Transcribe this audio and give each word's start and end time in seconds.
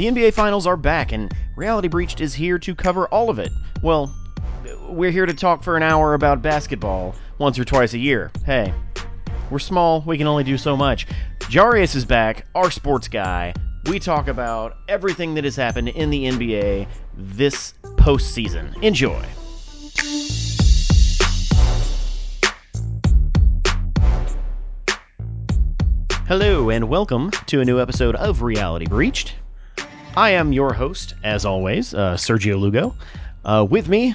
The 0.00 0.06
NBA 0.06 0.32
Finals 0.32 0.66
are 0.66 0.78
back, 0.78 1.12
and 1.12 1.30
Reality 1.56 1.86
Breached 1.86 2.22
is 2.22 2.32
here 2.32 2.58
to 2.60 2.74
cover 2.74 3.06
all 3.08 3.28
of 3.28 3.38
it. 3.38 3.52
Well, 3.82 4.10
we're 4.88 5.10
here 5.10 5.26
to 5.26 5.34
talk 5.34 5.62
for 5.62 5.76
an 5.76 5.82
hour 5.82 6.14
about 6.14 6.40
basketball 6.40 7.14
once 7.36 7.58
or 7.58 7.66
twice 7.66 7.92
a 7.92 7.98
year. 7.98 8.30
Hey, 8.46 8.72
we're 9.50 9.58
small, 9.58 10.00
we 10.06 10.16
can 10.16 10.26
only 10.26 10.42
do 10.42 10.56
so 10.56 10.74
much. 10.74 11.06
Jarius 11.40 11.94
is 11.94 12.06
back, 12.06 12.46
our 12.54 12.70
sports 12.70 13.08
guy. 13.08 13.52
We 13.90 13.98
talk 13.98 14.28
about 14.28 14.78
everything 14.88 15.34
that 15.34 15.44
has 15.44 15.54
happened 15.54 15.90
in 15.90 16.08
the 16.08 16.24
NBA 16.24 16.88
this 17.14 17.74
postseason. 17.82 18.82
Enjoy. 18.82 19.22
Hello, 26.26 26.70
and 26.70 26.88
welcome 26.88 27.30
to 27.48 27.60
a 27.60 27.66
new 27.66 27.78
episode 27.78 28.16
of 28.16 28.40
Reality 28.40 28.86
Breached. 28.86 29.34
I 30.16 30.30
am 30.30 30.52
your 30.52 30.72
host, 30.72 31.14
as 31.22 31.44
always, 31.44 31.94
uh, 31.94 32.14
Sergio 32.16 32.58
Lugo. 32.58 32.94
Uh, 33.44 33.66
with 33.68 33.88
me, 33.88 34.14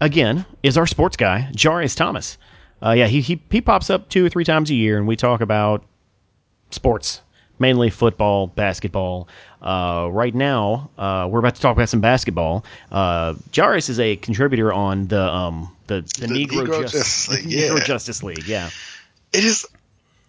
again, 0.00 0.44
is 0.62 0.76
our 0.76 0.86
sports 0.86 1.16
guy, 1.16 1.48
Jarius 1.52 1.96
Thomas. 1.96 2.36
Uh, 2.82 2.90
yeah, 2.92 3.06
he, 3.06 3.20
he 3.20 3.40
he 3.50 3.60
pops 3.60 3.90
up 3.90 4.08
two 4.08 4.24
or 4.26 4.28
three 4.28 4.44
times 4.44 4.70
a 4.70 4.74
year, 4.74 4.98
and 4.98 5.06
we 5.06 5.16
talk 5.16 5.40
about 5.40 5.84
sports, 6.70 7.22
mainly 7.58 7.88
football, 7.90 8.46
basketball. 8.48 9.28
Uh, 9.62 10.08
right 10.12 10.34
now, 10.34 10.90
uh, 10.98 11.26
we're 11.30 11.40
about 11.40 11.54
to 11.56 11.60
talk 11.60 11.76
about 11.76 11.88
some 11.88 12.00
basketball. 12.00 12.64
Uh, 12.92 13.34
Jarius 13.52 13.88
is 13.88 13.98
a 13.98 14.16
contributor 14.16 14.72
on 14.72 15.06
the 15.08 15.20
um 15.22 15.74
the, 15.86 16.02
the, 16.20 16.26
The 16.26 16.34
Negro, 16.34 16.66
Negro 16.66 16.82
Jus- 16.82 16.92
Justice 16.92 17.28
League, 17.46 17.46
Negro. 17.46 17.84
Justice 17.84 18.22
League. 18.22 18.46
Yeah, 18.46 18.70
It 19.32 19.44
is. 19.44 19.66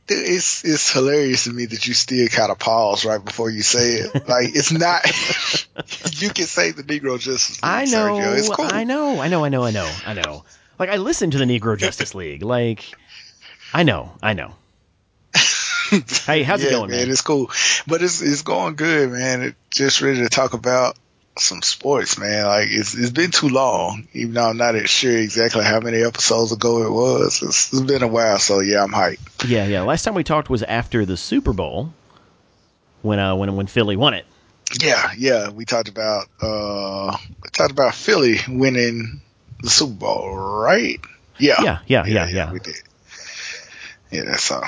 It's 0.09 0.63
it's 0.63 0.91
hilarious 0.91 1.45
to 1.45 1.53
me 1.53 1.65
that 1.65 1.87
you 1.87 1.93
still 1.93 2.27
kind 2.27 2.51
of 2.51 2.59
pause 2.59 3.05
right 3.05 3.23
before 3.23 3.49
you 3.49 3.61
say 3.61 3.95
it. 3.95 4.09
Like 4.29 4.55
it's 4.55 4.71
not. 4.71 5.05
you 6.21 6.29
can 6.29 6.45
say 6.45 6.71
the 6.71 6.83
Negro 6.83 7.19
Justice 7.19 7.61
League, 7.63 7.69
I 7.69 7.85
know, 7.85 8.41
cool. 8.51 8.65
I 8.69 8.83
know, 8.83 9.21
I 9.21 9.27
know, 9.27 9.43
I 9.43 9.49
know, 9.49 9.63
I 9.63 9.71
know, 9.71 9.91
I 10.05 10.13
know. 10.13 10.43
Like 10.77 10.89
I 10.89 10.97
listen 10.97 11.31
to 11.31 11.37
the 11.37 11.45
Negro 11.45 11.77
Justice 11.77 12.13
League. 12.13 12.43
Like 12.43 12.85
I 13.73 13.83
know, 13.83 14.11
I 14.21 14.33
know. 14.33 14.53
Hey, 16.27 16.43
how's 16.43 16.63
it 16.63 16.69
going, 16.69 16.91
man? 16.91 16.99
man? 16.99 17.09
It's 17.09 17.21
cool, 17.21 17.49
but 17.87 18.03
it's 18.03 18.21
it's 18.21 18.43
going 18.43 18.75
good, 18.75 19.11
man. 19.11 19.41
It, 19.41 19.55
just 19.71 20.01
ready 20.01 20.19
to 20.19 20.29
talk 20.29 20.53
about 20.53 20.95
some 21.37 21.61
sports, 21.61 22.17
man. 22.17 22.45
Like 22.45 22.67
it's 22.69 22.97
it's 22.97 23.11
been 23.11 23.31
too 23.31 23.49
long, 23.49 24.07
even 24.13 24.33
though 24.33 24.49
I'm 24.49 24.57
not 24.57 24.75
sure 24.89 25.17
exactly 25.17 25.63
how 25.63 25.79
many 25.79 26.01
episodes 26.03 26.51
ago 26.51 26.83
it 26.83 26.91
was. 26.91 27.41
It's, 27.41 27.73
it's 27.73 27.81
been 27.81 28.03
a 28.03 28.07
while, 28.07 28.39
so 28.39 28.59
yeah, 28.59 28.83
I'm 28.83 28.91
hyped. 28.91 29.47
Yeah, 29.47 29.65
yeah. 29.67 29.81
Last 29.81 30.03
time 30.03 30.15
we 30.15 30.23
talked 30.23 30.49
was 30.49 30.63
after 30.63 31.05
the 31.05 31.17
Super 31.17 31.53
Bowl 31.53 31.93
when 33.01 33.19
uh 33.19 33.35
when 33.35 33.55
when 33.55 33.67
Philly 33.67 33.95
won 33.95 34.13
it. 34.13 34.25
Yeah, 34.81 35.11
yeah. 35.17 35.49
We 35.49 35.65
talked 35.65 35.89
about 35.89 36.27
uh 36.41 37.17
we 37.43 37.49
talked 37.51 37.71
about 37.71 37.95
Philly 37.95 38.37
winning 38.47 39.21
the 39.61 39.69
Super 39.69 39.93
Bowl, 39.93 40.35
right? 40.35 40.99
Yeah. 41.37 41.61
Yeah, 41.61 41.79
yeah, 41.87 42.05
yeah, 42.05 42.27
yeah. 42.27 42.51
We 42.51 42.59
did. 42.59 42.75
Yeah, 44.11 44.23
that's 44.25 44.51
all. 44.51 44.63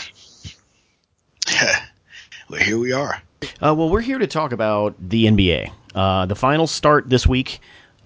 well, 2.50 2.62
here 2.62 2.78
we 2.78 2.94
are. 2.94 3.22
Uh, 3.62 3.74
well, 3.74 3.90
we're 3.90 4.02
here 4.02 4.20
to 4.20 4.28
talk 4.28 4.52
about 4.52 4.96
the 5.00 5.26
NBA. 5.26 5.72
Uh, 5.94 6.26
the 6.26 6.36
finals 6.36 6.72
start 6.72 7.10
this 7.10 7.28
week. 7.28 7.60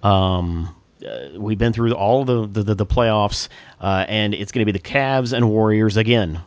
Um, 0.04 0.76
uh, 1.06 1.30
we've 1.38 1.58
been 1.58 1.74
through 1.74 1.94
all 1.94 2.26
the 2.26 2.48
the, 2.48 2.64
the, 2.64 2.76
the 2.76 2.86
playoffs, 2.86 3.50
uh, 3.80 4.06
and 4.08 4.34
it's 4.34 4.52
going 4.52 4.66
to 4.66 4.72
be 4.72 4.78
the 4.78 4.84
Cavs 4.84 5.34
and 5.34 5.50
Warriors 5.50 5.98
again. 5.98 6.42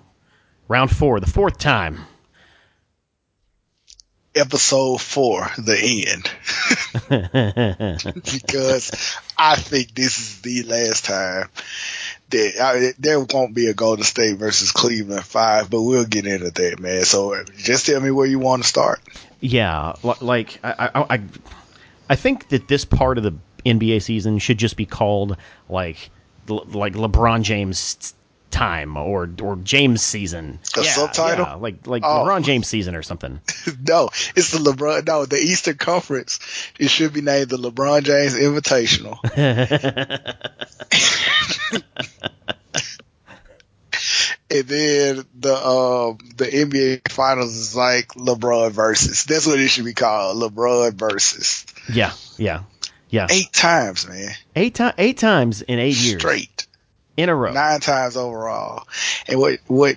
Round 0.69 0.91
four, 0.95 1.21
the 1.21 1.27
fourth 1.27 1.59
time. 1.59 2.01
Episode 4.35 5.01
four, 5.01 5.51
the 5.57 6.07
end. 6.07 6.31
because 8.15 9.17
I 9.37 9.57
think 9.57 9.95
this 9.95 10.19
is 10.19 10.41
the 10.43 10.63
last 10.65 11.07
time 11.07 11.49
that 12.31 12.61
I, 12.61 12.93
there 12.99 13.21
won't 13.21 13.55
be 13.55 13.69
a 13.69 13.75
Golden 13.75 14.05
State 14.05 14.37
versus 14.37 14.71
Cleveland 14.71 15.25
five, 15.25 15.71
but 15.71 15.83
we'll 15.83 16.05
get 16.05 16.27
into 16.27 16.51
that, 16.51 16.79
man. 16.79 17.05
So 17.05 17.43
just 17.57 17.87
tell 17.87 18.01
me 18.01 18.11
where 18.11 18.27
you 18.27 18.39
want 18.39 18.63
to 18.63 18.69
start. 18.69 19.01
Yeah, 19.41 19.95
like 20.21 20.59
I, 20.65 20.91
I, 20.95 21.21
I, 22.09 22.17
think 22.17 22.49
that 22.49 22.67
this 22.67 22.85
part 22.85 23.19
of 23.19 23.25
the 23.25 23.35
NBA 23.65 24.03
season 24.03 24.39
should 24.39 24.59
just 24.59 24.77
be 24.77 24.85
called 24.85 25.37
like, 25.69 26.11
like 26.49 26.95
LeBron 26.95 27.43
James 27.43 28.15
time 28.51 28.97
or 28.97 29.29
or 29.43 29.57
James 29.57 30.03
season. 30.03 30.59
A 30.77 30.83
yeah, 30.83 30.93
subtitle? 30.93 31.47
yeah, 31.47 31.55
like 31.55 31.87
like 31.87 32.03
Oh. 32.05 32.25
LeBron 32.25 32.43
James 32.43 32.67
season 32.67 32.95
or 32.95 33.03
something. 33.03 33.41
no, 33.87 34.11
it's 34.35 34.51
the 34.51 34.59
LeBron. 34.59 35.07
No, 35.07 35.27
the 35.27 35.37
Eastern 35.37 35.77
Conference. 35.77 36.41
It 36.79 36.89
should 36.89 37.13
be 37.13 37.21
named 37.21 37.51
the 37.51 37.59
LeBron 37.59 38.03
James 38.03 38.35
Invitational. 38.35 39.19
and 44.51 44.67
then 44.67 45.25
the 45.39 45.55
um 45.55 46.19
the 46.37 46.47
NBA 46.47 47.11
Finals 47.13 47.55
is 47.57 47.77
like 47.77 48.09
LeBron 48.09 48.71
versus. 48.73 49.25
That's 49.25 49.47
what 49.47 49.59
it 49.61 49.69
should 49.69 49.85
be 49.85 49.95
called. 49.95 50.37
LeBron 50.43 50.95
versus. 50.95 51.67
Yeah, 51.93 52.13
yeah, 52.37 52.63
yeah. 53.11 53.27
Eight 53.31 53.53
times, 53.53 54.07
man, 54.09 54.31
Eight 54.57 54.75
ti- 54.75 54.91
eight 54.99 55.19
times 55.19 55.63
in 55.63 55.79
eight 55.79 55.97
years 55.97 56.21
straight. 56.21 56.67
in 57.17 57.29
a 57.29 57.35
row. 57.35 57.53
Nine 57.53 57.81
times 57.81 58.17
overall. 58.17 58.87
And 59.27 59.39
what 59.39 59.59
what 59.67 59.97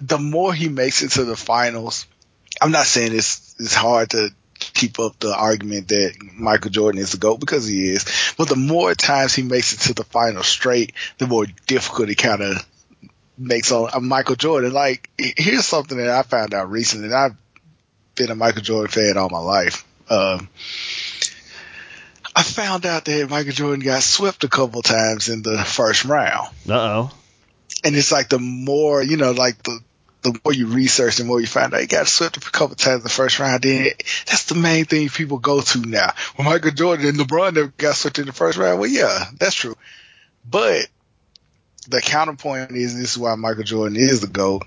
the 0.00 0.18
more 0.18 0.52
he 0.52 0.68
makes 0.68 1.02
it 1.02 1.10
to 1.12 1.24
the 1.24 1.36
finals, 1.36 2.06
I'm 2.60 2.72
not 2.72 2.86
saying 2.86 3.14
it's 3.14 3.54
it's 3.58 3.74
hard 3.74 4.10
to 4.10 4.30
keep 4.58 4.98
up 4.98 5.18
the 5.18 5.34
argument 5.34 5.88
that 5.88 6.14
Michael 6.34 6.70
Jordan 6.70 7.00
is 7.00 7.12
the 7.12 7.18
GOAT 7.18 7.38
because 7.38 7.66
he 7.66 7.88
is. 7.88 8.34
But 8.38 8.48
the 8.48 8.56
more 8.56 8.94
times 8.94 9.34
he 9.34 9.42
makes 9.42 9.72
it 9.74 9.80
to 9.88 9.94
the 9.94 10.04
final 10.04 10.42
straight, 10.42 10.92
the 11.18 11.26
more 11.26 11.46
difficult 11.66 12.08
it 12.08 12.16
kind 12.16 12.42
of 12.42 12.66
makes 13.38 13.72
on 13.72 14.06
Michael 14.06 14.36
Jordan. 14.36 14.72
Like, 14.72 15.10
here's 15.18 15.66
something 15.66 15.98
that 15.98 16.08
I 16.08 16.22
found 16.22 16.54
out 16.54 16.70
recently. 16.70 17.12
I've 17.12 17.36
been 18.14 18.30
a 18.30 18.34
Michael 18.34 18.62
Jordan 18.62 18.90
fan 18.90 19.16
all 19.16 19.28
my 19.28 19.38
life. 19.38 19.84
Um, 20.08 20.48
I 22.34 22.42
found 22.42 22.84
out 22.86 23.04
that 23.06 23.30
Michael 23.30 23.52
Jordan 23.52 23.84
got 23.84 24.02
swept 24.02 24.44
a 24.44 24.48
couple 24.48 24.82
times 24.82 25.28
in 25.28 25.42
the 25.42 25.58
first 25.58 26.04
round 26.04 26.48
Uh 26.68 26.74
oh. 26.74 27.10
and 27.82 27.96
it's 27.96 28.12
like 28.12 28.28
the 28.28 28.38
more 28.38 29.02
you 29.02 29.16
know, 29.16 29.32
like 29.32 29.62
the 29.62 29.80
the 30.22 30.38
more 30.44 30.52
you 30.52 30.66
research, 30.66 31.16
the 31.16 31.24
more 31.24 31.40
you 31.40 31.46
find 31.46 31.72
out 31.72 31.80
he 31.80 31.86
got 31.86 32.08
swept 32.08 32.36
a 32.36 32.40
couple 32.40 32.74
times 32.74 32.96
in 32.98 33.02
the 33.04 33.08
first 33.08 33.38
round. 33.38 33.62
Then 33.62 33.90
that's 34.26 34.44
the 34.46 34.54
main 34.56 34.84
thing 34.84 35.08
people 35.08 35.38
go 35.38 35.60
to 35.60 35.78
now. 35.80 36.12
Well, 36.36 36.48
Michael 36.48 36.72
Jordan 36.72 37.06
and 37.06 37.18
LeBron 37.18 37.54
never 37.54 37.72
got 37.78 37.94
swept 37.94 38.18
in 38.18 38.26
the 38.26 38.32
first 38.32 38.58
round. 38.58 38.80
Well, 38.80 38.90
yeah, 38.90 39.26
that's 39.38 39.54
true. 39.54 39.76
But 40.48 40.88
the 41.88 42.00
counterpoint 42.00 42.72
is 42.72 42.96
this 42.96 43.12
is 43.12 43.18
why 43.18 43.34
Michael 43.34 43.64
Jordan 43.64 43.96
is 43.96 44.20
the 44.20 44.26
GOAT. 44.26 44.62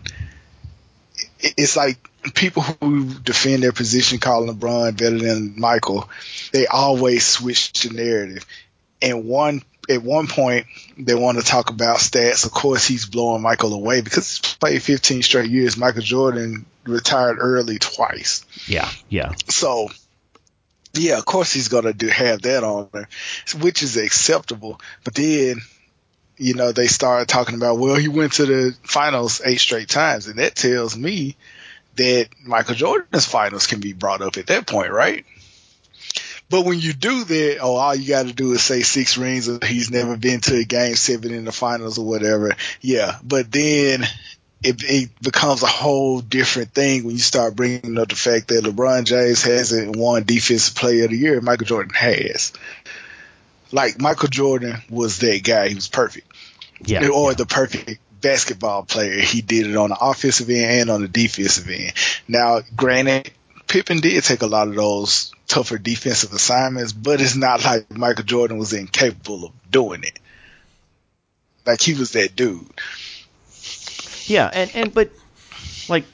It's 1.40 1.78
like 1.78 2.10
people 2.34 2.64
who 2.64 3.06
defend 3.06 3.64
their 3.64 3.72
position 3.72 4.20
calling 4.20 4.54
LeBron 4.54 4.98
better 4.98 5.18
than 5.18 5.60
Michael, 5.60 6.10
they 6.52 6.68
always 6.68 7.26
switch 7.26 7.74
the 7.74 7.94
narrative. 7.94 8.46
And 9.02 9.26
one 9.26 9.62
at 9.90 10.04
one 10.04 10.28
point 10.28 10.68
they 10.98 11.16
want 11.16 11.40
to 11.40 11.44
talk 11.44 11.70
about 11.70 11.98
stats. 11.98 12.46
Of 12.46 12.52
course, 12.52 12.86
he's 12.86 13.06
blowing 13.06 13.42
Michael 13.42 13.74
away 13.74 14.02
because 14.02 14.38
he's 14.38 14.56
played 14.56 14.84
15 14.84 15.24
straight 15.24 15.50
years. 15.50 15.78
Michael 15.78 16.02
Jordan 16.02 16.66
retired 16.86 17.38
early 17.40 17.80
twice. 17.80 18.46
Yeah, 18.68 18.90
yeah. 19.10 19.34
So, 19.48 19.90
yeah, 20.94 21.18
of 21.18 21.26
course 21.26 21.52
he's 21.52 21.70
gonna 21.70 21.94
do 21.94 22.08
have 22.08 22.42
that 22.44 22.64
on 22.64 22.90
there, 22.92 23.10
which 23.60 23.82
is 23.82 23.98
acceptable. 23.98 24.80
But 25.04 25.16
then, 25.16 25.62
you 26.40 26.56
know, 26.56 26.72
they 26.72 26.88
started 26.88 27.28
talking 27.28 27.56
about, 27.56 27.78
well, 27.78 27.96
he 27.96 28.08
went 28.08 28.34
to 28.34 28.46
the 28.46 28.78
finals 28.84 29.42
eight 29.46 29.60
straight 29.60 29.90
times, 29.90 30.28
and 30.28 30.40
that 30.40 30.56
tells 30.56 30.98
me 30.98 31.36
that 31.96 32.30
Michael 32.44 32.76
Jordan's 32.76 33.26
finals 33.26 33.68
can 33.68 33.80
be 33.80 33.94
brought 33.94 34.22
up 34.22 34.38
at 34.38 34.48
that 34.48 34.66
point, 34.66 34.92
right? 34.92 35.26
But 36.50 36.66
when 36.66 36.80
you 36.80 36.94
do 36.94 37.24
that, 37.26 37.60
oh, 37.62 37.76
all 37.76 37.94
you 37.94 38.08
got 38.08 38.26
to 38.26 38.34
do 38.34 38.54
is 38.54 38.64
say 38.64 38.82
six 38.82 39.18
rings, 39.18 39.48
or 39.48 39.60
he's 39.64 39.92
never 39.92 40.18
been 40.18 40.40
to 40.42 40.56
a 40.56 40.64
game 40.64 40.96
seven 40.96 41.32
in 41.32 41.46
the 41.46 41.52
finals 41.52 42.00
or 42.00 42.06
whatever. 42.06 42.56
Yeah, 42.82 43.18
but 43.24 43.52
then 43.52 44.04
it, 44.64 44.84
it 44.84 45.22
becomes 45.22 45.62
a 45.62 45.68
whole 45.68 46.22
different 46.22 46.74
thing 46.74 47.04
when 47.04 47.14
you 47.14 47.22
start 47.22 47.56
bringing 47.56 47.98
up 48.00 48.10
the 48.10 48.16
fact 48.16 48.48
that 48.48 48.64
LeBron 48.64 49.04
James 49.04 49.44
hasn't 49.44 49.96
won 49.96 50.24
Defensive 50.24 50.76
Player 50.76 51.06
of 51.06 51.12
the 51.12 51.18
Year. 51.18 51.40
Michael 51.40 51.68
Jordan 51.68 51.94
has. 51.94 52.52
Like 53.72 54.02
Michael 54.02 54.30
Jordan 54.30 54.82
was 54.90 55.20
that 55.20 55.44
guy. 55.44 55.70
He 55.70 55.76
was 55.76 55.88
perfect, 55.88 56.29
Yeah. 56.84 57.08
or 57.10 57.32
yeah. 57.32 57.36
the 57.36 57.46
perfect 57.46 58.00
basketball 58.22 58.84
player. 58.84 59.20
He 59.20 59.42
did 59.42 59.68
it 59.68 59.76
on 59.76 59.90
the 59.90 59.98
offensive 60.00 60.50
end 60.50 60.82
and 60.82 60.90
on 60.90 61.02
the 61.02 61.08
defensive 61.08 61.70
end. 61.70 61.94
Now, 62.28 62.62
granted, 62.76 63.32
Pippen 63.68 64.00
did 64.00 64.24
take 64.24 64.42
a 64.42 64.48
lot 64.48 64.68
of 64.68 64.76
those 64.76 65.32
tougher 65.48 65.78
defensive 65.78 66.34
assignments, 66.34 66.92
but 66.92 67.22
it's 67.22 67.36
not 67.36 67.64
like 67.64 67.92
Michael 67.92 68.24
Jordan 68.24 68.58
was 68.58 68.74
incapable 68.74 69.46
of 69.46 69.72
doing 69.72 70.04
it. 70.04 70.20
Like 71.66 71.82
he 71.82 71.94
was 71.94 72.12
that 72.12 72.36
dude. 72.36 72.68
Yeah, 74.26 74.50
and 74.52 74.72
and 74.74 74.94
but 74.94 75.12
like 75.88 76.06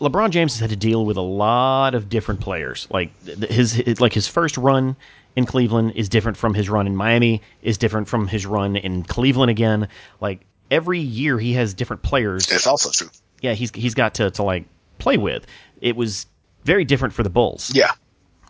LeBron 0.00 0.30
James 0.30 0.54
has 0.54 0.60
had 0.60 0.70
to 0.70 0.76
deal 0.76 1.04
with 1.04 1.16
a 1.16 1.22
lot 1.22 1.94
of 1.94 2.08
different 2.08 2.40
players. 2.40 2.86
Like 2.90 3.10
his, 3.24 3.72
his 3.72 4.00
like 4.00 4.12
his 4.12 4.26
first 4.26 4.56
run 4.56 4.96
in 5.36 5.46
Cleveland 5.46 5.92
is 5.96 6.08
different 6.08 6.36
from 6.36 6.54
his 6.54 6.68
run 6.68 6.86
in 6.86 6.94
Miami, 6.96 7.42
is 7.62 7.78
different 7.78 8.08
from 8.08 8.26
his 8.28 8.44
run 8.46 8.76
in 8.76 9.02
Cleveland 9.02 9.50
again. 9.50 9.88
Like 10.20 10.40
every 10.70 11.00
year 11.00 11.38
he 11.38 11.54
has 11.54 11.74
different 11.74 12.02
players. 12.02 12.46
That's 12.46 12.66
also 12.66 12.90
true. 12.90 13.08
Yeah, 13.40 13.54
he's 13.54 13.70
he's 13.74 13.94
got 13.94 14.14
to 14.14 14.30
to 14.32 14.42
like 14.42 14.64
play 14.98 15.16
with. 15.16 15.46
It 15.80 15.96
was 15.96 16.26
very 16.64 16.84
different 16.84 17.14
for 17.14 17.22
the 17.22 17.30
Bulls. 17.30 17.72
Yeah, 17.74 17.90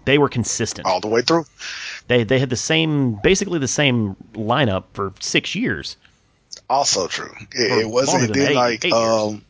They 0.04 0.18
were 0.18 0.28
consistent. 0.28 0.86
all 0.86 1.00
the 1.00 1.08
way 1.08 1.22
through. 1.22 1.44
They 2.08 2.24
they 2.24 2.38
had 2.38 2.50
the 2.50 2.56
same 2.56 3.18
basically 3.22 3.58
the 3.58 3.68
same 3.68 4.16
lineup 4.34 4.84
for 4.92 5.14
6 5.20 5.54
years. 5.54 5.96
Also 6.68 7.06
true. 7.06 7.32
It, 7.52 7.84
it 7.84 7.88
wasn't 7.88 8.34
then 8.34 8.50
eight- 8.50 8.54
like 8.54 8.84
eight 8.84 8.92
um 8.92 9.44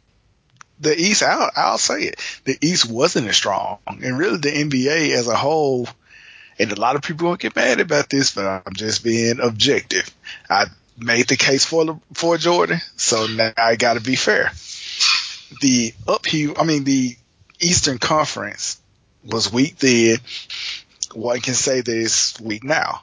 the 0.79 0.97
East. 1.01 1.23
I'll, 1.23 1.51
I'll 1.57 1.79
say 1.79 2.03
it. 2.03 2.21
The 2.45 2.59
East 2.61 2.91
wasn't 2.91 3.29
as 3.29 3.37
strong, 3.37 3.79
and 3.87 4.19
really 4.19 4.39
the 4.39 4.51
NBA 4.51 5.11
as 5.17 5.29
a 5.29 5.37
whole. 5.37 5.89
And 6.63 6.71
a 6.71 6.81
lot 6.81 6.95
of 6.95 7.03
people 7.03 7.27
won't 7.27 7.41
get 7.41 7.57
mad 7.57 7.81
about 7.81 8.09
this, 8.09 8.33
but 8.33 8.47
I'm 8.47 8.75
just 8.75 9.03
being 9.03 9.41
objective. 9.41 10.09
I 10.49 10.67
made 10.97 11.27
the 11.27 11.37
case 11.37 11.65
for 11.65 12.01
for 12.15 12.39
Jordan, 12.39 12.81
so 12.97 13.27
now 13.27 13.53
I 13.57 13.75
got 13.75 13.95
to 13.95 14.01
be 14.01 14.15
fair. 14.15 14.53
The 15.61 15.93
upheaval, 16.07 16.57
I 16.61 16.65
mean, 16.65 16.85
the 16.85 17.17
Eastern 17.61 17.99
Conference 17.99 18.81
was 19.25 19.53
weak 19.53 19.79
then. 19.79 20.19
One 21.15 21.41
can 21.41 21.55
say 21.55 21.81
that 21.81 21.97
it's 21.97 22.41
weak 22.41 22.63
now. 22.63 23.03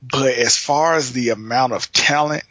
But 0.00 0.34
as 0.34 0.56
far 0.56 0.94
as 0.94 1.12
the 1.12 1.30
amount 1.30 1.72
of 1.72 1.92
talent, 1.92 2.44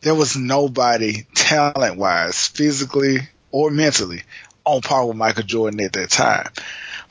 there 0.00 0.14
was 0.14 0.36
nobody 0.36 1.26
talent 1.34 1.98
wise, 1.98 2.46
physically 2.46 3.28
or 3.50 3.70
mentally, 3.70 4.22
on 4.64 4.80
par 4.80 5.06
with 5.06 5.16
Michael 5.16 5.44
Jordan 5.44 5.80
at 5.80 5.92
that 5.92 6.10
time. 6.10 6.48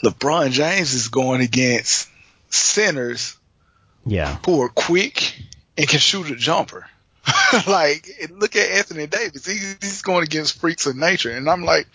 LeBron 0.03 0.51
James 0.51 0.93
is 0.93 1.07
going 1.07 1.41
against 1.41 2.07
centers 2.49 3.35
Yeah. 4.05 4.37
who 4.45 4.61
are 4.61 4.69
quick 4.69 5.35
and 5.77 5.87
can 5.87 5.99
shoot 5.99 6.29
a 6.31 6.35
jumper. 6.35 6.87
like, 7.67 8.07
look 8.31 8.55
at 8.55 8.69
Anthony 8.71 9.05
Davis. 9.07 9.45
He, 9.45 9.57
he's 9.81 10.01
going 10.01 10.23
against 10.23 10.59
freaks 10.59 10.85
of 10.85 10.95
nature. 10.95 11.31
And 11.31 11.49
I'm 11.49 11.63
like, 11.63 11.87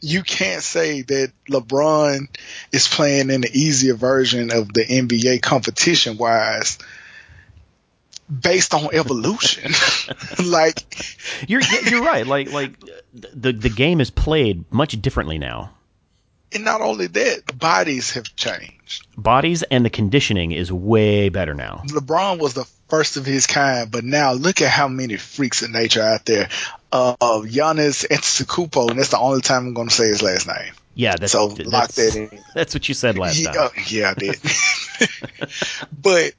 you 0.00 0.22
can't 0.22 0.62
say 0.62 1.02
that 1.02 1.32
LeBron 1.48 2.28
is 2.72 2.88
playing 2.88 3.30
in 3.30 3.42
the 3.42 3.50
easier 3.52 3.94
version 3.94 4.50
of 4.52 4.72
the 4.72 4.84
NBA 4.84 5.40
competition 5.42 6.16
wise 6.18 6.78
based 8.28 8.74
on 8.74 8.88
evolution. 8.92 9.72
like, 10.44 10.84
You're 11.48 11.62
you're 11.88 12.02
right. 12.02 12.26
Like 12.26 12.50
like 12.52 12.72
the 13.14 13.52
the 13.52 13.70
game 13.70 14.00
is 14.00 14.10
played 14.10 14.64
much 14.72 15.00
differently 15.00 15.38
now. 15.38 15.70
And 16.56 16.64
not 16.64 16.80
only 16.80 17.06
that, 17.06 17.58
bodies 17.58 18.12
have 18.12 18.34
changed. 18.34 19.06
Bodies 19.16 19.62
and 19.62 19.84
the 19.84 19.90
conditioning 19.90 20.52
is 20.52 20.72
way 20.72 21.28
better 21.28 21.54
now. 21.54 21.82
LeBron 21.86 22.38
was 22.38 22.54
the 22.54 22.64
first 22.88 23.16
of 23.16 23.26
his 23.26 23.46
kind, 23.46 23.90
but 23.90 24.04
now 24.04 24.32
look 24.32 24.60
at 24.62 24.70
how 24.70 24.88
many 24.88 25.16
freaks 25.16 25.62
of 25.62 25.70
nature 25.70 26.02
out 26.02 26.24
there. 26.24 26.48
Uh, 26.90 27.14
Giannis 27.20 28.06
Antetokounmpo, 28.06 28.90
and 28.90 28.98
that's 28.98 29.10
the 29.10 29.18
only 29.18 29.42
time 29.42 29.66
I'm 29.66 29.74
going 29.74 29.88
to 29.88 29.94
say 29.94 30.08
his 30.08 30.22
last 30.22 30.46
name. 30.46 30.72
Yeah, 30.94 31.16
that's 31.16 31.32
So 31.32 31.48
that's, 31.48 31.68
lock 31.68 31.88
that 31.92 32.16
in. 32.16 32.40
That's 32.54 32.72
what 32.72 32.88
you 32.88 32.94
said 32.94 33.18
last 33.18 33.38
yeah, 33.38 33.52
time. 33.52 33.70
yeah, 33.86 34.10
I 34.12 34.14
did. 34.14 34.40
but 36.02 36.32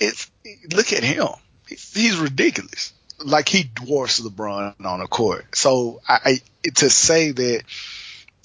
it's 0.00 0.30
look 0.72 0.94
at 0.94 1.04
him. 1.04 1.26
He's, 1.68 1.92
he's 1.92 2.16
ridiculous. 2.16 2.94
Like 3.22 3.46
he 3.46 3.64
dwarfs 3.64 4.20
LeBron 4.20 4.82
on 4.82 5.00
the 5.00 5.06
court. 5.06 5.54
So 5.54 6.00
I, 6.08 6.40
I 6.64 6.68
to 6.76 6.88
say 6.88 7.32
that 7.32 7.62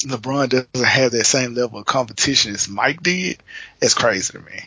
LeBron 0.05 0.49
doesn't 0.49 0.87
have 0.87 1.11
that 1.11 1.25
same 1.25 1.53
level 1.53 1.79
of 1.79 1.85
competition 1.85 2.53
as 2.53 2.69
Mike 2.69 3.01
did, 3.01 3.41
it's 3.81 3.93
crazy 3.93 4.33
to 4.33 4.39
me. 4.39 4.63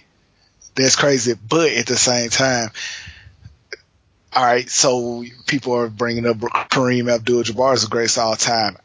That's 0.75 0.97
crazy. 0.97 1.35
But 1.35 1.73
at 1.73 1.87
the 1.87 1.97
same 1.97 2.31
time, 2.31 2.71
all 4.35 4.45
right, 4.45 4.69
so 4.69 5.25
people 5.47 5.75
are 5.75 5.89
bringing 5.89 6.27
up 6.27 6.39
Kareem 6.39 7.13
Abdul-Jabbar 7.13 7.75
as 7.75 7.83
the 7.83 7.89
greatest 7.89 8.19
of 8.19 8.25
all 8.25 8.37
time. 8.37 8.77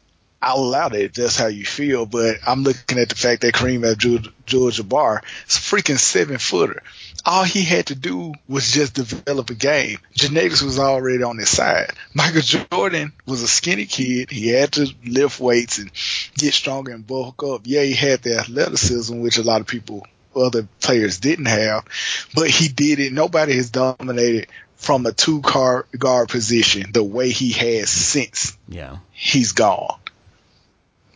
I'll 0.42 0.58
allow 0.58 0.88
that 0.88 1.00
if 1.00 1.12
that's 1.14 1.36
how 1.36 1.48
you 1.48 1.64
feel, 1.64 2.06
but 2.06 2.36
I'm 2.46 2.62
looking 2.62 2.98
at 2.98 3.08
the 3.08 3.14
fact 3.14 3.42
that 3.42 3.54
Kareem 3.54 3.84
Abdul-Jabbar 3.90 5.22
is 5.48 5.56
a 5.56 5.60
freaking 5.60 5.98
seven 5.98 6.38
footer. 6.38 6.82
All 7.24 7.44
he 7.44 7.62
had 7.62 7.86
to 7.86 7.94
do 7.94 8.32
was 8.48 8.70
just 8.72 8.94
develop 8.94 9.50
a 9.50 9.54
game. 9.54 9.98
Genetics 10.14 10.62
was 10.62 10.78
already 10.78 11.22
on 11.22 11.36
his 11.38 11.50
side. 11.50 11.92
Michael 12.14 12.40
Jordan 12.40 13.12
was 13.26 13.42
a 13.42 13.48
skinny 13.48 13.86
kid. 13.86 14.30
He 14.30 14.48
had 14.48 14.72
to 14.72 14.88
lift 15.04 15.38
weights 15.38 15.78
and 15.78 15.90
get 16.36 16.54
stronger 16.54 16.92
and 16.92 17.06
bulk 17.06 17.42
up. 17.42 17.62
Yeah, 17.64 17.82
he 17.82 17.92
had 17.94 18.22
the 18.22 18.38
athleticism, 18.38 19.20
which 19.20 19.36
a 19.38 19.42
lot 19.42 19.60
of 19.60 19.66
people, 19.66 20.06
other 20.34 20.66
players 20.80 21.18
didn't 21.18 21.46
have, 21.46 21.84
but 22.34 22.48
he 22.48 22.68
did 22.68 23.00
it. 23.00 23.12
Nobody 23.12 23.54
has 23.56 23.70
dominated 23.70 24.46
from 24.76 25.04
a 25.04 25.12
two 25.12 25.42
car 25.42 25.84
guard 25.98 26.30
position 26.30 26.90
the 26.92 27.04
way 27.04 27.28
he 27.30 27.52
has 27.52 27.90
since 27.90 28.56
Yeah. 28.66 28.96
he's 29.12 29.52
gone. 29.52 29.98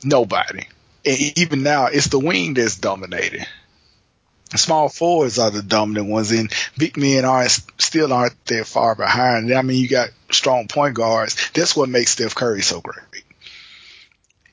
Nobody. 0.03 0.67
And 1.07 1.39
even 1.39 1.63
now, 1.63 1.87
it's 1.87 2.09
the 2.09 2.19
wing 2.19 2.55
that's 2.55 2.77
dominating. 2.77 3.47
Small 4.57 4.89
forwards 4.89 5.39
are 5.39 5.51
the 5.51 5.63
dominant 5.63 6.09
ones, 6.09 6.31
and 6.31 6.53
big 6.79 6.97
men 6.97 7.25
aren't 7.25 7.59
still 7.79 8.13
aren't 8.13 8.45
that 8.47 8.67
far 8.67 8.95
behind. 8.95 9.53
I 9.53 9.63
mean, 9.63 9.79
you 9.81 9.89
got 9.89 10.11
strong 10.31 10.69
point 10.69 10.95
guards. 10.95 11.51
That's 11.55 11.75
what 11.75 11.89
makes 11.89 12.13
Steph 12.13 12.35
Curry 12.35 12.63
so 12.63 12.81
great. 12.81 13.25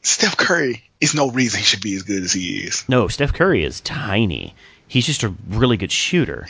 Steph 0.01 0.37
Curry 0.37 0.83
is 0.99 1.13
no 1.13 1.29
reason 1.29 1.59
he 1.59 1.65
should 1.65 1.81
be 1.81 1.95
as 1.95 2.03
good 2.03 2.23
as 2.23 2.33
he 2.33 2.59
is. 2.59 2.87
No, 2.89 3.07
Steph 3.07 3.33
Curry 3.33 3.63
is 3.63 3.81
tiny. 3.81 4.55
He's 4.87 5.05
just 5.05 5.23
a 5.23 5.33
really 5.47 5.77
good 5.77 5.91
shooter. 5.91 6.47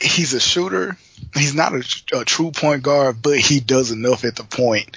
He's 0.00 0.34
a 0.34 0.40
shooter. 0.40 0.98
He's 1.34 1.54
not 1.54 1.72
a, 1.72 1.84
a 2.12 2.24
true 2.24 2.50
point 2.50 2.82
guard, 2.82 3.22
but 3.22 3.38
he 3.38 3.60
does 3.60 3.90
enough 3.90 4.24
at 4.24 4.36
the 4.36 4.44
point 4.44 4.96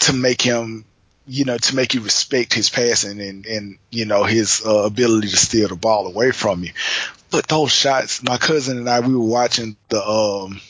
to 0.00 0.12
make 0.12 0.42
him 0.42 0.84
you 1.26 1.44
know, 1.44 1.56
to 1.56 1.76
make 1.76 1.94
you 1.94 2.00
respect 2.00 2.52
his 2.52 2.68
passing 2.70 3.20
and, 3.20 3.46
and 3.46 3.78
you 3.90 4.04
know, 4.06 4.24
his 4.24 4.62
uh, 4.66 4.84
ability 4.84 5.28
to 5.28 5.36
steal 5.36 5.68
the 5.68 5.76
ball 5.76 6.06
away 6.06 6.32
from 6.32 6.64
you. 6.64 6.72
But 7.30 7.46
those 7.48 7.70
shots, 7.72 8.22
my 8.22 8.36
cousin 8.38 8.78
and 8.78 8.88
I, 8.88 9.00
we 9.00 9.14
were 9.14 9.24
watching 9.24 9.76
the, 9.88 10.02
um, 10.04 10.60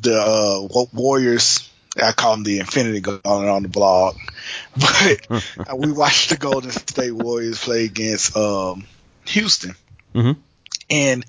the, 0.00 0.16
uh, 0.20 0.84
Warriors. 0.92 1.68
I 2.00 2.12
call 2.12 2.32
them 2.32 2.42
the 2.44 2.58
Infinity 2.58 3.00
Gauntlet 3.00 3.24
on 3.48 3.62
the 3.62 3.68
blog, 3.70 4.16
but 4.76 5.76
we 5.78 5.92
watched 5.92 6.28
the 6.28 6.36
Golden 6.36 6.70
State 6.70 7.12
Warriors 7.12 7.58
play 7.58 7.84
against, 7.86 8.36
um, 8.36 8.86
Houston. 9.26 9.74
Mhm. 10.14 10.36
And 10.90 11.24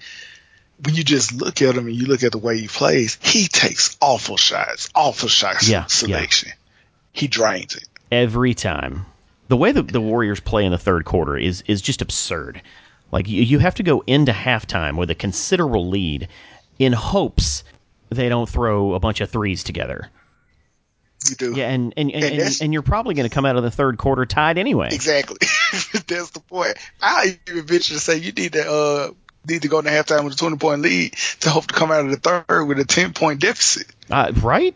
when 0.84 0.94
you 0.94 1.04
just 1.06 1.34
look 1.34 1.62
at 1.62 1.76
him 1.76 1.88
and 1.88 1.96
you 1.96 2.06
look 2.08 2.22
at 2.24 2.34
the 2.34 2.38
way 2.38 2.60
he 2.60 2.68
plays, 2.68 3.18
he 3.22 3.48
takes 3.48 3.96
awful 4.02 4.36
shots, 4.38 4.90
awful 4.94 5.30
shots 5.30 5.70
Yeah, 5.70 5.80
yeah. 5.80 5.86
selection. 5.88 6.52
He 7.14 7.28
drains 7.28 7.76
it. 7.76 7.88
Every 8.12 8.54
time. 8.54 9.06
The 9.50 9.58
way 9.58 9.72
that 9.72 9.88
the 9.88 10.02
Warriors 10.02 10.40
play 10.40 10.66
in 10.66 10.72
the 10.72 10.78
third 10.78 11.06
quarter 11.06 11.38
is 11.38 11.64
is 11.68 11.82
just 11.82 12.02
absurd. 12.02 12.62
Like 13.12 13.28
you, 13.28 13.42
you 13.42 13.60
have 13.60 13.76
to 13.76 13.84
go 13.84 14.04
into 14.06 14.32
halftime 14.32 14.98
with 14.98 15.10
a 15.10 15.16
considerable 15.16 15.88
lead 15.88 16.28
in 16.80 16.94
hopes 16.94 17.64
they 18.10 18.30
don't 18.30 18.48
throw 18.48 18.94
a 18.94 19.00
bunch 19.00 19.22
of 19.22 19.30
threes 19.30 19.64
together. 19.64 20.10
You 21.30 21.36
do. 21.36 21.54
Yeah, 21.56 21.70
and 21.70 21.94
and, 21.98 22.12
and, 22.12 22.24
And 22.24 22.42
and, 22.42 22.58
and 22.62 22.74
you're 22.74 22.82
probably 22.82 23.16
going 23.16 23.28
to 23.28 23.34
come 23.34 23.46
out 23.46 23.56
of 23.58 23.64
the 23.64 23.72
third 23.72 23.98
quarter 23.98 24.26
tied 24.26 24.58
anyway. 24.58 24.90
Exactly. 24.92 25.38
That's 26.08 26.30
the 26.32 26.42
point. 26.48 26.78
I 27.02 27.40
even 27.50 27.66
venture 27.66 27.96
to 27.96 28.00
say 28.00 28.18
you 28.18 28.32
need 28.32 28.54
to 28.54 28.70
uh 28.70 29.12
need 29.48 29.64
to 29.64 29.68
go 29.68 29.80
into 29.80 29.92
halftime 29.92 30.24
with 30.24 30.34
a 30.34 30.38
twenty 30.38 30.58
point 30.58 30.82
lead 30.82 31.14
to 31.42 31.50
hope 31.50 31.68
to 31.68 31.74
come 31.74 31.92
out 31.92 32.06
of 32.06 32.12
the 32.12 32.18
third 32.18 32.66
with 32.66 32.80
a 32.80 32.86
ten 32.86 33.14
point 33.14 33.42
deficit. 33.42 33.88
Uh, 34.10 34.32
right? 34.42 34.76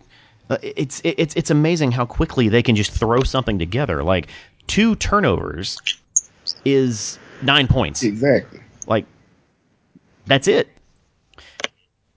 Uh, 0.52 0.58
it's 0.62 1.02
it's 1.06 1.34
it's 1.38 1.50
amazing 1.50 1.94
how 1.94 2.06
quickly 2.06 2.50
they 2.50 2.62
can 2.62 2.76
just 2.76 2.92
throw 2.92 3.24
something 3.24 3.58
together. 3.58 4.04
Like 4.04 4.28
two 4.68 4.98
turnovers 4.98 5.78
is 6.66 7.18
nine 7.42 7.70
points. 7.70 8.04
Exactly. 8.04 8.60
Like 8.86 9.06
that's 10.26 10.50
it. 10.50 10.68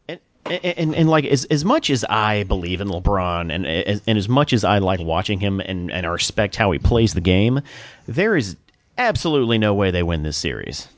And, 0.08 0.18
and, 0.46 0.64
and, 0.64 0.94
and 0.96 1.08
like 1.08 1.26
as 1.26 1.44
as 1.44 1.64
much 1.64 1.90
as 1.90 2.02
I 2.02 2.42
believe 2.42 2.80
in 2.80 2.88
LeBron 2.88 3.54
and 3.54 3.64
and, 3.64 4.00
and 4.04 4.18
as 4.18 4.28
much 4.28 4.52
as 4.52 4.64
I 4.64 4.78
like 4.78 4.98
watching 4.98 5.38
him 5.38 5.60
and, 5.60 5.92
and 5.92 6.04
I 6.04 6.08
respect 6.08 6.56
how 6.56 6.72
he 6.72 6.80
plays 6.80 7.14
the 7.14 7.20
game, 7.20 7.60
there 8.08 8.36
is 8.36 8.56
absolutely 8.98 9.58
no 9.58 9.74
way 9.74 9.92
they 9.92 10.02
win 10.02 10.24
this 10.24 10.36
series. 10.36 10.88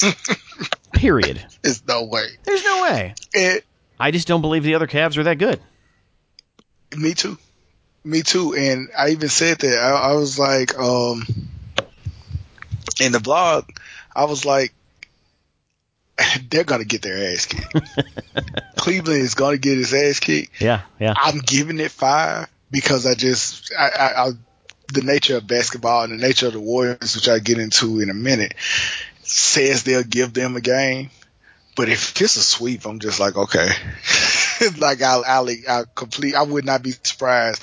Period. 0.94 1.44
There's 1.60 1.86
no 1.86 2.04
way. 2.04 2.28
There's 2.44 2.64
no 2.64 2.82
way. 2.84 3.14
And 3.34 3.60
I 4.00 4.10
just 4.10 4.26
don't 4.26 4.40
believe 4.40 4.62
the 4.62 4.74
other 4.74 4.86
Cavs 4.86 5.18
are 5.18 5.24
that 5.24 5.36
good. 5.36 5.60
Me 6.94 7.14
too. 7.14 7.38
Me 8.04 8.22
too. 8.22 8.54
And 8.54 8.88
I 8.96 9.10
even 9.10 9.28
said 9.28 9.58
that. 9.58 9.78
I, 9.78 10.10
I 10.10 10.12
was 10.14 10.38
like, 10.38 10.78
um 10.78 11.24
in 13.00 13.12
the 13.12 13.20
blog, 13.20 13.64
I 14.14 14.24
was 14.24 14.44
like 14.44 14.72
they're 16.50 16.64
gonna 16.64 16.84
get 16.84 17.02
their 17.02 17.32
ass 17.32 17.46
kicked. 17.46 18.00
Cleveland 18.76 19.22
is 19.22 19.34
gonna 19.34 19.58
get 19.58 19.78
his 19.78 19.92
ass 19.92 20.20
kicked. 20.20 20.60
Yeah, 20.60 20.82
yeah. 20.98 21.14
I'm 21.16 21.38
giving 21.38 21.80
it 21.80 21.90
five 21.90 22.48
because 22.70 23.06
I 23.06 23.14
just 23.14 23.72
I, 23.76 23.88
I, 23.88 24.26
I 24.26 24.30
the 24.92 25.02
nature 25.02 25.36
of 25.36 25.46
basketball 25.46 26.04
and 26.04 26.12
the 26.12 26.26
nature 26.26 26.46
of 26.46 26.52
the 26.52 26.60
Warriors, 26.60 27.16
which 27.16 27.28
I 27.28 27.38
get 27.38 27.58
into 27.58 28.00
in 28.00 28.10
a 28.10 28.14
minute, 28.14 28.54
says 29.22 29.82
they'll 29.82 30.02
give 30.02 30.32
them 30.32 30.56
a 30.56 30.60
game. 30.60 31.10
But 31.76 31.90
if 31.90 32.20
it's 32.20 32.36
a 32.36 32.42
sweep, 32.42 32.86
I'm 32.86 32.98
just 33.00 33.20
like, 33.20 33.36
okay. 33.36 33.68
like 34.78 35.02
I'll, 35.02 35.22
I'll, 35.26 35.48
I'll 35.68 35.84
complete, 35.94 36.34
I 36.34 36.42
would 36.42 36.64
not 36.64 36.82
be 36.82 36.92
surprised 36.92 37.62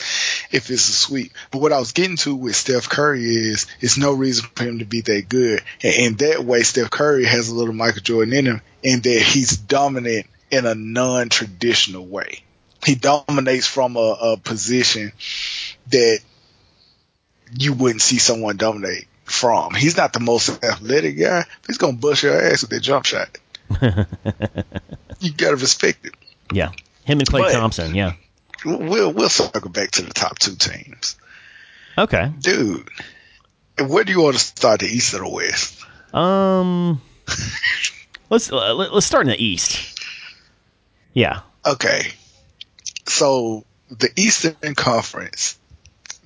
if 0.51 0.70
it's 0.70 0.88
a 0.88 0.93
sweep. 0.93 1.34
But 1.50 1.62
what 1.62 1.74
I 1.74 1.79
was 1.79 1.93
getting 1.93 2.17
to 2.17 2.36
with 2.36 2.55
Steph 2.55 2.88
Curry 2.88 3.24
is, 3.24 3.65
it's 3.82 3.98
no 3.98 4.13
reason 4.13 4.48
for 4.55 4.65
him 4.65 4.79
to 4.79 4.86
be 4.86 5.01
that 5.01 5.27
good. 5.27 5.63
And 5.82 5.96
in 5.96 6.13
that 6.17 6.46
way, 6.46 6.62
Steph 6.62 6.91
Curry 6.91 7.25
has 7.25 7.50
a 7.50 7.55
little 7.55 7.74
Michael 7.74 8.01
Jordan 8.01 8.36
in 8.36 8.46
him 8.46 8.62
in 8.84 9.01
that 9.01 9.22
he's 9.22 9.58
dominant 9.58 10.27
in 10.51 10.67
a 10.67 10.75
non-traditional 10.75 12.05
way. 12.05 12.43
He 12.86 12.93
dominates 12.93 13.65
from 13.65 13.96
a, 13.96 14.17
a 14.22 14.38
position 14.38 15.12
that 15.89 16.20
you 17.58 17.74
wouldn't 17.74 18.01
see 18.01 18.20
someone 18.20 18.58
dominate 18.58 19.08
from. 19.24 19.74
He's 19.74 19.98
not 19.98 20.13
the 20.13 20.20
most 20.20 20.63
athletic 20.63 21.17
guy. 21.17 21.39
but 21.39 21.67
He's 21.67 21.77
gonna 21.79 21.93
bust 21.93 22.22
your 22.22 22.39
ass 22.39 22.62
with 22.62 22.70
that 22.72 22.82
jump 22.82 23.05
shot. 23.05 23.38
You 25.20 25.34
gotta 25.36 25.55
respect 25.55 26.05
it. 26.05 26.13
Yeah, 26.51 26.72
him 27.05 27.20
and 27.20 27.27
Clay 27.27 27.41
But- 27.41 27.53
Thompson. 27.53 27.96
Yeah. 27.96 28.13
We'll 28.65 29.12
we'll 29.12 29.27
circle 29.29 29.70
back 29.72 29.91
to 29.91 30.03
the 30.03 30.13
top 30.13 30.39
two 30.39 30.55
teams, 30.55 31.17
Okay. 31.98 32.32
dude. 32.39 32.88
Where 33.77 34.05
do 34.05 34.12
you 34.13 34.22
want 34.22 34.36
to 34.36 34.39
start, 34.39 34.79
the 34.79 34.86
East 34.88 35.13
or 35.13 35.20
the 35.20 35.27
West? 35.29 35.84
Um, 36.13 37.01
let's 38.29 38.50
uh, 38.51 38.74
let- 38.74 38.93
let's 38.93 39.05
start 39.05 39.25
in 39.25 39.32
the 39.32 39.43
East. 39.43 40.00
Yeah. 41.13 41.41
Okay, 41.65 42.13
so 43.05 43.65
the 43.89 44.10
Eastern 44.15 44.75
Conference, 44.75 45.58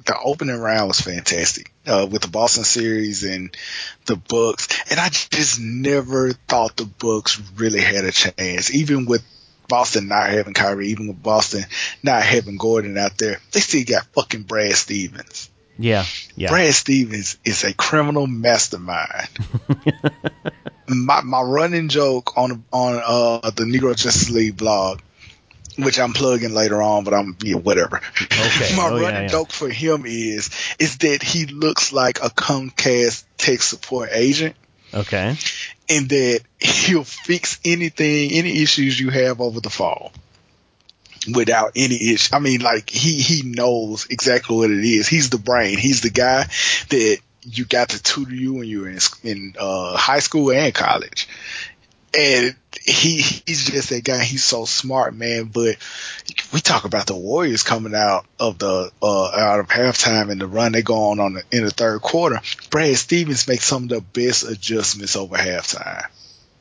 the 0.06 0.16
opening 0.20 0.58
round 0.60 0.90
was 0.90 1.02
fantastic 1.02 1.72
uh, 1.88 2.08
with 2.10 2.22
the 2.22 2.28
Boston 2.28 2.64
series 2.64 3.24
and 3.24 3.56
the 4.06 4.16
Bucks, 4.16 4.68
and 4.92 5.00
I 5.00 5.10
just 5.10 5.60
never 5.60 6.34
thought 6.34 6.78
the 6.78 6.86
Bucks 6.86 7.42
really 7.56 7.82
had 7.82 8.06
a 8.06 8.12
chance, 8.12 8.74
even 8.74 9.06
with 9.06 9.24
Boston 9.68 10.08
not 10.08 10.30
having 10.30 10.54
Kyrie, 10.54 10.90
even 10.90 11.08
with 11.08 11.22
Boston 11.22 11.64
not 12.04 12.24
having 12.24 12.58
Gordon 12.58 12.98
out 12.98 13.18
there, 13.18 13.40
they 13.52 13.60
still 13.60 13.84
got 13.86 14.06
fucking 14.14 14.44
Brad 14.44 14.74
Stevens. 14.76 15.50
Yeah. 15.78 16.06
Yeah. 16.36 16.50
Brad 16.50 16.74
Stevens 16.74 17.38
is 17.46 17.64
a 17.64 17.74
criminal 17.74 18.28
mastermind. 18.28 19.30
my 20.88 21.22
my 21.22 21.42
running 21.42 21.90
joke 21.90 22.38
on 22.38 22.64
on 22.72 23.02
uh 23.06 23.52
the 23.52 23.64
Negro 23.64 23.96
Justice 23.96 24.30
League 24.30 24.58
blog, 24.58 25.02
which 25.78 26.00
I'm 26.00 26.14
plugging 26.14 26.54
later 26.54 26.82
on, 26.82 27.04
but 27.04 27.14
I'm 27.14 27.38
yeah, 27.44 27.56
whatever. 27.56 27.98
Okay. 28.22 28.74
my 28.78 28.88
Oh, 28.90 28.98
yeah, 28.98 29.02
running 29.04 29.22
yeah. 29.24 29.28
joke 29.28 29.52
for 29.52 29.70
him 29.70 30.04
is 30.06 30.50
is 30.80 30.98
that 31.00 31.24
he 31.24 31.46
looks 31.46 31.94
like 31.94 32.20
a 32.20 32.30
Comcast 32.30 33.24
tech 33.38 33.62
support 33.62 34.10
agent. 34.12 34.56
Okay. 34.94 35.36
And 35.90 36.10
that 36.10 36.42
he'll 36.60 37.04
fix 37.04 37.60
anything, 37.64 38.32
any 38.32 38.62
issues 38.62 39.00
you 39.00 39.10
have 39.10 39.40
over 39.42 39.60
the 39.60 39.70
phone 39.70 40.10
without 41.34 41.74
any 41.76 42.14
issue. 42.14 42.36
I 42.36 42.40
mean, 42.40 42.62
like 42.62 42.90
he 42.90 43.20
he 43.22 43.44
knows 43.44 44.08
exactly 44.10 44.56
what 44.56 44.72
it 44.72 44.84
is. 44.84 45.08
He's 45.08 45.30
the 45.30 45.38
brain. 45.38 45.78
He's 45.78 46.02
the 46.02 46.10
guy 46.10 46.46
that 46.90 47.18
you 47.44 47.66
got 47.66 47.90
to 47.90 48.02
tutor 48.02 48.34
you 48.34 48.56
when 48.56 48.68
you 48.68 48.82
were 48.82 48.90
in 48.90 49.00
in 49.24 49.54
uh, 49.60 49.96
high 49.98 50.20
school 50.20 50.52
and 50.52 50.74
college. 50.74 51.28
And 52.18 52.56
he 52.88 53.18
he's 53.18 53.70
just 53.70 53.90
that 53.90 54.04
guy. 54.04 54.24
He's 54.24 54.44
so 54.44 54.66
smart, 54.66 55.14
man. 55.14 55.46
But 55.46 55.76
we 56.54 56.62
talk 56.62 56.86
about 56.86 57.06
the 57.06 57.16
Warriors 57.16 57.64
coming 57.64 57.94
out 57.94 58.26
of 58.40 58.58
the 58.58 58.92
uh, 59.02 59.26
out 59.32 59.60
of 59.60 59.68
halftime 59.68 60.32
and 60.32 60.40
the 60.40 60.48
run 60.48 60.72
they 60.72 60.82
go 60.82 61.10
on 61.12 61.20
on 61.20 61.34
the, 61.34 61.44
in 61.52 61.64
the 61.66 61.70
third 61.72 62.02
quarter. 62.02 62.40
Brad 62.70 62.96
Stevens 62.96 63.48
makes 63.48 63.66
some 63.66 63.84
of 63.84 63.90
the 63.90 64.02
best 64.02 64.50
adjustments 64.50 65.16
over 65.16 65.36
halftime 65.36 66.06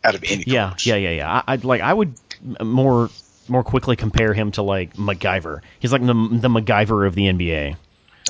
out 0.03 0.15
of 0.17 0.25
any 0.25 0.45
Yeah. 0.47 0.71
coach. 0.71 0.87
Yeah. 0.87 0.97
Yeah. 0.97 1.11
Yeah. 1.11 1.31
I, 1.47 1.53
I'd 1.53 1.65
like. 1.65 1.81
I 1.81 1.95
would 1.95 2.15
more 2.61 3.09
more 3.49 3.63
quickly 3.63 3.95
compare 3.95 4.35
him 4.35 4.51
to 4.53 4.63
like 4.63 4.95
MacGyver. 4.97 5.61
He's 5.79 5.93
like 5.93 6.03
the 6.03 6.15
the 6.15 6.49
MacGyver 6.49 7.07
of 7.07 7.15
the 7.15 7.23
NBA. 7.23 7.77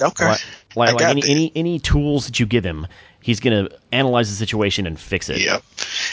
Okay. 0.00 0.26
Like, 0.26 0.40
like, 0.74 0.94
like 0.94 1.02
any, 1.08 1.20
that. 1.22 1.30
any 1.30 1.52
any 1.56 1.78
tools 1.78 2.26
that 2.26 2.38
you 2.38 2.44
give 2.44 2.64
him, 2.64 2.86
he's 3.26 3.40
gonna 3.40 3.68
analyze 3.90 4.30
the 4.30 4.36
situation 4.36 4.86
and 4.86 4.98
fix 4.98 5.28
it. 5.28 5.40
Yep. 5.40 5.62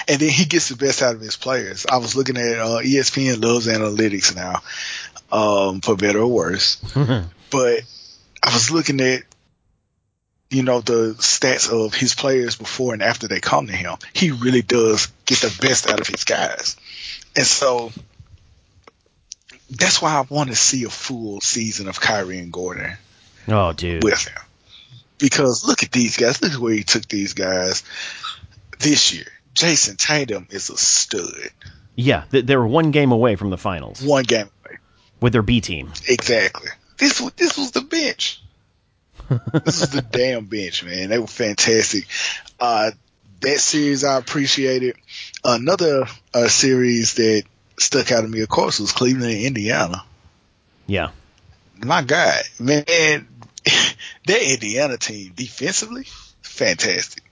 And 0.07 0.19
then 0.19 0.29
he 0.29 0.45
gets 0.45 0.69
the 0.69 0.75
best 0.75 1.03
out 1.03 1.13
of 1.13 1.21
his 1.21 1.35
players. 1.37 1.85
I 1.85 1.97
was 1.97 2.15
looking 2.15 2.37
at 2.37 2.57
uh, 2.57 2.79
ESPN 2.81 3.39
loves 3.43 3.67
analytics 3.67 4.35
now, 4.35 4.61
um, 5.31 5.81
for 5.81 5.95
better 5.95 6.19
or 6.21 6.27
worse. 6.27 6.77
but 7.51 7.81
I 8.41 8.51
was 8.51 8.71
looking 8.71 8.99
at, 8.99 9.21
you 10.49 10.63
know, 10.63 10.81
the 10.81 11.13
stats 11.19 11.69
of 11.69 11.93
his 11.93 12.15
players 12.15 12.55
before 12.55 12.93
and 12.93 13.03
after 13.03 13.27
they 13.27 13.39
come 13.39 13.67
to 13.67 13.73
him. 13.73 13.95
He 14.13 14.31
really 14.31 14.63
does 14.63 15.07
get 15.27 15.37
the 15.37 15.55
best 15.61 15.87
out 15.87 15.99
of 16.01 16.07
his 16.07 16.23
guys. 16.23 16.77
And 17.35 17.45
so 17.45 17.91
that's 19.69 20.01
why 20.01 20.13
I 20.15 20.21
want 20.27 20.49
to 20.49 20.55
see 20.55 20.83
a 20.83 20.89
full 20.89 21.41
season 21.41 21.87
of 21.87 21.99
Kyrie 22.01 22.39
and 22.39 22.51
Gordon 22.51 22.97
Oh, 23.47 23.71
dude. 23.73 24.03
with 24.03 24.27
him. 24.27 24.41
Because 25.23 25.63
look 25.65 25.83
at 25.83 25.91
these 25.93 26.17
guys. 26.17 26.41
Look 26.41 26.51
at 26.51 26.59
where 26.59 26.73
he 26.73 26.83
took 26.83 27.07
these 27.07 27.33
guys 27.33 27.81
this 28.79 29.13
year. 29.13 29.25
Jayson 29.53 29.95
Tatum 29.95 30.47
is 30.49 30.69
a 30.69 30.75
stud. 30.75 31.31
Yeah, 31.95 32.25
th- 32.31 32.45
they 32.45 32.57
were 32.57 32.67
one 32.67 32.91
game 32.91 33.13
away 33.13 33.37
from 33.37 33.49
the 33.49 33.57
finals 33.57 34.01
One 34.01 34.23
game 34.25 34.49
away. 34.65 34.79
with 35.21 35.31
their 35.31 35.41
B 35.41 35.61
team. 35.61 35.93
Exactly. 36.09 36.69
This 36.97 37.21
was 37.21 37.31
this 37.33 37.57
was 37.57 37.71
the 37.71 37.81
bench. 37.81 38.41
this 39.29 39.79
was 39.79 39.89
the 39.91 40.01
damn 40.11 40.45
bench, 40.45 40.83
man. 40.83 41.07
They 41.09 41.19
were 41.19 41.27
fantastic. 41.27 42.05
Uh, 42.59 42.91
that 43.39 43.59
series 43.59 44.03
I 44.03 44.17
appreciated. 44.17 44.97
Another 45.45 46.05
uh, 46.33 46.47
series 46.49 47.13
that 47.13 47.43
stuck 47.79 48.11
out 48.11 48.21
to 48.21 48.27
me, 48.27 48.41
of 48.41 48.49
course, 48.49 48.79
was 48.81 48.91
Cleveland 48.91 49.31
and 49.31 49.45
Indiana. 49.45 50.03
Yeah. 50.85 51.11
My 51.77 52.01
God, 52.01 52.41
man, 52.59 53.27
that 54.27 54.41
Indiana 54.41 54.97
team 54.97 55.33
defensively, 55.35 56.05
fantastic. 56.41 57.23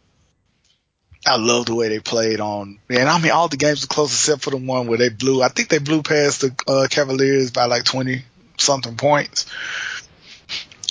I 1.25 1.37
love 1.37 1.67
the 1.67 1.75
way 1.75 1.89
they 1.89 1.99
played 1.99 2.39
on, 2.39 2.79
and 2.89 3.07
I 3.07 3.19
mean, 3.19 3.31
all 3.31 3.47
the 3.47 3.57
games 3.57 3.83
were 3.83 3.87
close 3.87 4.11
except 4.11 4.41
for 4.41 4.49
the 4.49 4.57
one 4.57 4.87
where 4.87 4.97
they 4.97 5.09
blew. 5.09 5.43
I 5.43 5.49
think 5.49 5.69
they 5.69 5.77
blew 5.77 6.01
past 6.01 6.41
the 6.41 6.55
uh, 6.67 6.87
Cavaliers 6.89 7.51
by 7.51 7.65
like 7.65 7.83
twenty 7.83 8.23
something 8.57 8.95
points. 8.95 9.45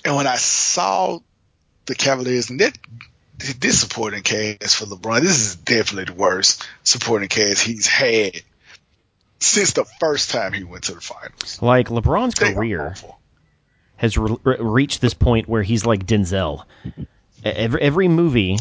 And 0.04 0.14
when 0.14 0.26
I 0.26 0.36
saw 0.36 1.18
the 1.86 1.94
Cavaliers, 1.96 2.48
and 2.48 2.60
that 2.60 2.78
this 3.58 3.80
supporting 3.80 4.22
cast 4.22 4.76
for 4.76 4.84
LeBron, 4.86 5.20
this 5.20 5.40
is 5.40 5.56
definitely 5.56 6.12
the 6.12 6.20
worst 6.20 6.66
supporting 6.84 7.28
cast 7.28 7.62
he's 7.62 7.86
had 7.86 8.42
since 9.40 9.72
the 9.72 9.84
first 9.98 10.30
time 10.30 10.52
he 10.52 10.64
went 10.64 10.84
to 10.84 10.94
the 10.94 11.00
finals. 11.00 11.60
Like 11.60 11.88
LeBron's 11.88 12.34
They 12.34 12.50
are 12.50 12.54
career. 12.54 12.94
Has 14.00 14.16
re- 14.16 14.36
re- 14.44 14.56
reached 14.58 15.02
this 15.02 15.12
point 15.12 15.46
where 15.46 15.62
he's 15.62 15.84
like 15.84 16.06
Denzel. 16.06 16.64
Every, 17.44 17.82
every 17.82 18.08
movie 18.08 18.56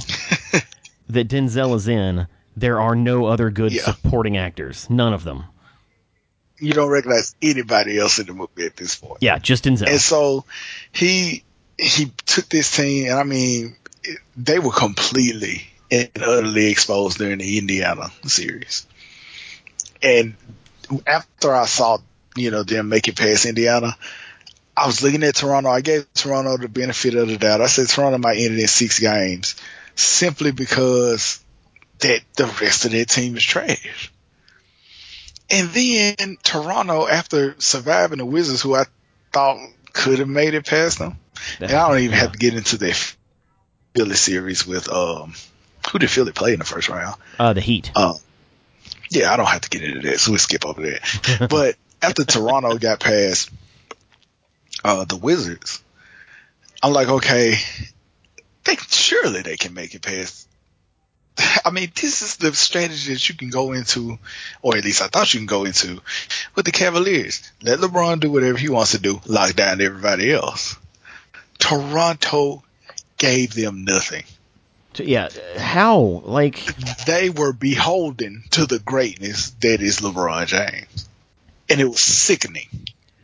that 1.09 1.29
Denzel 1.29 1.75
is 1.75 1.87
in, 1.87 2.27
there 2.57 2.81
are 2.81 2.93
no 2.95 3.25
other 3.25 3.49
good 3.49 3.71
Yeah. 3.71 3.83
supporting 3.83 4.35
actors. 4.35 4.89
None 4.89 5.13
of 5.13 5.23
them. 5.23 5.45
you 6.59 6.73
don't 6.73 6.89
recognize 6.89 7.35
anybody 7.41 7.97
else 7.97 8.19
in 8.19 8.25
the 8.27 8.33
movie 8.33 8.65
at 8.65 8.75
this 8.75 8.95
point. 8.97 9.19
Yeah, 9.21 9.37
just 9.39 9.63
Denzel. 9.63 9.87
And 9.87 10.01
so 10.01 10.43
he 10.91 11.43
he 11.77 12.11
took 12.25 12.49
this 12.49 12.75
team, 12.75 13.05
and 13.09 13.15
I 13.17 13.23
mean, 13.23 13.77
they 14.35 14.59
were 14.59 14.71
completely 14.73 15.63
and 15.89 16.09
utterly 16.17 16.67
exposed 16.69 17.17
during 17.17 17.37
the 17.37 17.57
Indiana 17.57 18.09
series. 18.25 18.85
And 20.03 20.35
after 21.07 21.55
I 21.55 21.65
saw, 21.65 21.99
you 22.35 22.51
know, 22.51 22.63
them 22.63 22.89
make 22.89 23.07
it 23.07 23.15
past 23.17 23.45
Indiana, 23.45 23.95
I 24.79 24.85
was 24.85 25.03
looking 25.03 25.23
at 25.23 25.35
Toronto. 25.35 25.69
I 25.69 25.81
gave 25.81 26.11
Toronto 26.13 26.55
the 26.57 26.69
benefit 26.69 27.13
of 27.15 27.27
the 27.27 27.37
doubt. 27.37 27.59
I 27.59 27.67
said 27.67 27.89
Toronto 27.89 28.17
might 28.17 28.37
end 28.37 28.53
it 28.55 28.61
in 28.61 28.67
six 28.67 28.99
games 28.99 29.55
simply 29.95 30.51
because 30.51 31.43
that 31.99 32.21
the 32.37 32.45
rest 32.61 32.85
of 32.85 32.91
their 32.91 33.03
team 33.03 33.35
is 33.35 33.43
trash. 33.43 34.11
And 35.49 35.69
then 35.69 36.37
Toronto, 36.43 37.07
after 37.07 37.59
surviving 37.59 38.19
the 38.19 38.25
Wizards, 38.25 38.61
who 38.61 38.73
I 38.75 38.85
thought 39.33 39.57
could 39.91 40.19
have 40.19 40.29
made 40.29 40.53
it 40.53 40.65
past 40.65 40.99
them, 40.99 41.17
and 41.59 41.71
I 41.71 41.89
don't 41.89 41.99
even 41.99 42.17
have 42.17 42.31
to 42.31 42.37
get 42.37 42.53
into 42.53 42.77
their 42.77 42.93
Philly 43.95 44.15
series 44.15 44.65
with 44.65 44.87
um, 44.89 45.33
who 45.91 45.99
did 45.99 46.09
Philly 46.09 46.31
play 46.31 46.53
in 46.53 46.59
the 46.59 46.65
first 46.65 46.87
round? 46.87 47.15
uh, 47.37 47.51
the 47.51 47.61
Heat. 47.61 47.91
Um, 47.97 48.15
yeah, 49.09 49.33
I 49.33 49.37
don't 49.37 49.47
have 49.47 49.61
to 49.61 49.69
get 49.69 49.83
into 49.83 50.07
that, 50.07 50.19
so 50.19 50.31
we 50.31 50.37
skip 50.37 50.65
over 50.65 50.81
that. 50.83 51.47
but 51.49 51.75
after 52.01 52.23
Toronto 52.23 52.77
got 52.77 52.99
past 52.99 53.49
uh, 54.83 55.05
the 55.05 55.17
Wizards, 55.17 55.83
I'm 56.81 56.93
like, 56.93 57.09
okay, 57.09 57.55
they 58.63 58.75
surely 58.89 59.41
they 59.41 59.57
can 59.57 59.73
make 59.73 59.95
it 59.95 60.01
past 60.01 60.49
I 61.65 61.71
mean, 61.71 61.91
this 61.95 62.21
is 62.21 62.37
the 62.37 62.53
strategy 62.53 63.13
that 63.13 63.29
you 63.29 63.35
can 63.35 63.49
go 63.49 63.71
into, 63.71 64.19
or 64.61 64.77
at 64.77 64.83
least 64.83 65.01
I 65.01 65.07
thought 65.07 65.33
you 65.33 65.39
can 65.39 65.47
go 65.47 65.65
into, 65.65 66.01
with 66.55 66.65
the 66.65 66.71
Cavaliers. 66.71 67.51
Let 67.61 67.79
LeBron 67.79 68.19
do 68.19 68.31
whatever 68.31 68.57
he 68.57 68.69
wants 68.69 68.91
to 68.91 68.99
do, 68.99 69.21
lock 69.25 69.55
down 69.55 69.81
everybody 69.81 70.31
else. 70.31 70.75
Toronto 71.57 72.63
gave 73.17 73.53
them 73.53 73.83
nothing. 73.83 74.23
Yeah, 74.95 75.29
how? 75.57 75.99
Like 76.25 76.65
they 77.05 77.29
were 77.29 77.53
beholden 77.53 78.43
to 78.51 78.65
the 78.65 78.79
greatness 78.79 79.51
that 79.61 79.81
is 79.81 79.99
LeBron 79.99 80.47
James, 80.47 81.07
and 81.69 81.79
it 81.79 81.85
was 81.85 82.01
sickening. 82.01 82.67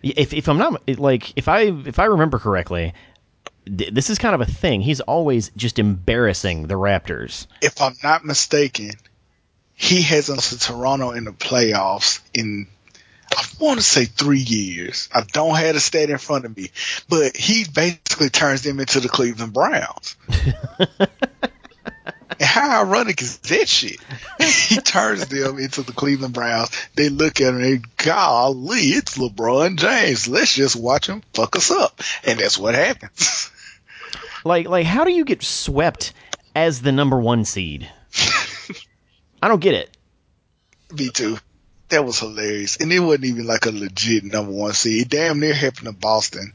If 0.06 0.34
if 0.34 0.48
I'm 0.48 0.58
not 0.58 0.88
like 1.00 1.34
if 1.36 1.48
I 1.48 1.62
if 1.62 1.98
I 1.98 2.06
remember 2.06 2.38
correctly, 2.38 2.94
this 3.66 4.10
is 4.10 4.20
kind 4.20 4.36
of 4.36 4.42
a 4.42 4.46
thing. 4.46 4.82
He's 4.82 5.02
always 5.02 5.50
just 5.56 5.80
embarrassing 5.80 6.68
the 6.68 6.76
Raptors. 6.76 7.48
If 7.62 7.82
I'm 7.82 7.96
not 8.04 8.24
mistaken, 8.24 8.92
he 9.74 10.04
hasn't 10.04 10.42
to 10.42 10.60
Toronto 10.60 11.12
in 11.12 11.24
the 11.24 11.32
playoffs 11.32 12.20
in 12.36 12.68
I 13.36 13.44
want 13.60 13.80
to 13.80 13.86
say 13.86 14.06
three 14.06 14.40
years. 14.40 15.10
I 15.14 15.22
don't 15.22 15.56
have 15.56 15.74
the 15.74 15.80
stat 15.80 16.10
in 16.10 16.18
front 16.20 16.46
of 16.46 16.56
me, 16.56 16.70
but 17.10 17.36
he 17.36 17.66
basically 17.66 18.30
turns 18.30 18.62
them 18.62 18.80
into 18.80 19.00
the 19.00 19.10
Cleveland 19.10 19.54
Browns. 19.54 20.16
and 22.39 22.48
how 22.48 22.82
ironic 22.82 23.22
is 23.22 23.38
that 23.38 23.68
shit? 23.68 24.00
he 24.39 24.77
turns 24.77 25.27
them 25.27 25.58
into 25.60 25.82
the 25.82 25.94
Cleveland 25.94 26.34
Browns. 26.34 26.70
They 26.96 27.10
look 27.10 27.42
at 27.42 27.54
him 27.54 27.62
and 27.62 27.98
golly, 27.98 28.80
it's 28.80 29.18
LeBron 29.18 29.77
James. 29.77 30.27
Let's 30.27 30.54
just 30.54 30.75
watch 30.75 31.08
him 31.08 31.24
fuck 31.34 31.56
us 31.56 31.72
up. 31.72 32.01
And 32.25 32.39
that's 32.39 32.58
what 32.58 32.75
happens. 32.75 33.51
Like, 34.46 34.70
like, 34.70 34.86
how 34.86 35.06
do 35.06 35.12
you 35.12 35.25
get 35.25 35.42
swept 35.42 36.13
as 36.56 36.80
the 36.80 36.92
number 36.92 37.20
one 37.20 37.46
seed? 37.46 37.89
I 39.42 39.48
don't 39.48 39.60
get 39.60 39.74
it. 39.74 39.98
Me 40.92 41.10
too. 41.10 41.39
That 41.89 42.06
was 42.06 42.20
hilarious, 42.20 42.77
and 42.77 42.94
it 42.94 43.00
wasn't 43.00 43.25
even 43.25 43.48
like 43.48 43.65
a 43.65 43.72
legit 43.72 44.24
number 44.24 44.51
one 44.51 44.74
seed. 44.74 45.01
It 45.04 45.10
damn 45.10 45.39
near 45.39 45.54
happened 45.54 45.88
to 45.88 45.94
Boston 45.94 46.54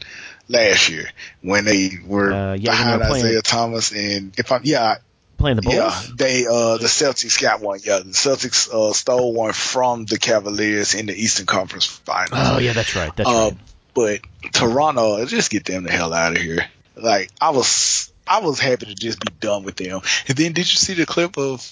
last 0.49 0.89
year 0.89 1.11
when 1.41 1.65
they 1.65 1.99
were 2.05 2.33
uh, 2.33 2.55
yeah, 2.55 2.71
behind 2.71 3.03
Isaiah 3.03 3.43
Thomas, 3.43 3.93
and 3.93 4.39
if 4.39 4.53
I'm 4.53 4.63
yeah. 4.65 4.99
Playing 5.41 5.57
the 5.57 5.63
Bulls? 5.63 5.75
Yeah, 5.75 6.03
they 6.17 6.47
uh 6.47 6.77
the 6.77 6.87
Celtics 6.87 7.41
got 7.41 7.63
one. 7.63 7.81
Yeah, 7.83 8.01
the 8.01 8.11
Celtics 8.11 8.69
uh 8.73 8.93
stole 8.93 9.33
one 9.33 9.55
from 9.55 10.05
the 10.05 10.19
Cavaliers 10.19 10.95
in 10.95 11.07
the 11.07 11.15
Eastern 11.15 11.47
Conference 11.47 11.87
Finals. 11.87 12.33
Oh 12.35 12.59
yeah, 12.59 12.75
that's 12.75 12.95
right. 12.95 13.15
That's 13.17 13.29
uh, 13.29 13.51
right. 13.53 13.59
But 13.95 14.21
Toronto, 14.53 15.25
just 15.25 15.51
get 15.51 15.65
them 15.65 15.85
the 15.85 15.91
hell 15.91 16.13
out 16.13 16.37
of 16.37 16.43
here. 16.43 16.67
Like 16.95 17.31
I 17.41 17.51
was, 17.51 18.13
I 18.27 18.41
was 18.41 18.61
happy 18.61 18.87
to 18.87 18.95
just 18.95 19.19
be 19.19 19.33
done 19.41 19.65
with 19.65 19.77
them. 19.77 20.03
And 20.29 20.37
then 20.37 20.53
did 20.53 20.71
you 20.71 20.77
see 20.77 20.93
the 20.93 21.07
clip 21.07 21.39
of 21.39 21.67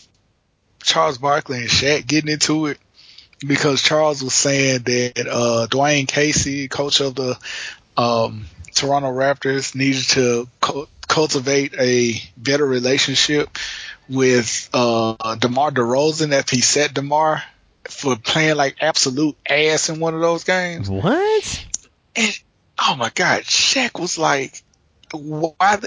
Charles 0.83 1.19
Barkley 1.19 1.59
and 1.59 1.69
Shaq 1.69 2.07
getting 2.07 2.31
into 2.31 2.67
it? 2.67 2.79
Because 3.47 3.83
Charles 3.83 4.25
was 4.25 4.35
saying 4.35 4.81
that 4.85 5.29
uh, 5.31 5.67
Dwane 5.71 6.09
Casey, 6.09 6.69
coach 6.69 7.01
of 7.01 7.15
the 7.15 7.39
um, 7.99 8.47
Toronto 8.79 9.09
Raptors, 9.09 9.75
needed 9.75 10.05
to 10.11 10.49
co- 10.61 10.89
cultivate 11.07 11.75
a 11.79 12.15
better 12.37 12.65
relationship 12.65 13.59
with 14.09 14.71
uh, 14.73 15.35
DeMar 15.37 15.71
DeRozan 15.73 16.33
after 16.33 16.57
he 16.57 16.63
set 16.63 16.95
DeMar 16.95 17.43
for 17.89 18.17
playing 18.17 18.57
like 18.57 18.77
absolute 18.81 19.37
ass 19.49 19.89
in 19.89 20.01
one 20.01 20.15
of 20.15 20.21
those 20.21 20.45
games. 20.45 20.89
What? 20.89 21.67
And 22.15 22.39
oh 22.79 22.97
my 22.97 23.11
God, 23.15 23.43
Shaq 23.43 24.01
was 24.01 24.19
like, 24.19 24.63
why 25.13 25.79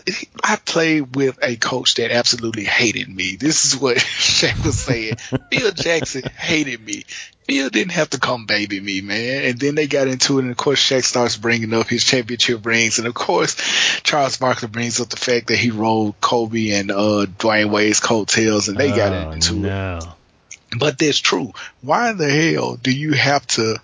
I 0.44 0.56
played 0.58 1.16
with 1.16 1.40
a 1.42 1.56
coach 1.56 1.96
that 1.96 2.12
absolutely 2.12 2.64
hated 2.64 3.10
me. 3.10 3.36
This 3.36 3.66
is 3.66 3.80
what 3.80 3.98
Shaq 4.00 4.66
was 4.66 4.80
saying. 4.80 5.16
Phil 5.52 5.72
Jackson 5.72 6.24
hated 6.24 6.86
me. 6.86 7.06
Phil 7.46 7.70
didn't 7.70 7.92
have 7.92 8.12
to 8.12 8.20
come 8.20 8.46
baby 8.46 8.80
me, 8.80 9.02
man. 9.02 9.44
And 9.46 9.60
then 9.60 9.76
they 9.76 9.88
got 9.88 10.08
into 10.08 10.38
it, 10.38 10.44
and 10.44 10.52
of 10.52 10.58
course 10.58 10.80
Shaq 10.80 11.04
starts 11.04 11.38
bringing 11.38 11.74
up 11.74 11.88
his 11.88 12.04
championship 12.04 12.66
rings, 12.66 13.00
and 13.00 13.08
of 13.08 13.14
course 13.14 13.56
Charles 14.04 14.38
Barkley 14.38 14.70
brings 14.70 15.00
up 15.00 15.10
the 15.10 15.18
fact 15.18 15.48
that 15.48 15.58
he 15.58 15.72
rode 15.72 16.20
Kobe 16.22 16.72
and 16.72 16.92
uh, 16.92 17.26
Dwyane 17.38 17.72
Wade's 17.72 18.00
coattails, 18.00 18.68
and 18.68 18.78
they 18.78 18.92
oh, 18.92 18.96
got 18.96 19.34
into 19.34 19.56
no. 19.56 19.98
it. 19.98 20.80
But 20.80 20.98
that's 20.98 21.20
true. 21.20 21.54
Why 21.82 22.12
in 22.12 22.18
the 22.18 22.30
hell 22.30 22.78
do 22.78 22.92
you 22.92 23.14
have 23.14 23.46
to 23.48 23.78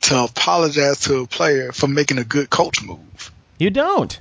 to 0.00 0.24
apologize 0.24 1.00
to 1.00 1.20
a 1.20 1.26
player 1.26 1.72
for 1.72 1.88
making 1.88 2.18
a 2.18 2.24
good 2.24 2.50
coach 2.50 2.82
move? 2.82 3.32
You 3.58 3.70
don't. 3.70 4.18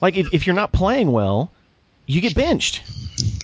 Like 0.00 0.16
if, 0.16 0.32
if 0.32 0.46
you're 0.46 0.56
not 0.56 0.72
playing 0.72 1.10
well, 1.10 1.50
you 2.06 2.20
get 2.20 2.34
benched. 2.34 2.82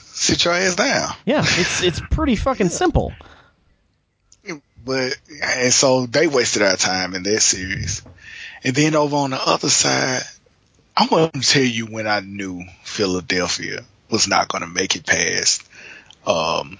Sit 0.00 0.44
your 0.44 0.54
ass 0.54 0.76
down. 0.76 1.10
Yeah, 1.26 1.42
it's 1.44 1.82
it's 1.82 2.00
pretty 2.10 2.36
fucking 2.36 2.68
simple. 2.68 3.12
But 4.84 5.16
and 5.42 5.72
so 5.72 6.06
they 6.06 6.26
wasted 6.26 6.62
our 6.62 6.76
time 6.76 7.14
in 7.14 7.22
that 7.22 7.40
series. 7.40 8.02
And 8.62 8.74
then 8.74 8.94
over 8.94 9.16
on 9.16 9.30
the 9.30 9.40
other 9.40 9.68
side, 9.68 10.22
I 10.96 11.06
want 11.10 11.34
to 11.34 11.40
tell 11.40 11.62
you 11.62 11.86
when 11.86 12.06
I 12.06 12.20
knew 12.20 12.62
Philadelphia 12.82 13.84
was 14.10 14.28
not 14.28 14.48
going 14.48 14.62
to 14.62 14.68
make 14.68 14.96
it 14.96 15.06
past 15.06 15.66
um, 16.26 16.78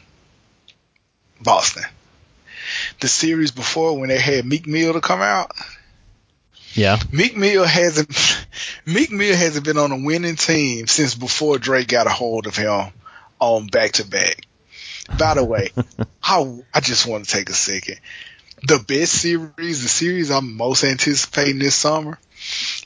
Boston. 1.41 1.85
The 3.01 3.09
series 3.09 3.51
before 3.51 3.99
when 3.99 4.09
they 4.09 4.19
had 4.19 4.47
Meek 4.47 4.67
Mill 4.67 4.95
to 4.95 5.01
come 5.01 5.21
out, 5.21 5.51
yeah. 6.75 6.99
Meek 7.13 7.37
Mill 7.37 7.65
hasn't 7.65 8.47
Meek 8.87 9.11
Mill 9.11 9.37
hasn't 9.37 9.65
been 9.65 9.79
on 9.79 9.93
a 9.93 10.05
winning 10.05 10.37
team 10.37 10.87
since 10.87 11.15
before 11.15 11.59
Drake 11.59 11.89
got 11.89 12.07
a 12.07 12.11
hold 12.11 12.47
of 12.47 12.57
him 12.57 12.93
on 13.39 13.67
back 13.67 13.93
to 13.93 14.07
back. 14.07 14.47
By 15.19 15.35
the 15.35 15.45
way, 15.45 15.71
I 16.23 16.59
I 16.73 16.81
just 16.81 17.07
want 17.07 17.25
to 17.25 17.31
take 17.31 17.49
a 17.49 17.55
second. 17.55 18.01
The 18.67 18.79
best 18.79 19.13
series, 19.13 19.83
the 19.83 19.89
series 19.89 20.31
I'm 20.31 20.57
most 20.57 20.85
anticipating 20.85 21.59
this 21.59 21.75
summer, 21.75 22.19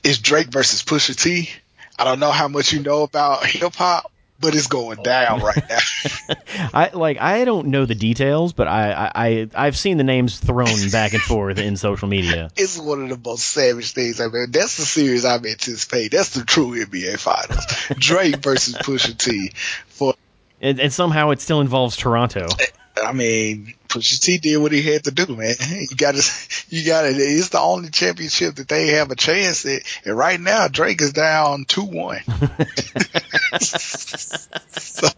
is 0.03 0.19
Drake 0.19 0.49
versus 0.49 0.83
Pusha 0.83 1.15
T. 1.15 1.51
I 1.99 2.05
don't 2.05 2.21
know 2.21 2.31
how 2.33 2.49
much 2.49 2.73
you 2.73 2.81
know 2.81 3.03
about 3.03 3.47
hip 3.47 3.75
hop, 3.75 4.11
but 4.41 4.55
it's 4.55 4.67
going 4.67 5.03
down 5.03 5.41
right 5.43 5.63
now. 5.69 6.35
I 6.73 6.91
like 6.93 7.21
I 7.21 7.45
don't 7.45 7.69
know 7.69 7.85
the 7.87 7.95
details, 7.95 8.53
but 8.53 8.69
I, 8.69 9.11
I 9.15 9.49
I've 9.55 9.77
seen 9.77 9.97
the 9.97 10.05
names 10.05 10.39
thrown 10.39 10.91
back 10.91 11.13
and 11.13 11.23
forth 11.23 11.59
in 11.59 11.77
social 11.77 12.09
media. 12.09 12.51
It's 12.57 12.79
one 12.79 13.03
of 13.03 13.09
the 13.09 13.31
most 13.31 13.45
savage 13.45 13.93
things 13.93 14.21
I 14.21 14.29
mean. 14.29 14.51
That's 14.51 14.77
the 14.77 14.85
series 14.85 15.25
I'm 15.25 15.45
anticipating. 15.47 16.11
That's 16.11 16.31
the 16.31 16.45
true 16.45 16.73
NBA 16.73 17.19
finals. 17.19 17.65
Drake 17.99 18.37
versus 18.37 18.75
Pusha 18.75 19.17
T 19.17 19.53
for 19.89 20.15
and, 20.61 20.81
and 20.81 20.93
somehow 20.93 21.31
it 21.31 21.41
still 21.41 21.61
involves 21.61 21.97
Toronto. 21.97 22.47
Eh, 22.61 22.67
I 23.05 23.13
mean, 23.13 23.75
Pusha 23.89 24.21
T 24.21 24.39
did 24.39 24.59
what 24.59 24.73
he 24.73 24.83
had 24.83 25.05
to 25.05 25.11
do, 25.11 25.37
man. 25.37 25.55
You 25.91 25.97
got 25.97 26.15
to, 26.15 26.23
you 26.69 26.87
got 26.87 27.03
to. 27.03 27.09
It's 27.09 27.49
the 27.51 27.61
only 27.61 27.91
championship 27.91 28.57
that 28.57 28.69
they 28.69 28.89
have 28.89 29.11
a 29.11 29.17
chance 29.17 29.65
at. 29.67 29.83
And 30.05 30.17
right 30.17 30.41
now, 30.41 30.69
Drake 30.69 31.01
is 31.03 31.13
down 31.13 31.65
two 31.65 31.85
one. 31.85 32.21
so, 33.61 35.09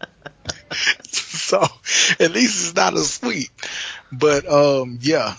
so 1.03 1.63
at 2.19 2.31
least 2.31 2.67
it's 2.67 2.75
not 2.75 2.93
a 2.93 2.99
sweep. 2.99 3.49
But 4.11 4.47
um, 4.51 4.99
yeah. 5.01 5.35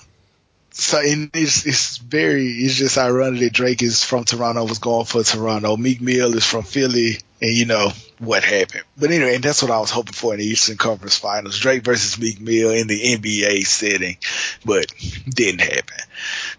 So 0.71 0.99
and 1.01 1.31
it's 1.35 1.67
it's 1.67 1.99
very 1.99 2.47
it's 2.49 2.75
just 2.75 2.97
ironic 2.97 3.41
that 3.41 3.53
Drake 3.53 3.83
is 3.83 4.03
from 4.03 4.25
Toronto 4.25 4.65
was 4.65 4.79
going 4.79 5.05
for 5.05 5.23
Toronto. 5.23 5.77
Meek 5.77 6.01
Mill 6.01 6.35
is 6.35 6.47
from 6.47 6.63
Philly 6.63 7.19
and 7.43 7.51
you 7.51 7.67
know 7.67 7.91
what 8.21 8.45
happened. 8.45 8.85
But 8.97 9.11
anyway, 9.11 9.35
and 9.35 9.45
that's 9.45 9.63
what 9.63 9.73
I 9.73 9.81
was 9.81 9.91
hoping 9.91 10.13
for 10.13 10.33
in 10.33 10.39
the 10.39 10.47
Eastern 10.47 10.77
Conference 10.77 11.19
Finals: 11.19 11.59
Drake 11.59 11.83
versus 11.83 12.19
Meek 12.19 12.41
Mill 12.41 12.71
in 12.71 12.87
the 12.87 13.17
NBA 13.17 13.67
setting, 13.67 14.17
but 14.65 14.87
didn't 15.29 15.61
happen. 15.61 15.99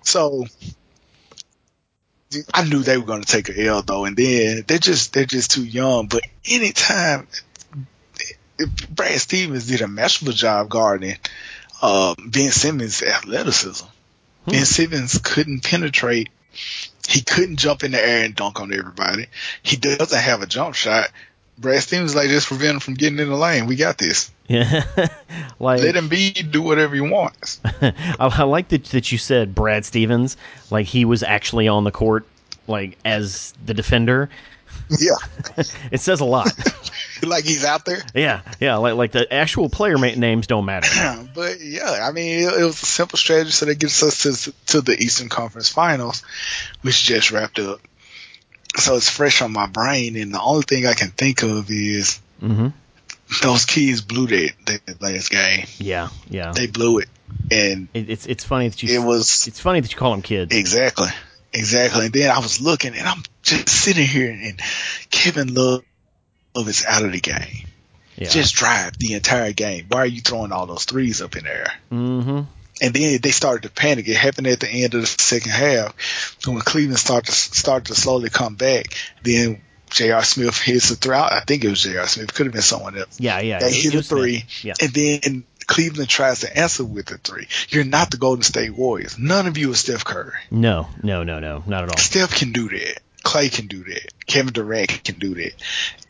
So 0.04 0.46
I 2.54 2.65
knew 2.65 2.84
they 2.84 2.98
were 2.98 3.06
going 3.06 3.24
to 3.24 3.32
take 3.32 3.48
an 3.50 3.60
L 3.65 3.82
though, 3.82 4.06
and 4.06 4.17
then 4.17 4.65
they're 4.67 4.78
just 4.78 5.13
they're 5.13 5.26
just 5.26 5.52
too 5.52 5.63
young. 5.63 6.08
But 6.08 6.24
anytime 6.46 7.28
Brad 8.89 9.19
Stevens 9.19 9.67
did 9.67 9.82
a 9.82 9.88
masterful 9.88 10.34
job 10.34 10.69
guarding 10.69 11.15
uh, 11.82 12.15
Ben 12.26 12.52
Simmons' 12.52 13.02
athleticism. 13.02 13.86
Hmm. 14.46 14.52
Ben 14.52 14.65
Simmons 14.65 15.17
couldn't 15.24 15.63
penetrate 15.63 16.30
he 17.08 17.22
couldn't 17.22 17.58
jump 17.58 17.84
in 17.84 17.92
the 17.92 18.06
air 18.06 18.26
and 18.26 18.36
dunk 18.36 18.60
on 18.60 18.74
everybody. 18.74 19.28
He 19.62 19.78
doesn't 19.78 20.20
have 20.20 20.42
a 20.42 20.46
jump 20.46 20.76
shot. 20.76 21.10
Brad 21.58 21.82
Stevens 21.82 22.16
like 22.16 22.30
just 22.30 22.48
prevent 22.48 22.76
him 22.76 22.80
from 22.80 22.94
getting 22.96 23.20
in 23.20 23.30
the 23.30 23.36
lane. 23.36 23.68
We 23.68 23.76
got 23.76 23.98
this. 23.98 24.32
Yeah, 24.48 24.84
like 25.60 25.82
let 25.82 25.96
him 25.96 26.08
be 26.08 26.32
do 26.32 26.62
whatever 26.62 26.96
he 26.96 27.02
wants. 27.02 27.62
I, 27.66 27.94
I 28.20 28.44
like 28.44 28.70
that 28.70 28.86
that 28.86 29.12
you 29.12 29.18
said 29.18 29.54
Brad 29.54 29.86
Stevens 29.86 30.36
like 30.72 30.88
he 30.88 31.06
was 31.06 31.24
actually 31.24 31.68
on 31.68 31.84
the 31.84 31.92
court 31.92 32.26
like 32.68 32.98
as 33.06 33.54
the 33.66 33.74
defender. 33.74 34.30
Yeah, 34.89 35.16
it 35.92 36.02
says 36.02 36.20
a 36.20 36.26
lot. 36.26 36.52
like 37.28 37.46
he's 37.46 37.66
out 37.66 37.86
there. 37.86 38.02
Yeah, 38.14 38.42
yeah. 38.60 38.78
Like 38.78 38.96
like 38.96 39.12
the 39.12 39.32
actual 39.32 39.70
player 39.70 39.98
names 39.98 40.48
don't 40.48 40.66
matter. 40.66 41.28
but 41.36 41.62
yeah, 41.62 42.00
I 42.08 42.12
mean, 42.12 42.48
it, 42.48 42.54
it, 42.54 42.64
was 42.64 42.82
a 42.82 42.86
simple 42.86 43.18
strategy, 43.18 43.52
so 43.52 43.66
that 43.66 43.80
gets 43.80 44.02
us 44.04 44.24
to 44.24 44.54
to 44.68 44.82
the 44.82 44.94
Eastern 44.94 45.30
Conference 45.30 45.70
Finals, 45.70 46.24
which 46.82 47.04
just 47.04 47.32
wrapped 47.32 47.60
up. 47.60 47.80
So 48.76 48.96
it's 48.96 49.10
fresh 49.10 49.42
on 49.42 49.52
my 49.52 49.68
brain, 49.68 50.18
and 50.18 50.34
the 50.34 50.42
only 50.42 50.64
thing 50.64 50.88
I 50.88 50.94
can 50.94 51.10
think 51.10 51.44
of 51.44 51.70
is 51.70 52.20
mm-hmm. 52.42 52.70
those 53.44 53.66
kids 53.66 54.02
blew 54.02 54.28
that, 54.28 54.54
that 54.66 55.02
last 55.02 55.30
game. 55.30 55.68
Yeah, 55.78 56.10
yeah. 56.28 56.54
They 56.54 56.68
blew 56.68 57.00
it, 57.00 57.10
and 57.52 57.88
It, 57.94 58.10
it's 58.10 58.26
it's 58.26 58.44
funny 58.44 58.70
that 58.70 58.82
you 58.82 59.00
it 59.00 59.06
was 59.06 59.48
it's 59.48 59.60
funny 59.60 59.80
that 59.80 59.92
you 59.92 59.98
call 59.98 60.12
them 60.12 60.24
kids. 60.24 60.56
exactly, 60.56 61.10
exactly. 61.54 62.06
And 62.06 62.14
then 62.14 62.32
I 62.32 62.40
was 62.40 62.62
looking, 62.62 62.96
and 62.96 63.08
I'm 63.08 63.22
just 63.44 63.70
sitting 63.70 64.08
here, 64.08 64.32
and 64.32 64.60
Kevin 65.12 65.54
Love 65.54 65.84
is 66.56 66.86
out 66.86 67.04
of 67.04 67.12
the 67.12 67.20
game. 67.20 67.68
yeah. 68.16 68.30
Just 68.30 68.56
drive 68.56 68.98
the 68.98 69.13
entire 69.13 69.54
game. 69.54 69.86
Why 69.89 70.00
are 70.02 70.06
you 70.06 70.22
throwing 70.22 70.52
all 70.52 70.66
those 70.66 70.86
threes 70.86 71.22
up 71.22 71.36
in 71.36 71.44
there? 71.44 71.74
mm-hmm. 71.92 72.42
And 72.82 72.94
then 72.94 73.20
they 73.22 73.32
started 73.32 73.63
to 73.63 73.70
panic. 73.70 74.08
It 74.08 74.18
happened 74.18 74.48
at 74.48 74.60
the 74.60 74.68
end 74.68 74.94
of 74.96 75.02
the 75.02 75.08
second 75.08 75.52
half 75.52 76.38
when 76.46 76.60
Cleveland 76.60 76.98
started 77.00 77.28
to 77.28 77.32
started 77.32 77.86
to 77.94 77.96
slowly 77.96 78.30
come 78.30 78.56
back. 78.56 78.88
Then 79.22 79.62
J.R. 79.92 80.24
Smith 80.24 80.58
hits 80.58 80.89
a 80.89 80.96
throw. 80.96 81.20
I 81.20 81.42
think 81.46 81.63
it 81.63 81.70
was 81.70 81.84
J.R. 81.84 82.08
Smith. 82.08 82.34
Could 82.34 82.48
have 82.48 82.54
been 82.54 82.63
someone 82.63 82.98
else. 82.98 83.20
Yeah, 83.20 83.39
yeah. 83.42 83.60
They 83.60 83.68
it- 83.68 83.74
hit 83.76 83.94
it 83.94 84.00
a 84.00 84.04
three, 84.04 84.46
Yeah. 84.63 84.74
and 84.82 84.92
then 84.92 85.44
Cleveland 85.68 86.10
tries 86.10 86.39
to 86.42 86.58
answer 86.58 86.84
with 86.84 87.12
a 87.12 87.20
three. 87.20 87.48
You're 87.70 87.84
not 87.86 88.10
the 88.10 88.18
Golden 88.18 88.42
State 88.44 88.72
Warriors. 88.76 89.20
None 89.20 89.46
of 89.46 89.56
you 89.58 89.72
are 89.72 89.76
Steph 89.76 90.04
Curry. 90.04 90.34
No, 90.50 90.88
no, 91.04 91.24
no, 91.24 91.39
no, 91.39 91.63
not 91.68 91.84
at 91.84 91.89
all. 91.89 91.98
Steph 91.98 92.36
can 92.36 92.52
do 92.54 92.70
that. 92.70 93.03
Clay 93.24 93.50
can 93.50 93.68
do 93.68 93.84
that. 93.86 94.08
Kevin 94.28 94.54
Durant 94.54 95.04
can 95.04 95.16
do 95.18 95.34
that. 95.36 95.54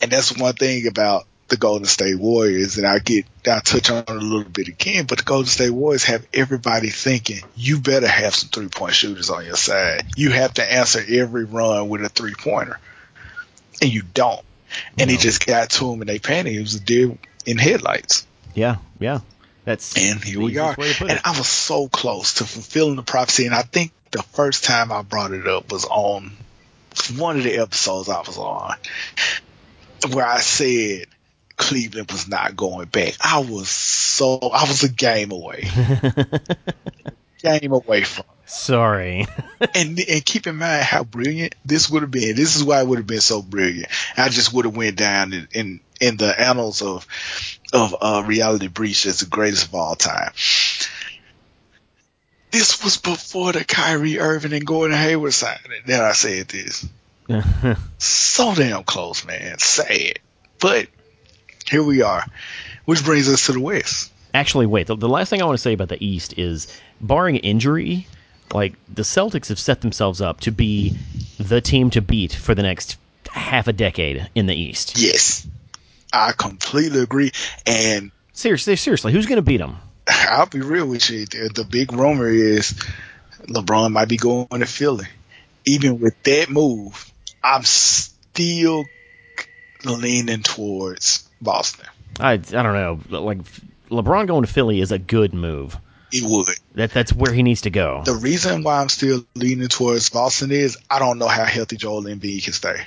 And 0.02 0.12
that's 0.12 0.36
one 0.38 0.54
thing 0.56 0.88
about 0.88 1.26
the 1.50 1.58
Golden 1.58 1.86
State 1.86 2.18
Warriors, 2.18 2.78
and 2.78 2.88
I 2.88 3.00
get 3.00 3.26
I 3.46 3.60
touch 3.60 3.92
on 3.92 3.98
it 4.00 4.10
a 4.10 4.14
little 4.14 4.50
bit 4.50 4.70
again, 4.70 5.06
but 5.06 5.20
the 5.20 5.24
Golden 5.24 5.46
State 5.46 5.70
Warriors 5.70 6.06
have 6.06 6.26
everybody 6.34 6.90
thinking 6.90 7.42
you 7.56 7.80
better 7.80 8.08
have 8.08 8.34
some 8.34 8.50
three 8.50 8.70
point 8.70 8.94
shooters 8.96 9.30
on 9.30 9.46
your 9.46 9.56
side. 9.58 10.06
You 10.16 10.32
have 10.32 10.56
to 10.56 10.64
answer 10.74 11.04
every 11.08 11.44
run 11.44 11.90
with 11.90 12.02
a 12.04 12.10
three 12.10 12.34
pointer. 12.34 12.80
And 13.82 13.92
you 13.94 14.02
don't. 14.14 14.42
And 14.98 15.10
No. 15.10 15.14
it 15.14 15.20
just 15.20 15.46
got 15.46 15.70
to 15.72 15.92
them 15.92 16.02
and 16.02 16.10
they 16.10 16.18
panicked. 16.18 16.56
It 16.56 16.62
was 16.62 16.76
a 16.76 16.80
deer 16.80 17.18
in 17.46 17.58
headlights. 17.58 18.26
Yeah, 18.56 18.78
yeah. 19.00 19.20
That's 19.66 19.96
And 19.98 20.24
here 20.24 20.40
we 20.40 20.58
are. 20.58 20.72
easiest 20.72 20.78
way 20.78 20.94
to 20.94 20.98
put 21.00 21.12
And. 21.12 21.20
I 21.24 21.38
was 21.38 21.48
so 21.48 21.88
close 21.88 22.36
to 22.36 22.46
fulfilling 22.46 22.96
the 22.96 23.04
prophecy. 23.04 23.46
And 23.46 23.54
I 23.54 23.62
think 23.62 23.92
the 24.12 24.24
first 24.24 24.64
time 24.64 24.92
I 24.92 25.02
brought 25.04 25.32
it 25.34 25.48
up 25.48 25.72
was 25.72 25.86
on 25.86 26.32
one 27.18 27.38
of 27.38 27.44
the 27.44 27.58
episodes 27.58 28.10
I 28.10 28.20
was 28.20 28.38
on 28.38 28.76
where 30.12 30.26
I 30.26 30.40
said 30.40 31.08
Cleveland 31.56 32.12
was 32.12 32.28
not 32.28 32.56
going 32.56 32.88
back. 32.88 33.16
I 33.22 33.40
was 33.40 33.70
so, 33.70 34.38
I 34.38 34.68
was 34.68 34.84
a 34.84 34.90
game 34.90 35.32
away. 35.32 35.68
game 37.40 37.72
away 37.72 38.04
from. 38.04 38.26
Sorry. 38.46 39.28
And, 39.76 39.98
and 39.98 40.26
keep 40.26 40.46
in 40.46 40.58
mind 40.58 40.84
how 40.84 41.06
brilliant 41.06 41.56
this 41.64 41.90
would 41.90 42.02
have 42.02 42.12
been. 42.12 42.36
This 42.36 42.58
is 42.58 42.66
why 42.66 42.82
it 42.82 42.88
would 42.88 42.98
have 42.98 43.08
been 43.08 43.22
so 43.22 43.42
brilliant. 43.42 43.88
I 44.18 44.28
just 44.28 44.52
would 44.52 44.66
have 44.66 44.76
went 44.76 44.98
down 44.98 45.32
in, 45.32 45.48
in, 45.54 45.80
in 46.02 46.18
the 46.18 46.38
annals 46.38 46.82
of, 46.82 47.08
of, 47.72 47.96
uh, 48.02 48.24
reality 48.26 48.68
breach 48.68 49.06
as 49.06 49.22
the 49.22 49.26
greatest 49.26 49.68
of 49.68 49.76
all 49.76 49.96
time. 49.96 50.34
This 52.54 52.84
was 52.84 52.98
before 52.98 53.52
the 53.52 53.66
Kyrie 53.66 54.20
Irving 54.20 54.54
and 54.54 54.64
Gordon 54.66 54.96
Hayward 54.96 55.34
signing 55.34 55.82
that 55.88 56.04
I 56.04 56.14
said 56.14 56.48
this. 56.48 56.88
So 57.98 58.54
damn 58.54 58.84
close, 58.84 59.26
man. 59.26 59.58
Sad. 59.60 60.20
But 60.60 60.88
here 61.68 61.84
we 61.84 62.02
are. 62.02 62.26
Which 62.86 63.04
brings 63.04 63.28
us 63.28 63.46
to 63.48 63.54
the 63.54 63.60
West. 63.60 64.12
Actually, 64.34 64.66
wait. 64.66 64.88
The, 64.88 64.96
the 64.96 65.10
last 65.10 65.30
thing 65.30 65.42
I 65.42 65.46
want 65.46 65.58
to 65.58 65.62
say 65.62 65.74
about 65.74 65.90
the 65.90 66.04
East 66.04 66.38
is, 66.38 66.68
barring 67.02 67.38
injury, 67.38 68.08
like 68.54 68.74
the 68.94 69.04
Celtics 69.04 69.50
have 69.50 69.60
set 69.60 69.82
themselves 69.82 70.22
up 70.22 70.40
to 70.42 70.52
be 70.52 70.98
the 71.40 71.62
team 71.62 71.90
to 71.92 72.02
beat 72.02 72.34
for 72.34 72.54
the 72.54 72.64
next 72.64 72.98
half 73.32 73.68
a 73.68 73.74
decade 73.74 74.30
in 74.36 74.46
the 74.48 74.56
East. 74.56 74.98
Yes. 74.98 75.48
I 76.12 76.34
completely 76.34 77.02
agree. 77.02 77.32
And 77.66 78.12
Seriously, 78.34 78.76
seriously, 78.76 79.12
who's 79.12 79.26
going 79.26 79.38
to 79.38 79.44
beat 79.44 79.58
them? 79.58 79.78
I'll 80.30 80.46
be 80.46 80.62
real 80.62 80.88
with 80.88 81.10
you. 81.10 81.26
The, 81.26 81.50
the 81.54 81.64
big 81.64 81.94
rumor 81.94 82.30
is 82.30 82.74
LeBron 83.48 83.92
might 83.92 84.10
be 84.10 84.18
going 84.18 84.48
to 84.48 84.66
Philly. 84.66 85.08
Even 85.66 86.00
with 86.00 86.22
that 86.24 86.50
move, 86.50 87.12
I'm 87.44 87.64
still 87.64 88.86
leaning 89.86 90.44
towards 90.44 91.28
Boston. 91.42 91.86
I 92.20 92.34
I 92.34 92.38
don't 92.38 92.74
know. 92.74 93.00
Like 93.20 93.40
LeBron 93.90 94.28
going 94.28 94.44
to 94.44 94.52
Philly 94.52 94.82
is 94.82 94.92
a 94.92 95.00
good 95.00 95.34
move. 95.34 95.78
It 96.12 96.24
would. 96.24 96.48
That 96.76 96.92
that's 96.92 97.12
where 97.12 97.34
he 97.34 97.42
needs 97.42 97.62
to 97.62 97.70
go. 97.70 98.04
The 98.06 98.14
reason 98.14 98.64
why 98.64 98.82
I'm 98.82 98.90
still 98.90 99.26
leaning 99.36 99.68
towards 99.68 100.10
Boston 100.10 100.52
is 100.52 100.78
I 100.90 101.00
don't 101.00 101.18
know 101.18 101.28
how 101.28 101.46
healthy 101.46 101.78
Joel 101.78 102.04
Embiid 102.04 102.44
can 102.44 102.54
stay. 102.54 102.86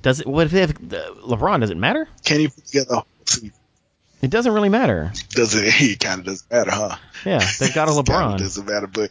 Does 0.00 0.20
it? 0.20 0.26
What 0.26 0.46
if 0.46 0.52
they 0.52 0.60
have 0.60 0.70
uh, 0.70 1.14
LeBron? 1.26 1.60
Does 1.60 1.70
it 1.70 1.76
matter? 1.76 2.08
Can 2.24 2.40
he 2.40 2.48
put 2.48 2.66
together 2.66 2.92
a 2.92 2.94
whole 2.94 3.06
season? 3.26 3.52
It 4.22 4.30
doesn't 4.30 4.52
really 4.52 4.68
matter. 4.68 5.12
Does 5.30 5.54
it? 5.54 5.72
He 5.74 5.96
kind 5.96 6.20
of 6.20 6.26
doesn't 6.26 6.50
matter, 6.50 6.70
huh? 6.70 6.96
Yeah, 7.24 7.44
they've 7.60 7.74
got 7.74 7.88
a 7.88 7.90
LeBron. 8.02 8.38
doesn't 8.38 8.66
matter, 8.66 8.86
but 8.86 9.10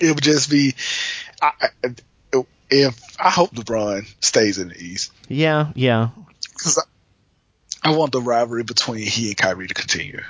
it 0.00 0.14
would 0.14 0.22
just 0.24 0.50
be. 0.50 0.74
I, 1.42 1.50
I- 1.84 1.94
if 2.68 3.00
I 3.20 3.30
hope 3.30 3.52
LeBron 3.52 4.04
stays 4.20 4.58
in 4.58 4.68
the 4.70 4.76
East, 4.76 5.12
Yeah, 5.28 5.70
yeah. 5.76 6.08
because 6.42 6.78
I, 7.84 7.90
I 7.90 7.96
want 7.96 8.10
the 8.10 8.20
rivalry 8.20 8.64
between 8.64 9.06
he 9.06 9.28
and 9.28 9.36
Kyrie 9.36 9.68
to 9.68 9.74
continue. 9.74 10.20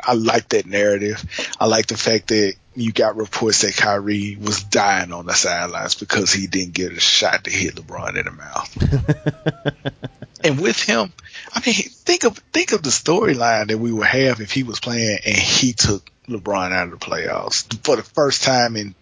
I 0.00 0.12
like 0.12 0.50
that 0.50 0.66
narrative. 0.66 1.24
I 1.58 1.66
like 1.66 1.86
the 1.86 1.96
fact 1.96 2.28
that 2.28 2.54
you 2.76 2.92
got 2.92 3.16
reports 3.16 3.62
that 3.62 3.74
Kyrie 3.74 4.36
was 4.40 4.62
dying 4.62 5.12
on 5.12 5.26
the 5.26 5.34
sidelines 5.34 5.96
because 5.96 6.32
he 6.32 6.46
didn't 6.46 6.74
get 6.74 6.92
a 6.92 7.00
shot 7.00 7.42
to 7.44 7.50
hit 7.50 7.74
LeBron 7.74 8.16
in 8.16 8.26
the 8.26 8.30
mouth. 8.30 9.84
and 10.44 10.60
with 10.60 10.80
him, 10.80 11.12
I 11.54 11.60
mean, 11.64 11.74
think 11.74 12.24
of 12.24 12.36
think 12.52 12.72
of 12.72 12.82
the 12.82 12.90
storyline 12.90 13.68
that 13.68 13.78
we 13.78 13.92
would 13.92 14.06
have 14.08 14.40
if 14.40 14.50
he 14.50 14.64
was 14.64 14.80
playing 14.80 15.18
and 15.24 15.36
he 15.36 15.72
took 15.72 16.10
LeBron 16.28 16.72
out 16.72 16.92
of 16.92 16.98
the 16.98 17.06
playoffs 17.06 17.72
for 17.84 17.96
the 17.96 18.02
first 18.02 18.42
time 18.42 18.76
in 18.76 18.94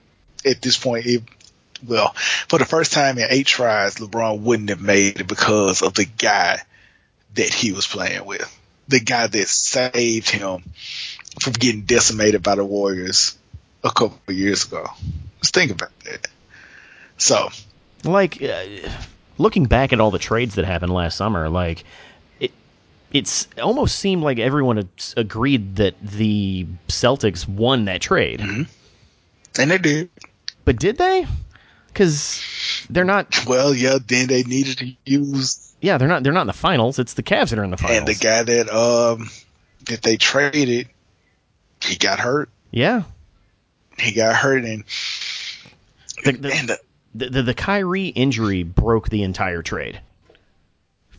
at 0.45 0.61
this 0.61 0.77
point. 0.77 1.07
It, 1.07 1.23
well, 1.87 2.13
for 2.49 2.59
the 2.59 2.65
first 2.65 2.93
time 2.93 3.19
in 3.19 3.27
eight 3.31 3.47
tries, 3.47 3.97
LeBron 3.97 4.41
wouldn't 4.41 4.69
have 4.69 4.81
made 4.83 5.21
it 5.21 5.27
because 5.27 5.83
of 5.83 5.95
the 5.95 6.05
guy 6.05 6.61
that 7.35 7.49
he 7.49 7.73
was 7.73 7.87
playing 7.87 8.25
with, 8.25 8.61
the 8.89 9.01
guy 9.01 9.27
that 9.27 9.49
saved 9.49 10.29
him 10.29 10.63
from 11.41 11.53
getting 11.55 11.83
decimated 11.83 12.43
by 12.43 12.55
the 12.55 12.65
Warriors 12.65 13.37
a 13.83 13.91
couple 13.91 14.21
of 14.29 14.35
years 14.35 14.65
ago. 14.67 14.87
Just 15.41 15.55
think 15.55 15.73
about 15.73 15.99
that. 16.05 16.29
So, 17.17 17.49
Like 18.05 18.43
uh, 18.43 18.65
looking 19.39 19.65
back 19.65 19.93
at 19.93 20.01
all 20.01 20.11
the 20.11 20.19
trades 20.19 20.57
that 20.57 20.65
happened 20.65 20.93
last 20.93 21.17
summer, 21.17 21.49
like 21.49 21.85
it's 23.13 23.47
almost 23.63 23.99
seemed 23.99 24.23
like 24.23 24.39
everyone 24.39 24.89
agreed 25.17 25.77
that 25.77 25.95
the 26.03 26.67
Celtics 26.89 27.47
won 27.49 27.85
that 27.87 28.01
trade. 28.01 28.41
and 28.41 28.67
they 29.71 29.79
did. 29.79 30.11
But 30.65 30.79
did 30.79 30.99
they? 30.99 31.27
Cuz 31.95 32.43
they're 32.89 33.05
not 33.05 33.45
Well, 33.47 33.75
yeah, 33.75 33.99
then 34.07 34.27
they 34.29 34.43
needed 34.45 34.79
to 34.79 34.93
use 35.05 35.73
yeah, 35.81 35.99
they're 35.99 36.09
not 36.09 36.23
they're 36.23 36.33
not 36.33 36.43
in 36.43 36.47
the 36.47 36.53
finals. 36.53 36.99
It's 36.99 37.15
the 37.15 37.23
Cavs 37.23 37.51
that 37.51 37.59
are 37.59 37.65
in 37.65 37.71
the 37.71 37.77
finals. 37.77 37.99
and 37.99 38.09
the 38.09 38.15
guy 38.15 38.43
that 38.45 38.71
um 38.73 39.29
that 39.87 40.03
they 40.03 40.17
traded, 40.17 40.89
he 41.83 41.97
got 41.97 42.19
hurt. 42.21 42.49
yeah. 42.71 43.03
He 43.99 44.13
got 44.13 44.35
hurt 44.37 44.65
and 44.65 44.85
The, 46.25 46.33
the, 46.33 46.53
and 46.55 46.69
the, 46.69 46.79
the 47.29 47.43
the 47.43 47.55
Kyrie 47.55 48.07
injury 48.09 48.63
broke 48.63 49.11
the 49.11 49.23
entire 49.23 49.63
trade 49.63 50.01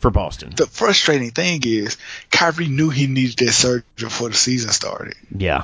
for 0.03 0.11
Boston. 0.11 0.51
the 0.53 0.67
frustrating 0.67 1.31
thing 1.31 1.61
is 1.63 1.97
Kyrie 2.29 2.67
knew 2.67 2.89
he 2.89 3.07
needed 3.07 3.37
that 3.37 3.53
surgery 3.53 3.85
before 3.95 4.27
the 4.27 4.35
season 4.35 4.69
started. 4.71 5.15
Yeah. 5.33 5.63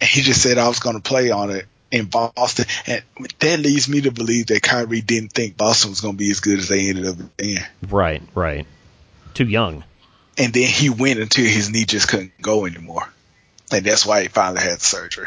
And 0.00 0.08
he 0.08 0.22
just 0.22 0.40
said 0.40 0.58
I 0.58 0.68
was 0.68 0.78
going 0.78 0.94
to 0.94 1.02
play 1.02 1.32
on 1.32 1.50
it 1.50 1.66
in 1.90 2.04
Boston. 2.04 2.66
And 2.86 3.02
that 3.40 3.58
leads 3.58 3.88
me 3.88 4.02
to 4.02 4.12
believe 4.12 4.46
that 4.46 4.62
Kyrie 4.62 5.00
didn't 5.00 5.32
think 5.32 5.56
Boston 5.56 5.90
was 5.90 6.00
going 6.00 6.14
to 6.14 6.18
be 6.18 6.30
as 6.30 6.38
good 6.38 6.60
as 6.60 6.68
they 6.68 6.88
ended 6.88 7.06
up 7.08 7.16
being. 7.36 7.58
Right, 7.90 8.22
right. 8.36 8.64
Too 9.34 9.46
young. 9.46 9.82
And 10.38 10.52
then 10.52 10.68
he 10.68 10.88
went 10.88 11.18
until 11.18 11.44
his 11.44 11.68
knee 11.68 11.84
just 11.84 12.06
couldn't 12.06 12.40
go 12.40 12.64
anymore. 12.64 13.08
And 13.72 13.84
that's 13.84 14.06
why 14.06 14.22
he 14.22 14.28
finally 14.28 14.62
had 14.62 14.80
surgery. 14.80 15.26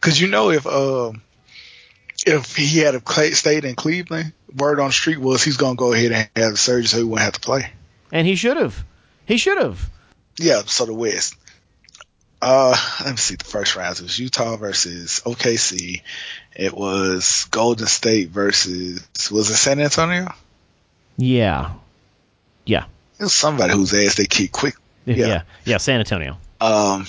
Cause 0.00 0.18
you 0.18 0.28
know, 0.28 0.50
if, 0.50 0.66
um, 0.66 1.20
if 2.26 2.56
he 2.56 2.80
had 2.80 3.00
stayed 3.34 3.64
in 3.64 3.76
Cleveland, 3.76 4.32
word 4.54 4.80
on 4.80 4.88
the 4.88 4.92
street 4.92 5.18
was 5.18 5.42
he's 5.42 5.56
going 5.56 5.76
to 5.76 5.78
go 5.78 5.92
ahead 5.92 6.12
and 6.12 6.28
have 6.44 6.58
surgery 6.58 6.88
so 6.88 6.98
he 6.98 7.04
wouldn't 7.04 7.24
have 7.24 7.34
to 7.34 7.40
play. 7.40 7.70
And 8.12 8.26
he 8.26 8.34
should 8.34 8.56
have. 8.56 8.84
He 9.24 9.36
should 9.38 9.58
have. 9.58 9.90
Yeah, 10.38 10.62
so 10.66 10.86
the 10.86 10.94
West. 10.94 11.36
Uh, 12.42 12.76
let 13.02 13.12
me 13.12 13.16
see. 13.16 13.36
The 13.36 13.44
first 13.44 13.76
round 13.76 13.96
it 13.96 14.02
was 14.02 14.18
Utah 14.18 14.56
versus 14.56 15.22
OKC. 15.24 16.02
It 16.54 16.74
was 16.74 17.46
Golden 17.50 17.86
State 17.86 18.28
versus 18.28 19.02
was 19.30 19.48
it 19.50 19.56
San 19.56 19.80
Antonio? 19.80 20.32
Yeah. 21.16 21.72
Yeah. 22.66 22.84
It 23.18 23.24
was 23.24 23.34
somebody 23.34 23.72
whose 23.72 23.94
ass 23.94 24.16
they 24.16 24.26
kicked 24.26 24.52
quick. 24.52 24.74
Yeah. 25.06 25.14
Yeah. 25.14 25.42
Yeah, 25.64 25.76
San 25.78 26.00
Antonio. 26.00 26.36
Um, 26.60 27.06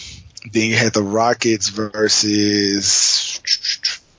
then 0.51 0.69
you 0.69 0.75
had 0.75 0.93
the 0.93 1.03
Rockets 1.03 1.69
versus 1.69 3.41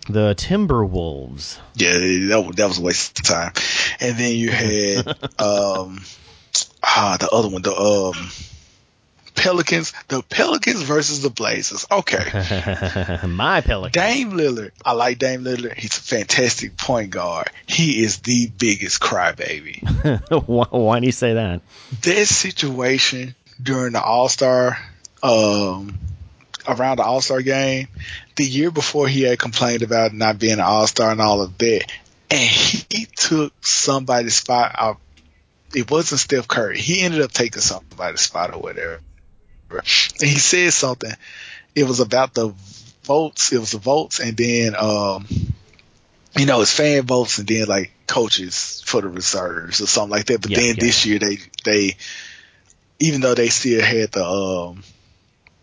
The 0.09 0.35
Timberwolves. 0.35 1.59
yeah, 1.75 1.92
that 2.29 2.44
was, 2.47 2.57
that 2.57 2.68
was 2.68 2.79
a 2.79 2.83
waste 2.83 3.18
of 3.18 3.25
time. 3.27 3.53
And 4.01 4.16
then 4.16 4.35
you 4.35 4.51
had 4.51 5.07
um 5.38 6.01
ah 6.83 7.16
the 7.21 7.29
other 7.31 7.49
one, 7.49 7.62
the 7.62 7.75
um 7.75 8.31
Pelicans, 9.35 9.92
the 10.09 10.23
Pelicans 10.23 10.83
versus 10.83 11.23
the 11.23 11.31
Blazers. 11.31 11.87
Okay. 11.90 13.18
My 13.27 13.61
Pelicans. 13.61 13.92
Dame 13.92 14.33
Lillard. 14.33 14.73
I 14.85 14.92
like 14.92 15.18
Dame 15.18 15.44
Lillard. 15.44 15.75
He's 15.75 15.97
a 15.97 16.01
fantastic 16.01 16.77
point 16.77 17.11
guard. 17.11 17.51
He 17.66 18.03
is 18.03 18.18
the 18.18 18.51
biggest 18.59 19.01
crybaby. 19.01 19.83
why, 20.47 20.66
why 20.71 21.01
do 21.01 21.07
you 21.07 21.12
say 21.12 21.35
that? 21.35 21.61
This 22.03 22.35
situation 22.35 23.37
during 23.62 23.92
the 23.92 24.03
All 24.03 24.29
Star, 24.29 24.77
um, 25.23 25.99
around 26.69 26.99
the 26.99 27.05
All 27.05 27.21
Star 27.21 27.43
game, 27.43 27.89
the 28.37 28.45
year 28.45 28.71
before 28.71 29.09
he 29.09 29.23
had 29.23 29.39
complained 29.39 29.83
about 29.83 30.13
not 30.13 30.39
being 30.39 30.55
an 30.55 30.61
All 30.61 30.87
Star 30.87 31.11
and 31.11 31.21
all 31.21 31.43
of 31.43 31.57
that, 31.59 31.85
and 32.31 32.49
he 32.49 33.07
took 33.17 33.53
somebody's 33.65 34.37
spot 34.37 34.75
out. 34.79 34.99
It 35.75 35.91
wasn't 35.91 36.21
Steph 36.21 36.49
Curry. 36.49 36.79
He 36.79 37.03
ended 37.03 37.21
up 37.21 37.33
taking 37.33 37.61
somebody's 37.63 38.21
spot 38.21 38.55
or 38.55 38.61
whatever. 38.61 39.01
And 40.21 40.31
he 40.31 40.39
said 40.39 40.73
something. 40.73 41.13
It 41.75 41.85
was 41.85 42.01
about 42.01 42.35
the 42.35 42.55
votes. 43.05 43.53
It 43.53 43.59
was 43.59 43.73
the 43.73 43.79
votes, 43.79 44.21
and 44.21 44.37
then 44.37 44.75
um, 44.79 45.27
you 46.37 46.47
know, 46.47 46.61
it's 46.61 46.73
fan 46.73 47.03
votes, 47.03 47.39
and 47.39 47.47
then 47.49 47.67
like 47.67 47.93
coaches 48.07 48.83
for 48.87 49.01
the 49.03 49.09
reserves 49.09 49.81
or 49.81 49.87
something 49.87 50.11
like 50.11 50.27
that. 50.27 50.41
But 50.41 50.51
Yeah, 50.51 50.59
then 50.59 50.69
yeah. 50.77 50.81
this 50.85 51.05
year 51.07 51.19
they 51.19 51.39
they 51.65 51.97
even 53.01 53.21
though 53.21 53.35
they 53.35 53.49
still 53.49 53.83
had 53.83 54.13
the 54.13 54.25
um 54.25 54.83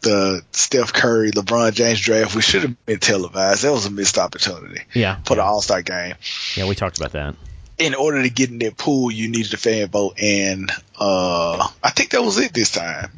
the 0.05 0.41
Steph 0.53 0.93
Curry, 0.93 1.31
LeBron 1.31 1.73
James 1.73 1.99
draft, 1.99 2.33
which 2.35 2.45
should 2.45 2.61
have 2.61 2.85
been 2.85 2.99
televised. 2.99 3.63
That 3.63 3.73
was 3.73 3.85
a 3.85 3.91
missed 3.91 4.17
opportunity 4.17 4.81
Yeah. 4.93 5.17
for 5.25 5.35
the 5.35 5.43
All 5.43 5.61
Star 5.61 5.81
game. 5.81 6.15
Yeah, 6.55 6.67
we 6.67 6.75
talked 6.75 6.97
about 6.97 7.11
that. 7.11 7.35
In 7.77 7.93
order 7.93 8.23
to 8.23 8.29
get 8.29 8.49
in 8.51 8.59
that 8.59 8.77
pool, 8.77 9.11
you 9.11 9.27
needed 9.27 9.53
a 9.53 9.57
fan 9.57 9.89
vote, 9.89 10.17
and 10.21 10.71
uh, 10.97 11.67
I 11.83 11.89
think 11.89 12.11
that 12.11 12.23
was 12.23 12.37
it 12.37 12.53
this 12.53 12.71
time. 12.71 13.11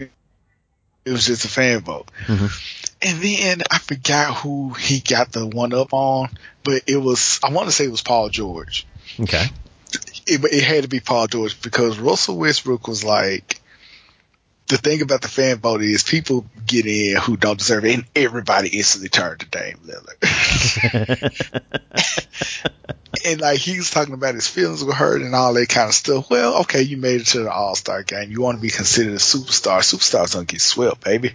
It 1.05 1.11
was 1.11 1.27
just 1.27 1.45
a 1.45 1.47
fan 1.47 1.81
vote. 1.81 2.09
Mhm. 2.25 2.51
And 3.01 3.21
then 3.21 3.61
I 3.69 3.77
forgot 3.77 4.35
who 4.37 4.73
he 4.73 4.99
got 4.99 5.31
the 5.31 5.45
one 5.45 5.73
up 5.73 5.93
on, 5.93 6.29
but 6.63 6.81
it 6.87 6.97
was 6.97 7.39
I 7.43 7.51
want 7.51 7.67
to 7.69 7.71
say 7.71 7.85
it 7.85 7.91
was 7.91 8.01
Paul 8.01 8.29
George. 8.29 8.87
Okay. 9.19 9.45
It, 10.25 10.43
it 10.43 10.63
had 10.63 10.83
to 10.83 10.89
be 10.89 10.99
Paul 10.99 11.27
George 11.27 11.61
because 11.61 11.99
Russell 11.99 12.37
Westbrook 12.37 12.87
was 12.87 13.03
like 13.03 13.61
the 14.67 14.77
thing 14.77 15.01
about 15.01 15.21
the 15.21 15.27
fan 15.27 15.57
vote 15.57 15.81
is 15.81 16.03
people 16.03 16.45
get 16.65 16.85
in 16.85 17.15
who 17.17 17.37
don't 17.37 17.57
deserve 17.57 17.85
it, 17.85 17.95
and 17.95 18.05
everybody 18.15 18.69
instantly 18.69 19.09
turned 19.09 19.39
to 19.39 19.45
Dame 19.47 19.79
Lillard. 19.85 20.17
and 23.25 23.41
like 23.41 23.59
he 23.59 23.77
was 23.77 23.89
talking 23.89 24.13
about 24.13 24.35
his 24.35 24.47
feelings 24.47 24.83
were 24.83 24.93
hurt 24.93 25.21
and 25.21 25.33
all 25.33 25.53
that 25.53 25.69
kind 25.69 25.87
of 25.87 25.95
stuff. 25.95 26.29
Well, 26.29 26.61
okay, 26.61 26.81
you 26.81 26.97
made 26.97 27.21
it 27.21 27.27
to 27.27 27.43
the 27.43 27.51
All 27.51 27.75
Star 27.75 28.03
game. 28.03 28.29
You 28.29 28.41
want 28.41 28.57
to 28.57 28.61
be 28.61 28.69
considered 28.69 29.13
a 29.13 29.17
superstar. 29.17 29.79
Superstars 29.79 30.33
don't 30.33 30.47
get 30.47 30.61
swept, 30.61 31.03
baby. 31.03 31.33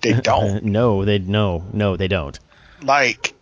They 0.00 0.12
don't. 0.20 0.64
no, 0.64 1.04
they 1.04 1.18
no, 1.18 1.64
no, 1.72 1.96
they 1.96 2.08
don't. 2.08 2.38
like 2.82 3.34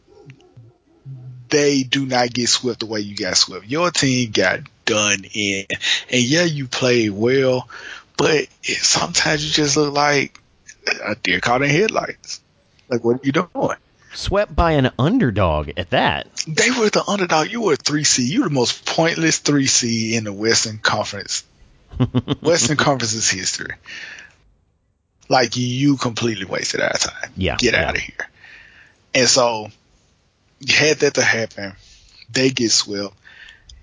they 1.51 1.83
do 1.83 2.05
not 2.05 2.33
get 2.33 2.49
swept 2.49 2.81
the 2.81 2.87
way 2.87 3.01
you 3.01 3.17
got 3.17 3.37
swept. 3.37 3.67
Your 3.67 3.91
team 3.91 4.33
got 4.33 4.61
done 4.85 5.25
in, 5.33 5.67
and 6.11 6.23
yeah, 6.23 6.45
you 6.45 6.67
played 6.67 7.11
well, 7.11 7.69
but 8.19 8.49
it, 8.65 8.79
sometimes 8.79 9.47
you 9.47 9.51
just 9.51 9.79
look 9.79 9.95
like 9.95 10.39
a 11.07 11.15
deer 11.15 11.41
caught 11.41 11.63
in 11.63 11.71
headlights. 11.71 12.41
Like, 12.91 13.03
what 13.05 13.17
are 13.17 13.21
you 13.23 13.33
doing? 13.33 13.77
Swept 14.13 14.55
by 14.55 14.73
an 14.73 14.91
underdog 14.99 15.71
at 15.77 15.91
that. 15.91 16.27
They 16.47 16.71
were 16.71 16.91
the 16.91 17.05
underdog. 17.07 17.51
You 17.51 17.63
were 17.63 17.75
a 17.75 17.77
three 17.77 18.05
C. 18.05 18.25
You 18.25 18.41
were 18.43 18.49
the 18.49 18.55
most 18.55 18.85
pointless 18.85 19.39
three 19.39 19.67
C 19.67 20.17
in 20.17 20.25
the 20.25 20.33
Western 20.33 20.79
Conference, 20.79 21.45
Western 22.43 22.77
Conference's 22.77 23.31
history. 23.31 23.75
Like 25.29 25.57
you 25.57 25.97
completely 25.97 26.47
wasted 26.47 26.81
our 26.81 26.93
time. 26.93 27.33
Yeah, 27.37 27.57
get 27.57 27.75
yeah. 27.75 27.89
out 27.89 27.95
of 27.95 28.01
here. 28.01 28.29
And 29.15 29.29
so 29.29 29.69
you 30.59 30.75
had 30.75 30.99
that 30.99 31.15
to 31.15 31.23
happen. 31.23 31.75
They 32.31 32.51
get 32.51 32.73
swept, 32.73 33.15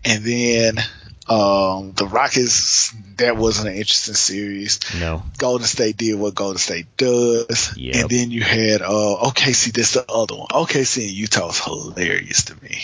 and 0.04 0.24
then 0.24 0.80
um, 1.28 1.94
the 1.94 2.08
Rockets. 2.08 2.94
That 3.18 3.38
wasn't 3.38 3.70
an 3.70 3.76
interesting 3.76 4.14
series. 4.16 4.80
No. 5.00 5.24
Golden 5.38 5.66
State 5.66 5.96
did 5.98 6.16
what 6.16 6.36
Golden 6.36 6.58
State 6.58 6.86
does, 6.98 7.76
Yep. 7.78 7.96
and 7.96 8.10
then 8.10 8.30
you 8.32 8.42
had 8.44 8.82
uh, 8.82 8.88
OKC. 9.24 9.72
That's 9.74 9.94
the 9.94 10.06
other 10.12 10.36
one. 10.36 10.48
OKC 10.50 11.04
and 11.04 11.12
Utah 11.12 11.50
is 11.50 11.60
hilarious 11.60 12.44
to 12.46 12.62
me. 12.62 12.82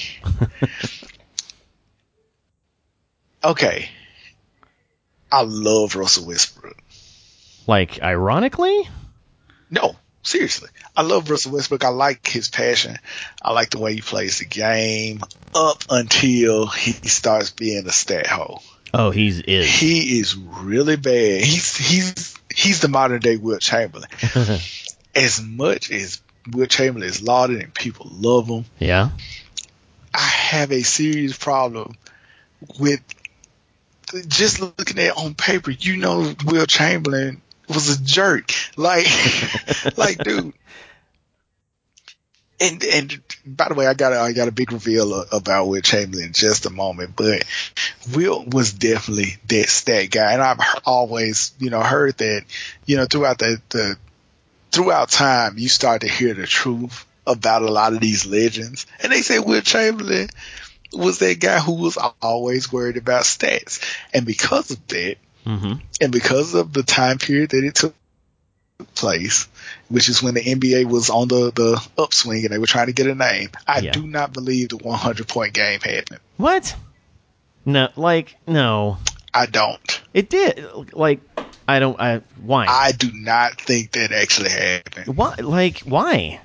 okay, 3.43 3.89
I 5.31 5.41
love 5.43 5.95
Russell 5.95 6.27
Westbrook. 6.27 6.77
Like 7.67 8.01
ironically? 8.01 8.87
No, 9.69 9.95
seriously. 10.23 10.69
I 10.95 11.03
love 11.03 11.29
Russell 11.29 11.53
Westbrook. 11.53 11.83
I 11.83 11.89
like 11.89 12.27
his 12.27 12.49
passion. 12.49 12.97
I 13.41 13.51
like 13.53 13.69
the 13.71 13.79
way 13.79 13.95
he 13.95 14.01
plays 14.01 14.39
the 14.39 14.45
game 14.45 15.21
up 15.55 15.83
until 15.89 16.67
he 16.67 16.91
starts 17.07 17.51
being 17.51 17.85
a 17.87 17.91
stat 17.91 18.27
hole. 18.27 18.63
Oh, 18.93 19.11
he's 19.11 19.39
is. 19.39 19.67
He 19.67 20.19
is 20.19 20.35
really 20.35 20.97
bad. 20.97 21.41
He's 21.43 21.75
he's 21.77 22.35
he's 22.53 22.81
the 22.81 22.89
modern 22.89 23.21
day 23.21 23.37
Wilt 23.37 23.61
Chamberlain. 23.61 24.09
as 25.15 25.41
much 25.41 25.91
as 25.91 26.21
Wilt 26.51 26.69
Chamberlain 26.69 27.07
is 27.07 27.21
lauded 27.21 27.61
and 27.61 27.73
people 27.73 28.09
love 28.11 28.47
him, 28.47 28.65
yeah. 28.79 29.11
I 30.13 30.19
have 30.19 30.71
a 30.71 30.83
serious 30.83 31.37
problem 31.37 31.95
with 32.79 33.01
just 34.27 34.59
looking 34.59 34.99
at 34.99 35.05
it 35.05 35.17
on 35.17 35.35
paper. 35.35 35.71
You 35.71 35.97
know, 35.97 36.33
Wilt 36.45 36.67
Chamberlain 36.67 37.41
was 37.73 37.89
a 37.89 38.03
jerk. 38.03 38.51
Like, 38.77 39.07
like, 39.97 40.17
dude. 40.19 40.53
And 42.59 42.83
and 42.83 43.21
by 43.43 43.69
the 43.69 43.73
way, 43.73 43.87
I 43.87 43.95
got 43.95 44.13
a, 44.13 44.19
I 44.19 44.33
got 44.33 44.47
a 44.47 44.51
big 44.51 44.71
reveal 44.71 45.25
about 45.31 45.65
Wilt 45.65 45.83
Chamberlain 45.83 46.27
in 46.27 46.33
just 46.33 46.67
a 46.67 46.69
moment, 46.69 47.15
but 47.15 47.43
Wilt 48.13 48.53
was 48.53 48.71
definitely 48.71 49.37
that 49.47 49.67
stat 49.67 50.11
guy, 50.11 50.33
and 50.33 50.43
I've 50.43 50.59
always 50.85 51.53
you 51.57 51.71
know 51.71 51.81
heard 51.81 52.19
that 52.19 52.43
you 52.85 52.97
know 52.97 53.05
throughout 53.05 53.39
the, 53.39 53.59
the 53.69 53.97
throughout 54.71 55.09
time 55.09 55.57
you 55.57 55.69
start 55.69 56.01
to 56.01 56.07
hear 56.07 56.35
the 56.35 56.45
truth 56.45 57.05
about 57.25 57.63
a 57.63 57.71
lot 57.71 57.93
of 57.93 57.99
these 57.99 58.27
legends, 58.27 58.85
and 59.01 59.11
they 59.11 59.23
say 59.23 59.39
Wilt 59.39 59.65
Chamberlain 59.65 60.29
was 60.93 61.17
that 61.19 61.39
guy 61.39 61.59
who 61.59 61.73
was 61.73 61.97
always 62.21 62.71
worried 62.71 62.97
about 62.97 63.23
stats, 63.23 63.81
and 64.13 64.23
because 64.23 64.69
of 64.69 64.87
that, 64.89 65.17
hmm 65.45 65.73
and 65.99 66.11
because 66.11 66.53
of 66.55 66.73
the 66.73 66.83
time 66.83 67.17
period 67.19 67.51
that 67.51 67.63
it 67.63 67.75
took 67.75 67.93
place, 68.95 69.47
which 69.89 70.09
is 70.09 70.23
when 70.23 70.33
the 70.33 70.41
NBA 70.41 70.85
was 70.85 71.09
on 71.11 71.27
the, 71.27 71.51
the 71.51 71.87
upswing 71.97 72.43
and 72.43 72.53
they 72.53 72.57
were 72.57 72.65
trying 72.65 72.87
to 72.87 72.93
get 72.93 73.05
a 73.07 73.13
name, 73.15 73.49
I 73.67 73.79
Yeah. 73.79 73.91
do 73.91 74.07
not 74.07 74.33
believe 74.33 74.69
the 74.69 74.77
100 74.77 75.27
point 75.27 75.53
game 75.53 75.79
happened. 75.79 76.19
What? 76.37 76.75
No, 77.65 77.89
like 77.95 78.35
no. 78.47 78.97
I 79.33 79.45
don't. 79.45 80.01
It 80.13 80.29
did. 80.29 80.65
Like 80.93 81.21
I 81.67 81.79
don't. 81.79 81.99
I 81.99 82.21
why? 82.41 82.65
I 82.67 82.91
do 82.91 83.11
not 83.13 83.61
think 83.61 83.91
that 83.91 84.11
actually 84.11 84.49
happened. 84.49 85.15
why? 85.15 85.35
Like 85.35 85.81
why? 85.81 86.41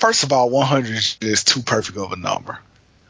First 0.00 0.22
of 0.22 0.32
all, 0.32 0.50
100 0.50 1.16
is 1.22 1.44
too 1.44 1.62
perfect 1.62 1.98
of 1.98 2.12
a 2.12 2.16
number, 2.16 2.58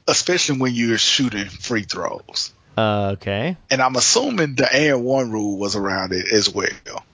especially 0.07 0.59
when 0.59 0.75
you're 0.75 0.97
shooting 0.97 1.47
free 1.47 1.83
throws. 1.83 2.53
Uh, 2.79 3.11
okay. 3.15 3.57
and 3.71 3.83
I'm 3.83 3.97
assuming 3.97 4.55
the 4.55 4.73
and 4.73 5.05
one 5.05 5.33
rule 5.33 5.59
was 5.59 5.75
around 5.75 6.13
it 6.13 6.31
as 6.31 6.49
well. 6.49 7.05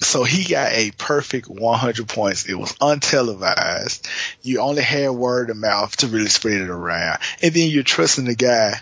So 0.00 0.22
he 0.22 0.48
got 0.48 0.72
a 0.72 0.92
perfect 0.92 1.48
100 1.48 2.08
points. 2.08 2.48
It 2.48 2.54
was 2.54 2.72
untelevised. 2.74 4.08
You 4.42 4.60
only 4.60 4.82
had 4.82 5.10
word 5.10 5.50
of 5.50 5.56
mouth 5.56 5.96
to 5.98 6.06
really 6.06 6.28
spread 6.28 6.60
it 6.60 6.68
around, 6.68 7.18
and 7.42 7.52
then 7.52 7.68
you're 7.68 7.82
trusting 7.82 8.26
the 8.26 8.36
guy 8.36 8.80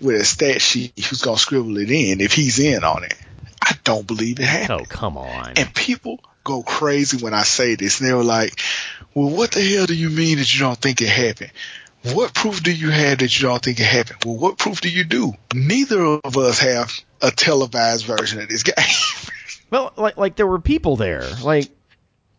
with 0.00 0.20
a 0.20 0.24
stat 0.24 0.60
sheet 0.60 0.92
who's 0.98 1.22
gonna 1.22 1.38
scribble 1.38 1.78
it 1.78 1.90
in 1.90 2.20
if 2.20 2.32
he's 2.32 2.58
in 2.58 2.82
on 2.82 3.04
it. 3.04 3.14
I 3.62 3.76
don't 3.84 4.06
believe 4.06 4.40
it 4.40 4.46
happened. 4.46 4.80
Oh 4.82 4.84
come 4.88 5.16
on. 5.16 5.52
And 5.56 5.72
people 5.72 6.18
go 6.42 6.62
crazy 6.62 7.22
when 7.22 7.32
I 7.32 7.42
say 7.42 7.76
this. 7.76 8.00
And 8.00 8.08
they 8.08 8.14
were 8.14 8.24
like, 8.24 8.60
well, 9.14 9.30
what 9.30 9.52
the 9.52 9.62
hell 9.62 9.86
do 9.86 9.94
you 9.94 10.10
mean 10.10 10.38
that 10.38 10.52
you 10.52 10.60
don't 10.60 10.78
think 10.78 11.00
it 11.00 11.08
happened? 11.08 11.52
What 12.12 12.34
proof 12.34 12.62
do 12.62 12.72
you 12.72 12.90
have 12.90 13.18
that 13.18 13.40
you 13.40 13.48
don't 13.48 13.62
think 13.62 13.80
it 13.80 13.86
happened? 13.86 14.24
Well, 14.24 14.36
what 14.36 14.58
proof 14.58 14.80
do 14.80 14.90
you 14.90 15.04
do? 15.04 15.32
Neither 15.54 16.02
of 16.22 16.36
us 16.36 16.58
have 16.58 16.92
a 17.22 17.30
televised 17.30 18.04
version 18.04 18.40
of 18.42 18.48
this 18.48 18.62
game. 18.62 18.74
Well, 19.70 19.92
like 19.96 20.16
like 20.16 20.36
there 20.36 20.46
were 20.46 20.60
people 20.60 20.94
there, 20.94 21.24
like 21.42 21.68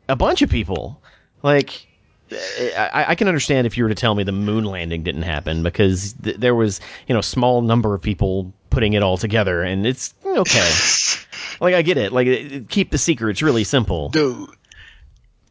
a 0.07 0.15
bunch 0.15 0.41
of 0.41 0.49
people. 0.49 1.01
Like 1.43 1.85
I, 2.31 3.05
I 3.09 3.15
can 3.15 3.27
understand 3.27 3.67
if 3.67 3.77
you 3.77 3.83
were 3.83 3.89
to 3.89 3.95
tell 3.95 4.15
me 4.15 4.23
the 4.23 4.31
moon 4.31 4.63
landing 4.63 5.03
didn't 5.03 5.23
happen 5.23 5.61
because 5.61 6.13
th- 6.23 6.37
there 6.37 6.55
was 6.55 6.79
you 7.07 7.15
know 7.15 7.19
small 7.19 7.61
number 7.61 7.93
of 7.93 8.01
people 8.01 8.53
putting 8.69 8.93
it 8.93 9.03
all 9.03 9.17
together, 9.17 9.63
and 9.63 9.85
it's 9.85 10.13
okay. 10.25 10.71
like 11.59 11.75
I 11.75 11.81
get 11.81 11.97
it. 11.97 12.13
Like 12.13 12.27
it, 12.27 12.51
it- 12.53 12.69
keep 12.69 12.91
the 12.91 12.97
secret. 12.97 13.31
It's 13.31 13.41
really 13.41 13.65
simple. 13.65 14.09
Dude, 14.09 14.47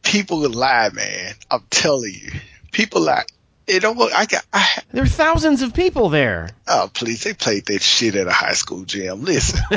people 0.01 0.39
lie, 0.49 0.89
man. 0.91 1.33
I'm 1.51 1.65
telling 1.69 2.13
you. 2.13 2.31
People 2.71 3.01
lie. 3.01 3.25
Know 3.67 3.93
what? 3.93 4.13
I 4.13 4.25
got. 4.25 4.45
I, 4.53 4.67
There 4.91 5.03
are 5.03 5.07
thousands 5.07 5.61
of 5.61 5.73
people 5.73 6.09
there. 6.09 6.49
oh, 6.67 6.89
please! 6.93 7.23
They 7.23 7.33
played 7.33 7.65
that 7.65 7.81
shit 7.81 8.15
at 8.15 8.27
a 8.27 8.31
high 8.31 8.53
school 8.53 8.83
gym. 8.83 9.23
Listen. 9.23 9.59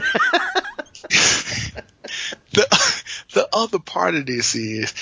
the 2.52 2.92
the 3.32 3.48
other 3.52 3.78
part 3.78 4.14
of 4.14 4.26
this 4.26 4.54
is 4.54 4.94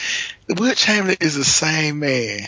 Wilt 0.49 0.77
Chamberlain 0.77 1.19
is 1.21 1.35
the 1.35 1.45
same 1.45 2.01
man 2.01 2.41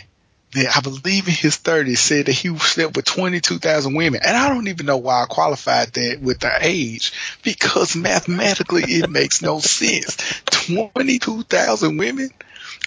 that 0.53 0.77
I 0.77 0.81
believe 0.81 1.29
in 1.29 1.35
his 1.35 1.59
30s 1.59 1.99
said 1.99 2.27
that 2.27 2.33
he 2.33 2.57
slept 2.59 2.97
with 2.97 3.05
22,000 3.05 3.95
women. 3.95 4.21
And 4.25 4.37
I 4.37 4.49
don't 4.49 4.69
even 4.69 4.87
know 4.87 4.97
why 4.97 5.23
I 5.23 5.27
qualified 5.27 5.93
that 5.93 6.21
with 6.23 6.41
the 6.41 6.51
age 6.61 7.13
because 7.43 7.95
mathematically 7.95 8.83
it 8.85 9.11
makes 9.11 9.43
no 9.43 9.59
sense. 9.59 10.17
22,000 10.47 11.99
women 11.99 12.31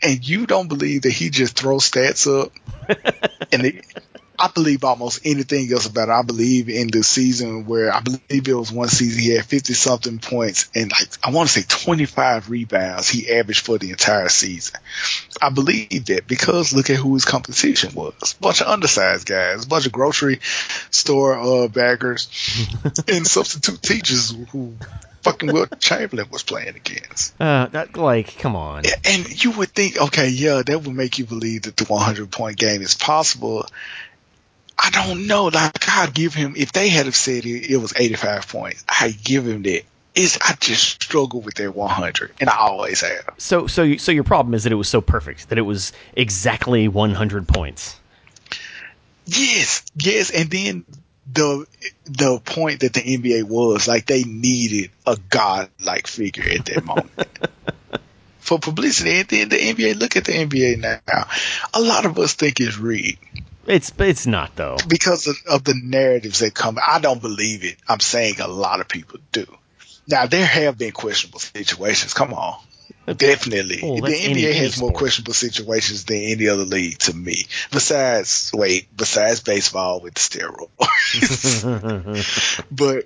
and 0.03 0.27
you 0.27 0.45
don't 0.45 0.67
believe 0.67 1.03
that 1.03 1.11
he 1.11 1.29
just 1.29 1.57
throws 1.57 1.89
stats 1.89 2.27
up 2.27 2.51
and 3.51 3.65
it, 3.65 3.85
I 4.41 4.47
believe 4.47 4.83
almost 4.83 5.21
anything 5.23 5.71
else 5.71 5.85
about 5.85 6.09
it. 6.09 6.11
I 6.11 6.23
believe 6.23 6.67
in 6.67 6.87
the 6.87 7.03
season 7.03 7.67
where 7.67 7.93
I 7.93 8.01
believe 8.01 8.47
it 8.47 8.53
was 8.53 8.71
one 8.71 8.87
season 8.87 9.21
he 9.21 9.35
had 9.35 9.45
50 9.45 9.73
something 9.73 10.17
points 10.17 10.67
and 10.73 10.91
like, 10.91 11.09
I 11.23 11.29
want 11.29 11.49
to 11.49 11.61
say 11.61 11.65
25 11.67 12.49
rebounds 12.49 13.07
he 13.07 13.31
averaged 13.31 13.63
for 13.63 13.77
the 13.77 13.91
entire 13.91 14.29
season. 14.29 14.79
I 15.39 15.51
believe 15.51 16.05
that 16.05 16.27
because 16.27 16.73
look 16.73 16.89
at 16.89 16.95
who 16.95 17.13
his 17.13 17.25
competition 17.25 17.93
was. 17.93 18.33
Bunch 18.41 18.61
of 18.61 18.67
undersized 18.67 19.27
guys, 19.27 19.65
bunch 19.67 19.85
of 19.85 19.91
grocery 19.91 20.39
store 20.89 21.37
uh, 21.37 21.67
baggers 21.67 22.27
and 23.07 23.27
substitute 23.27 23.81
teachers 23.83 24.33
who 24.51 24.75
fucking 25.23 25.51
Wilt 25.51 25.79
Chamberlain 25.79 26.27
was 26.31 26.43
playing 26.43 26.75
against. 26.75 27.39
Uh, 27.39 27.67
that, 27.67 27.95
like, 27.97 28.37
come 28.37 28.55
on. 28.55 28.83
And 29.05 29.43
you 29.43 29.51
would 29.51 29.69
think, 29.69 29.99
okay, 29.99 30.29
yeah, 30.29 30.61
that 30.65 30.83
would 30.83 30.95
make 30.95 31.17
you 31.19 31.25
believe 31.25 31.63
that 31.63 31.77
the 31.77 31.85
100 31.85 32.31
point 32.31 32.57
game 32.57 32.81
is 32.81 32.95
possible. 32.95 33.65
I 34.77 34.89
don't 34.89 35.27
know. 35.27 35.45
Like, 35.45 35.87
I'd 35.87 36.13
give 36.13 36.33
him, 36.33 36.55
if 36.57 36.71
they 36.71 36.89
had 36.89 37.05
have 37.05 37.15
said 37.15 37.45
it, 37.45 37.69
it 37.69 37.77
was 37.77 37.93
85 37.95 38.47
points, 38.47 38.83
I'd 38.89 39.23
give 39.23 39.45
him 39.47 39.63
that. 39.63 39.83
It's, 40.13 40.37
I 40.41 40.55
just 40.59 41.01
struggle 41.03 41.39
with 41.39 41.53
that 41.55 41.73
100, 41.73 42.33
and 42.41 42.49
I 42.49 42.57
always 42.57 42.99
have. 43.01 43.29
So, 43.37 43.67
so, 43.67 43.83
you- 43.83 43.97
so 43.97 44.11
your 44.11 44.25
problem 44.25 44.53
is 44.53 44.63
that 44.63 44.71
it 44.73 44.75
was 44.75 44.89
so 44.89 44.99
perfect 44.99 45.47
that 45.49 45.57
it 45.57 45.61
was 45.61 45.93
exactly 46.15 46.87
100 46.89 47.47
points. 47.47 47.95
Yes, 49.25 49.83
yes, 50.03 50.31
and 50.31 50.49
then 50.49 50.85
the 51.33 51.65
the 52.05 52.39
point 52.39 52.81
that 52.81 52.93
the 52.93 53.01
NBA 53.01 53.43
was 53.43 53.87
like 53.87 54.05
they 54.05 54.23
needed 54.23 54.91
a 55.05 55.17
god 55.29 55.69
like 55.83 56.07
figure 56.07 56.49
at 56.49 56.65
that 56.65 56.83
moment 56.83 57.11
for 58.39 58.59
publicity. 58.59 59.19
And 59.19 59.29
then 59.29 59.49
the 59.49 59.57
NBA, 59.57 59.99
look 59.99 60.17
at 60.17 60.25
the 60.25 60.33
NBA 60.33 60.79
now. 60.79 61.27
A 61.73 61.81
lot 61.81 62.05
of 62.05 62.17
us 62.19 62.33
think 62.33 62.59
it's 62.59 62.77
rigged 62.77 63.19
It's, 63.67 63.91
it's 63.99 64.27
not 64.27 64.55
though. 64.55 64.77
because 64.87 65.27
of, 65.27 65.35
of 65.49 65.63
the 65.63 65.75
narratives 65.81 66.39
that 66.39 66.53
come. 66.53 66.77
I 66.85 66.99
don't 66.99 67.21
believe 67.21 67.63
it. 67.63 67.77
I'm 67.87 67.99
saying 67.99 68.39
a 68.39 68.47
lot 68.47 68.81
of 68.81 68.87
people 68.87 69.19
do. 69.31 69.45
Now 70.07 70.25
there 70.25 70.45
have 70.45 70.77
been 70.77 70.91
questionable 70.91 71.39
situations. 71.39 72.13
Come 72.13 72.33
on. 72.33 72.59
Definitely. 73.05 73.79
Well, 73.81 73.95
the 73.95 74.13
NBA 74.13 74.53
has 74.53 74.79
more 74.79 74.91
questionable 74.91 75.33
situations 75.33 76.05
than 76.05 76.17
any 76.17 76.47
other 76.47 76.65
league 76.65 76.99
to 76.99 77.13
me. 77.13 77.47
Besides, 77.71 78.51
wait, 78.53 78.87
besides 78.95 79.41
baseball 79.41 80.01
with 80.01 80.13
the 80.13 80.19
steroids. 80.19 80.69
but 82.71 83.05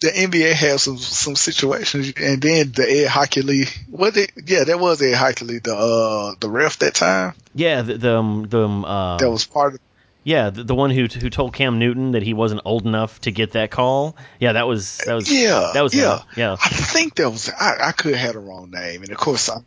the 0.00 0.08
NBA 0.08 0.52
has 0.52 0.82
some 0.82 0.98
some 0.98 1.36
situations, 1.36 2.12
and 2.16 2.40
then 2.40 2.72
the 2.72 3.08
Ed 3.08 3.44
league. 3.44 3.68
what 3.90 4.16
it? 4.16 4.32
Yeah, 4.44 4.64
that 4.64 4.78
was 4.78 5.00
Ed 5.00 5.42
league. 5.42 5.62
the 5.62 5.74
uh 5.74 6.34
the 6.38 6.50
ref 6.50 6.78
that 6.78 6.94
time. 6.94 7.34
Yeah, 7.54 7.82
the, 7.82 7.96
the, 7.96 8.16
um, 8.16 8.46
the, 8.48 8.60
um, 8.62 8.84
uh, 8.84 9.16
That 9.16 9.30
was 9.30 9.46
part 9.46 9.74
of. 9.74 9.80
Yeah, 10.26 10.50
the, 10.50 10.64
the 10.64 10.74
one 10.74 10.90
who, 10.90 11.04
who 11.04 11.30
told 11.30 11.54
Cam 11.54 11.78
Newton 11.78 12.10
that 12.10 12.22
he 12.24 12.34
wasn't 12.34 12.60
old 12.64 12.84
enough 12.84 13.20
to 13.20 13.30
get 13.30 13.52
that 13.52 13.70
call. 13.70 14.16
Yeah, 14.40 14.54
that 14.54 14.66
was, 14.66 14.98
that 15.06 15.14
was, 15.14 15.30
Yeah, 15.32 15.70
that 15.72 15.82
was, 15.82 15.92
him. 15.92 16.00
yeah. 16.00 16.22
yeah. 16.36 16.52
I 16.54 16.68
think 16.68 17.14
that 17.14 17.30
was 17.30 17.48
I, 17.48 17.76
I 17.80 17.92
could 17.92 18.12
have 18.16 18.26
had 18.26 18.34
a 18.34 18.40
wrong 18.40 18.72
name, 18.72 19.02
and 19.02 19.12
of 19.12 19.18
course 19.18 19.48
I. 19.48 19.58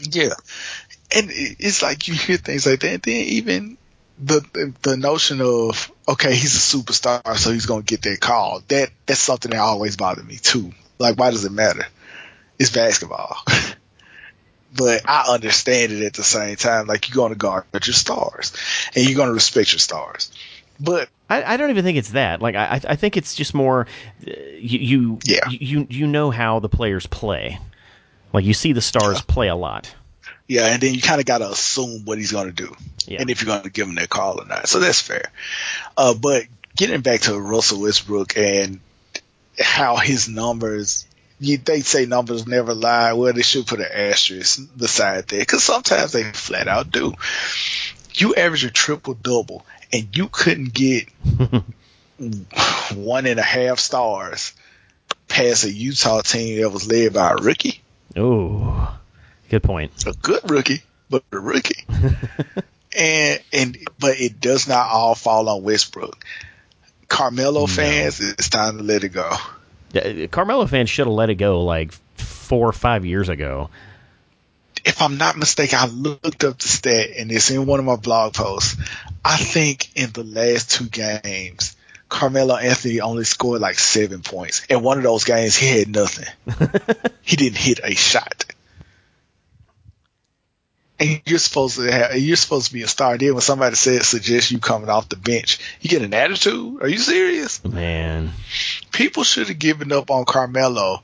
Yeah, 0.00 0.34
and 1.14 1.30
it's 1.30 1.82
like 1.82 2.08
you 2.08 2.14
hear 2.14 2.36
things 2.36 2.66
like 2.66 2.80
that, 2.80 2.94
and 2.94 3.02
then 3.02 3.14
even 3.14 3.78
the 4.18 4.40
the, 4.52 4.74
the 4.82 4.96
notion 4.96 5.40
of 5.40 5.92
okay, 6.08 6.34
he's 6.34 6.56
a 6.56 6.76
superstar, 6.76 7.36
so 7.36 7.52
he's 7.52 7.66
gonna 7.66 7.82
get 7.82 8.02
that 8.02 8.18
call. 8.18 8.60
That 8.66 8.90
that's 9.06 9.20
something 9.20 9.52
that 9.52 9.60
always 9.60 9.96
bothered 9.96 10.26
me 10.26 10.38
too. 10.38 10.72
Like, 10.98 11.16
why 11.16 11.30
does 11.30 11.44
it 11.44 11.52
matter? 11.52 11.86
It's 12.58 12.70
basketball. 12.70 13.36
But 14.76 15.02
I 15.08 15.32
understand 15.32 15.92
it 15.92 16.04
at 16.04 16.14
the 16.14 16.22
same 16.24 16.56
time. 16.56 16.86
Like 16.86 17.08
you're 17.08 17.16
going 17.16 17.32
to 17.32 17.38
guard 17.38 17.64
your 17.72 17.94
stars, 17.94 18.52
and 18.94 19.04
you're 19.06 19.16
going 19.16 19.28
to 19.28 19.34
respect 19.34 19.72
your 19.72 19.78
stars. 19.78 20.30
But 20.78 21.08
I, 21.30 21.54
I 21.54 21.56
don't 21.56 21.70
even 21.70 21.84
think 21.84 21.96
it's 21.98 22.10
that. 22.10 22.42
Like 22.42 22.54
I, 22.54 22.80
I 22.86 22.96
think 22.96 23.16
it's 23.16 23.34
just 23.34 23.54
more 23.54 23.86
uh, 24.26 24.30
you, 24.58 24.78
you, 24.78 25.18
Yeah. 25.24 25.48
you, 25.48 25.86
you 25.88 26.06
know 26.06 26.30
how 26.30 26.60
the 26.60 26.68
players 26.68 27.06
play. 27.06 27.58
Like 28.32 28.44
you 28.44 28.52
see 28.54 28.72
the 28.72 28.82
stars 28.82 29.22
play 29.22 29.48
a 29.48 29.56
lot. 29.56 29.92
Yeah, 30.48 30.66
and 30.66 30.80
then 30.80 30.94
you 30.94 31.00
kind 31.00 31.18
of 31.20 31.26
got 31.26 31.38
to 31.38 31.48
assume 31.50 32.04
what 32.04 32.18
he's 32.18 32.30
going 32.30 32.46
to 32.46 32.52
do, 32.52 32.72
Yeah. 33.06 33.20
and 33.20 33.30
if 33.30 33.40
you're 33.42 33.46
going 33.46 33.62
to 33.62 33.70
give 33.70 33.88
him 33.88 33.94
that 33.96 34.08
call 34.08 34.40
or 34.40 34.44
not. 34.46 34.68
So 34.68 34.78
that's 34.78 35.00
fair. 35.00 35.30
Uh, 35.96 36.14
but 36.14 36.44
getting 36.76 37.00
back 37.00 37.22
to 37.22 37.40
Russell 37.40 37.80
Westbrook 37.80 38.36
and 38.36 38.78
how 39.58 39.96
his 39.96 40.28
numbers, 40.28 41.06
you, 41.38 41.58
they 41.58 41.80
say 41.80 42.06
numbers 42.06 42.46
never 42.46 42.74
lie. 42.74 43.12
Well, 43.12 43.32
they 43.32 43.42
should 43.42 43.66
put 43.66 43.80
an 43.80 43.88
asterisk 43.92 44.60
beside 44.76 45.28
that 45.28 45.38
because 45.38 45.62
sometimes 45.62 46.12
they 46.12 46.24
flat 46.24 46.68
out 46.68 46.90
do. 46.90 47.14
You 48.14 48.34
average 48.34 48.64
a 48.64 48.70
triple 48.70 49.14
double, 49.14 49.66
and 49.92 50.08
you 50.16 50.28
couldn't 50.28 50.72
get 50.72 51.08
one 52.94 53.26
and 53.26 53.38
a 53.38 53.42
half 53.42 53.78
stars 53.78 54.54
past 55.28 55.64
a 55.64 55.70
Utah 55.72 56.22
team 56.22 56.60
that 56.60 56.70
was 56.70 56.88
led 56.88 57.12
by 57.12 57.32
a 57.32 57.36
rookie 57.36 57.82
Oh, 58.16 58.98
good 59.50 59.62
point. 59.62 60.06
a 60.06 60.12
good 60.12 60.50
rookie, 60.50 60.82
but 61.10 61.22
a 61.30 61.38
rookie. 61.38 61.84
and 62.96 63.40
and 63.52 63.76
but 63.98 64.18
it 64.18 64.40
does 64.40 64.66
not 64.66 64.86
all 64.90 65.14
fall 65.14 65.48
on 65.50 65.62
Westbrook. 65.62 66.24
Carmelo 67.08 67.66
fans, 67.66 68.20
it's 68.20 68.48
time 68.48 68.78
to 68.78 68.82
let 68.82 69.04
it 69.04 69.10
go. 69.10 69.30
Carmelo 70.30 70.66
fans 70.66 70.90
should 70.90 71.06
have 71.06 71.14
let 71.14 71.30
it 71.30 71.36
go 71.36 71.64
like 71.64 71.92
four 72.16 72.68
or 72.68 72.72
five 72.72 73.04
years 73.04 73.28
ago. 73.28 73.70
If 74.84 75.02
I'm 75.02 75.18
not 75.18 75.36
mistaken, 75.36 75.78
I 75.78 75.86
looked 75.86 76.44
up 76.44 76.58
the 76.58 76.68
stat 76.68 77.10
and 77.18 77.32
it's 77.32 77.50
in 77.50 77.66
one 77.66 77.80
of 77.80 77.86
my 77.86 77.96
blog 77.96 78.34
posts. 78.34 78.76
I 79.24 79.36
think 79.36 79.96
in 79.96 80.10
the 80.12 80.22
last 80.22 80.70
two 80.70 80.88
games, 80.88 81.74
Carmelo 82.08 82.54
Anthony 82.56 83.00
only 83.00 83.24
scored 83.24 83.60
like 83.60 83.78
seven 83.78 84.22
points. 84.22 84.64
In 84.66 84.82
one 84.82 84.98
of 84.98 85.04
those 85.04 85.24
games, 85.24 85.56
he 85.56 85.66
had 85.66 85.88
nothing. 85.88 86.26
he 87.22 87.36
didn't 87.36 87.58
hit 87.58 87.80
a 87.82 87.94
shot. 87.94 88.44
And 90.98 91.20
you're 91.26 91.38
supposed 91.38 91.76
to 91.76 91.92
have, 91.92 92.16
you're 92.16 92.36
supposed 92.36 92.68
to 92.68 92.72
be 92.72 92.82
a 92.82 92.88
star. 92.88 93.18
Then 93.18 93.34
when 93.34 93.42
somebody 93.42 93.76
says 93.76 94.06
suggest 94.06 94.50
you 94.50 94.60
coming 94.60 94.88
off 94.88 95.08
the 95.08 95.16
bench, 95.16 95.58
you 95.80 95.90
get 95.90 96.02
an 96.02 96.14
attitude. 96.14 96.80
Are 96.82 96.88
you 96.88 96.98
serious? 96.98 97.62
Man, 97.64 98.32
People 98.96 99.24
should 99.24 99.48
have 99.48 99.58
given 99.58 99.92
up 99.92 100.10
on 100.10 100.24
Carmelo 100.24 101.02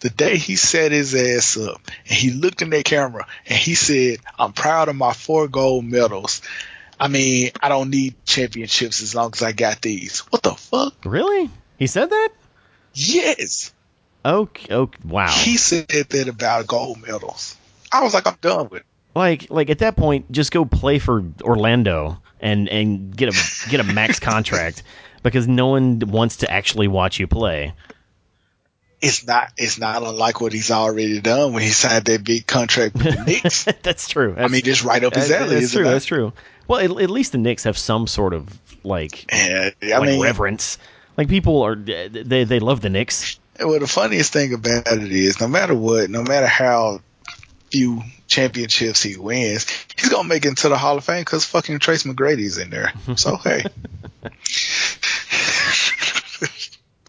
the 0.00 0.08
day 0.08 0.36
he 0.38 0.56
set 0.56 0.92
his 0.92 1.14
ass 1.14 1.56
up 1.58 1.80
and 2.08 2.16
he 2.16 2.30
looked 2.30 2.62
in 2.62 2.70
that 2.70 2.84
camera 2.86 3.26
and 3.46 3.58
he 3.58 3.74
said, 3.74 4.18
"I'm 4.38 4.52
proud 4.54 4.88
of 4.88 4.96
my 4.96 5.12
four 5.12 5.46
gold 5.46 5.84
medals. 5.84 6.40
I 6.98 7.08
mean, 7.08 7.50
I 7.60 7.68
don't 7.68 7.90
need 7.90 8.14
championships 8.24 9.02
as 9.02 9.14
long 9.14 9.30
as 9.34 9.42
I 9.42 9.52
got 9.52 9.82
these." 9.82 10.20
What 10.30 10.42
the 10.42 10.52
fuck? 10.54 10.94
really? 11.04 11.50
He 11.78 11.86
said 11.86 12.08
that? 12.10 12.30
Yes, 12.94 13.72
Okay. 14.24 14.72
okay 14.74 14.98
wow. 15.04 15.28
he 15.28 15.56
said 15.58 15.88
that 15.88 16.28
about 16.28 16.66
gold 16.66 17.02
medals. 17.06 17.56
I 17.92 18.02
was 18.02 18.14
like, 18.14 18.26
I'm 18.26 18.36
done 18.40 18.68
with. 18.70 18.80
it. 18.80 18.86
Like, 19.14 19.50
like 19.50 19.68
at 19.70 19.78
that 19.80 19.96
point, 19.96 20.32
just 20.32 20.50
go 20.50 20.64
play 20.64 20.98
for 20.98 21.22
Orlando 21.42 22.22
and 22.40 22.68
and 22.68 23.14
get 23.16 23.28
a 23.34 23.68
get 23.70 23.80
a 23.80 23.84
max 23.84 24.18
contract 24.18 24.82
because 25.24 25.48
no 25.48 25.68
one 25.68 25.98
wants 25.98 26.36
to 26.36 26.50
actually 26.50 26.86
watch 26.86 27.18
you 27.18 27.26
play. 27.26 27.74
It's 29.00 29.26
not. 29.26 29.52
It's 29.56 29.78
not 29.78 30.02
unlike 30.02 30.40
what 30.40 30.52
he's 30.52 30.70
already 30.70 31.20
done 31.20 31.52
when 31.52 31.62
he 31.62 31.70
signed 31.70 32.04
that 32.04 32.22
big 32.22 32.46
contract 32.46 32.94
with 32.94 33.04
the 33.04 33.24
Knicks. 33.24 33.64
that's 33.82 34.08
true. 34.08 34.34
I 34.38 34.46
mean, 34.46 34.62
just 34.62 34.84
right 34.84 35.02
up 35.02 35.14
his 35.14 35.30
alley. 35.30 35.60
that's 35.60 35.72
true. 35.72 35.84
That's 35.84 36.04
true. 36.04 36.32
Well, 36.68 36.78
at, 36.78 37.02
at 37.02 37.10
least 37.10 37.32
the 37.32 37.38
Knicks 37.38 37.64
have 37.64 37.76
some 37.76 38.06
sort 38.06 38.32
of 38.32 38.48
like 38.84 39.26
And, 39.30 39.74
I 39.82 39.98
like 39.98 40.10
mean, 40.10 40.20
reverence. 40.20 40.78
Like 41.16 41.28
people 41.28 41.62
are 41.62 41.74
they 41.74 42.44
they 42.44 42.60
love 42.60 42.80
the 42.80 42.90
Knicks. 42.90 43.38
Well, 43.58 43.78
the 43.78 43.86
funniest 43.86 44.32
thing 44.32 44.52
about 44.52 44.86
it 44.86 45.12
is, 45.12 45.40
no 45.40 45.48
matter 45.48 45.74
what, 45.74 46.10
no 46.10 46.22
matter 46.22 46.46
how 46.46 47.00
few 47.70 48.02
championships 48.34 49.02
he 49.02 49.16
wins, 49.16 49.66
he's 49.96 50.08
gonna 50.08 50.28
make 50.28 50.44
it 50.44 50.48
into 50.48 50.68
the 50.68 50.76
Hall 50.78 50.98
of 50.98 51.04
Fame 51.04 51.20
because 51.22 51.44
fucking 51.44 51.78
Tracy 51.78 52.08
McGrady's 52.10 52.58
in 52.58 52.70
there. 52.70 52.92
So 53.16 53.36
hey, 53.36 53.64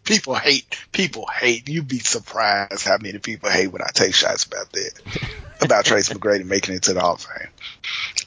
people 0.04 0.36
hate. 0.36 0.66
People 0.92 1.26
hate. 1.28 1.68
You'd 1.68 1.88
be 1.88 2.00
surprised 2.00 2.86
how 2.86 2.98
many 3.02 3.18
people 3.20 3.50
hate 3.50 3.68
when 3.68 3.82
I 3.82 3.90
take 3.94 4.14
shots 4.14 4.44
about 4.46 4.72
that, 4.74 4.92
about 5.62 5.86
Tracy 5.86 6.14
McGrady 6.16 6.46
making 6.46 6.76
it 6.76 6.84
to 6.84 6.94
the 6.94 7.02
Hall 7.02 7.16
of 7.16 7.22
Fame. 7.22 7.50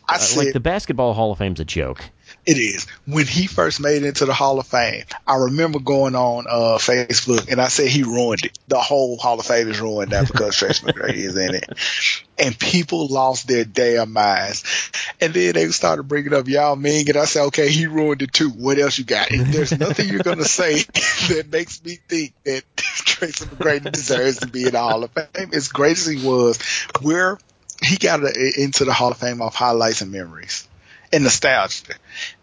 I 0.09 0.15
Uh, 0.17 0.19
said 0.19 0.45
like 0.45 0.53
the 0.53 0.61
basketball 0.61 1.15
Hall 1.15 1.33
of 1.33 1.39
Fame's 1.39 1.61
a 1.61 1.65
joke. 1.65 2.03
It 2.49 2.57
is. 2.57 2.87
When 3.07 3.27
he 3.27 3.47
first 3.47 3.79
made 3.79 4.03
it 4.03 4.07
into 4.07 4.25
the 4.25 4.33
Hall 4.33 4.59
of 4.59 4.67
Fame, 4.67 5.05
I 5.27 5.37
remember 5.37 5.81
going 5.81 6.15
on 6.15 6.47
uh, 6.49 6.79
Facebook 6.79 7.53
and 7.53 7.61
I 7.61 7.69
said 7.69 7.89
he 7.89 8.05
ruined 8.05 8.43
it. 8.43 8.59
The 8.69 8.81
whole 8.81 9.19
Hall 9.19 9.39
of 9.39 9.45
Fame 9.45 9.69
is 9.69 9.79
ruined 9.79 10.13
now 10.13 10.25
because 10.25 10.57
Tracy 10.57 10.87
McGrady 10.87 11.17
is 11.17 11.37
in 11.37 11.57
it. 11.57 11.69
And 12.39 12.59
people 12.59 13.07
lost 13.09 13.49
their 13.49 13.67
damn 13.67 14.15
minds. 14.15 14.65
And 15.21 15.35
then 15.35 15.53
they 15.53 15.69
started 15.69 16.05
bringing 16.05 16.33
up 16.33 16.49
Yao 16.49 16.75
Ming, 16.75 17.07
and 17.11 17.19
I 17.19 17.27
said, 17.27 17.43
okay, 17.49 17.69
he 17.69 17.87
ruined 17.87 18.23
it 18.23 18.33
too. 18.33 18.49
What 18.49 18.79
else 18.79 18.97
you 18.97 19.05
got? 19.05 19.31
And 19.31 19.53
there's 19.53 19.79
nothing 19.79 20.09
you're 20.09 20.23
going 20.23 20.39
to 20.39 20.47
say 20.47 20.77
that 21.29 21.49
makes 21.53 21.85
me 21.85 21.99
think 22.09 22.33
that 22.45 22.63
Tracy 22.77 23.45
McGrady 23.45 23.93
deserves 23.93 24.39
to 24.39 24.47
be 24.47 24.65
in 24.65 24.71
the 24.73 24.81
Hall 24.81 25.05
of 25.05 25.11
Fame. 25.11 25.51
As 25.53 25.69
great 25.69 25.99
as 25.99 26.07
he 26.07 26.27
was, 26.27 26.59
where 27.03 27.37
he 27.83 27.99
got 27.99 28.23
into 28.25 28.87
the 28.87 28.95
Hall 28.95 29.11
of 29.11 29.19
Fame 29.19 29.43
off 29.43 29.55
highlights 29.55 30.01
and 30.01 30.11
memories 30.11 30.67
and 31.13 31.25
nostalgia. 31.25 31.95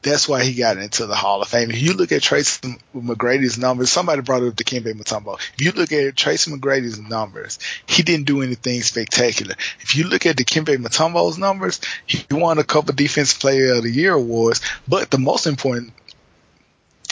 That's 0.01 0.27
why 0.27 0.43
he 0.43 0.53
got 0.53 0.77
into 0.77 1.05
the 1.05 1.15
Hall 1.15 1.41
of 1.41 1.47
Fame. 1.47 1.69
If 1.69 1.81
you 1.81 1.93
look 1.93 2.11
at 2.11 2.21
Tracy 2.21 2.77
McGrady's 2.95 3.57
numbers, 3.57 3.91
somebody 3.91 4.21
brought 4.21 4.43
up 4.43 4.55
Dikembe 4.55 4.93
Mutombo. 4.93 5.39
If 5.57 5.61
you 5.61 5.71
look 5.71 5.91
at 5.91 6.15
Tracy 6.15 6.51
McGrady's 6.51 6.99
numbers, 6.99 7.59
he 7.87 8.03
didn't 8.03 8.25
do 8.25 8.41
anything 8.41 8.81
spectacular. 8.81 9.55
If 9.81 9.95
you 9.95 10.07
look 10.07 10.25
at 10.25 10.37
Dikembe 10.37 10.77
Mutombo's 10.77 11.37
numbers, 11.37 11.81
he 12.05 12.25
won 12.31 12.57
a 12.57 12.63
couple 12.63 12.93
Defensive 12.93 13.39
Player 13.39 13.73
of 13.73 13.83
the 13.83 13.91
Year 13.91 14.13
awards. 14.13 14.61
But 14.87 15.11
the 15.11 15.19
most 15.19 15.47
important 15.47 15.93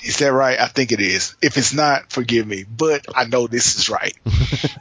is 0.04 0.18
that 0.18 0.34
right? 0.34 0.60
I 0.60 0.68
think 0.68 0.92
it 0.92 1.00
is. 1.00 1.36
If 1.42 1.58
it's 1.58 1.74
not, 1.74 2.12
forgive 2.12 2.46
me, 2.46 2.66
but 2.66 3.06
I 3.16 3.26
know 3.26 3.48
this 3.48 3.78
is 3.78 3.90
right. 3.90 4.14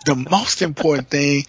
the 0.05 0.27
most 0.29 0.63
important 0.63 1.09
thing, 1.09 1.47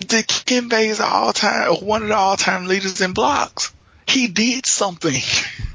Dikembe 0.00 0.86
is 0.86 1.00
all 1.00 1.32
time 1.32 1.74
one 1.76 2.02
of 2.02 2.08
the 2.08 2.16
all 2.16 2.36
time 2.36 2.66
leaders 2.66 3.00
in 3.00 3.12
blocks 3.12 3.72
he 4.08 4.28
did 4.28 4.66
something. 4.66 5.20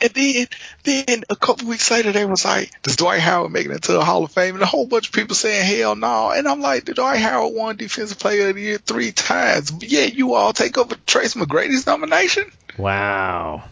and 0.00 0.10
then, 0.14 0.46
then 0.84 1.24
a 1.28 1.36
couple 1.36 1.68
weeks 1.68 1.90
later, 1.90 2.12
they 2.12 2.24
was 2.24 2.44
like, 2.44 2.70
"Does 2.82 2.96
Dwight 2.96 3.20
Howard 3.20 3.52
make 3.52 3.66
it 3.66 3.72
into 3.72 3.92
the 3.92 4.04
Hall 4.04 4.24
of 4.24 4.32
Fame?" 4.32 4.54
And 4.54 4.62
a 4.62 4.66
whole 4.66 4.86
bunch 4.86 5.08
of 5.08 5.14
people 5.14 5.34
saying, 5.34 5.64
"Hell 5.64 5.94
no!" 5.94 6.30
And 6.30 6.48
I'm 6.48 6.60
like, 6.60 6.84
Did 6.84 6.96
"Dwight 6.96 7.20
Howard 7.20 7.54
won 7.54 7.76
Defensive 7.76 8.18
Player 8.18 8.48
of 8.48 8.56
the 8.56 8.62
Year 8.62 8.78
three 8.78 9.12
times. 9.12 9.70
But 9.70 9.90
yeah, 9.90 10.04
you 10.04 10.34
all 10.34 10.52
take 10.52 10.78
over 10.78 10.94
Tracy 11.06 11.38
McGrady's 11.38 11.86
nomination." 11.86 12.50
Wow. 12.78 13.64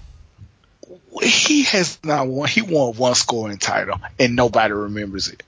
He 1.23 1.65
has 1.65 1.99
not 2.05 2.27
won. 2.27 2.49
He 2.49 2.63
won 2.63 2.95
one 2.95 3.15
scoring 3.15 3.59
title, 3.59 4.01
and 4.19 4.37
nobody 4.37 4.73
remembers 4.73 5.29
it. 5.29 5.43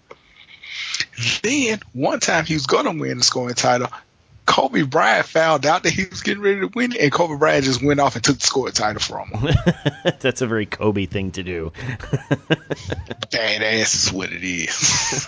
Then 1.42 1.80
one 1.92 2.20
time 2.20 2.44
he 2.44 2.54
was 2.54 2.66
going 2.66 2.84
to 2.84 2.98
win 2.98 3.18
the 3.18 3.24
scoring 3.24 3.54
title. 3.54 3.88
Kobe 4.47 4.82
Bryant 4.82 5.26
found 5.26 5.66
out 5.66 5.84
that 5.84 5.93
he 5.93 6.05
was 6.07 6.22
getting 6.22 6.43
ready 6.43 6.61
to 6.61 6.66
win, 6.66 6.97
and 6.97 7.12
Kobe 7.12 7.36
Bryant 7.36 7.64
just 7.64 7.82
went 7.82 8.01
off 8.01 8.16
and 8.16 8.24
took 8.24 8.38
the 8.38 8.47
score 8.47 8.70
title 8.70 9.01
from 9.01 9.28
him. 9.28 9.55
That's 10.20 10.43
a 10.43 10.47
very 10.47 10.66
Kobe 10.66 11.07
thing 11.07 11.30
to 11.32 11.43
do. 11.43 11.72
Badass 13.30 13.95
is 13.95 14.12
what 14.12 14.30
it 14.32 14.43
is. 14.43 15.26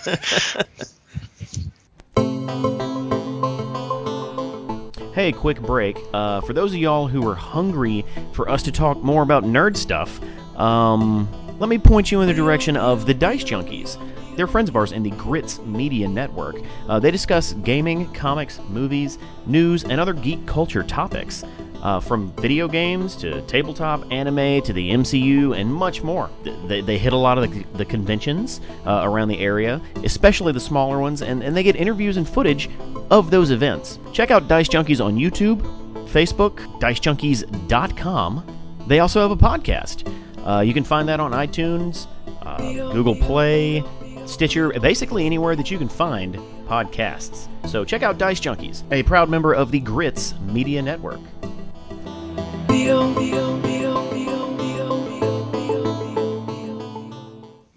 hey, 5.15 5.33
quick 5.33 5.61
break. 5.61 5.97
Uh, 6.13 6.41
for 6.41 6.53
those 6.53 6.73
of 6.73 6.79
y'all 6.79 7.07
who 7.07 7.27
are 7.29 7.37
hungry 7.37 8.05
for 8.33 8.49
us 8.49 8.65
to 8.65 8.73
talk 8.73 8.99
more 8.99 9.23
about 9.23 9.45
nerd 9.45 9.77
stuff, 9.77 10.21
um, 10.57 11.29
let 11.61 11.69
me 11.69 11.79
point 11.79 12.11
you 12.11 12.21
in 12.21 12.27
the 12.27 12.35
direction 12.35 12.77
of 12.77 13.07
the 13.07 13.15
Dice 13.15 13.45
Junkies. 13.45 13.97
They're 14.37 14.47
friends 14.47 14.69
of 14.69 14.77
ours 14.77 14.93
in 14.93 15.03
the 15.03 15.11
Grits 15.11 15.61
Media 15.61 16.09
Network. 16.09 16.57
Uh, 16.89 16.99
they 16.99 17.11
discuss 17.11 17.53
gaming, 17.53 18.13
comics, 18.13 18.61
movies, 18.69 19.19
news, 19.47 19.85
and 19.85 20.01
other 20.01 20.13
geek 20.13 20.45
culture 20.47 20.83
topics. 20.83 21.45
Uh, 21.83 22.01
from 22.01 22.33
video 22.37 22.67
games 22.67 23.15
to 23.15 23.43
tabletop, 23.43 24.11
anime 24.11 24.63
to 24.63 24.73
the 24.73 24.91
MCU, 24.93 25.55
and 25.55 25.71
much 25.71 26.03
more. 26.03 26.31
They, 26.67 26.81
they 26.81 26.97
hit 26.97 27.13
a 27.13 27.17
lot 27.17 27.37
of 27.37 27.53
the, 27.53 27.63
the 27.75 27.85
conventions 27.85 28.63
uh, 28.87 29.03
around 29.05 29.29
the 29.29 29.39
area, 29.39 29.83
especially 30.03 30.53
the 30.53 30.61
smaller 30.61 30.99
ones, 30.99 31.21
and, 31.21 31.43
and 31.43 31.55
they 31.55 31.63
get 31.63 31.77
interviews 31.77 32.17
and 32.17 32.27
footage 32.27 32.71
of 33.11 33.31
those 33.31 33.51
events. 33.51 33.99
Check 34.15 34.31
out 34.31 34.49
Dice 34.49 34.67
Junkies 34.67 35.05
on 35.05 35.17
YouTube, 35.17 35.61
Facebook, 36.09 36.57
dicejunkies.com. 36.81 38.55
They 38.87 39.01
also 39.01 39.21
have 39.21 39.31
a 39.31 39.37
podcast. 39.37 40.11
Uh, 40.47 40.61
you 40.61 40.73
can 40.73 40.85
find 40.85 41.07
that 41.09 41.21
on 41.21 41.33
iTunes, 41.33 42.07
uh, 42.43 42.93
Google 42.93 43.17
Play, 43.17 43.83
Stitcher, 44.27 44.71
basically 44.81 45.27
anywhere 45.27 45.57
that 45.57 45.71
you 45.71 45.79
can 45.79 45.89
find 45.89 46.35
podcasts. 46.67 47.49
So 47.69 47.85
check 47.85 48.03
out 48.03 48.19
Dice 48.19 48.41
Junkies, 48.41 48.83
a 48.91 49.03
proud 49.03 49.29
member 49.29 49.53
of 49.53 49.71
the 49.71 49.81
Grits 49.81 50.35
Media 50.41 50.83
Network. 50.83 51.21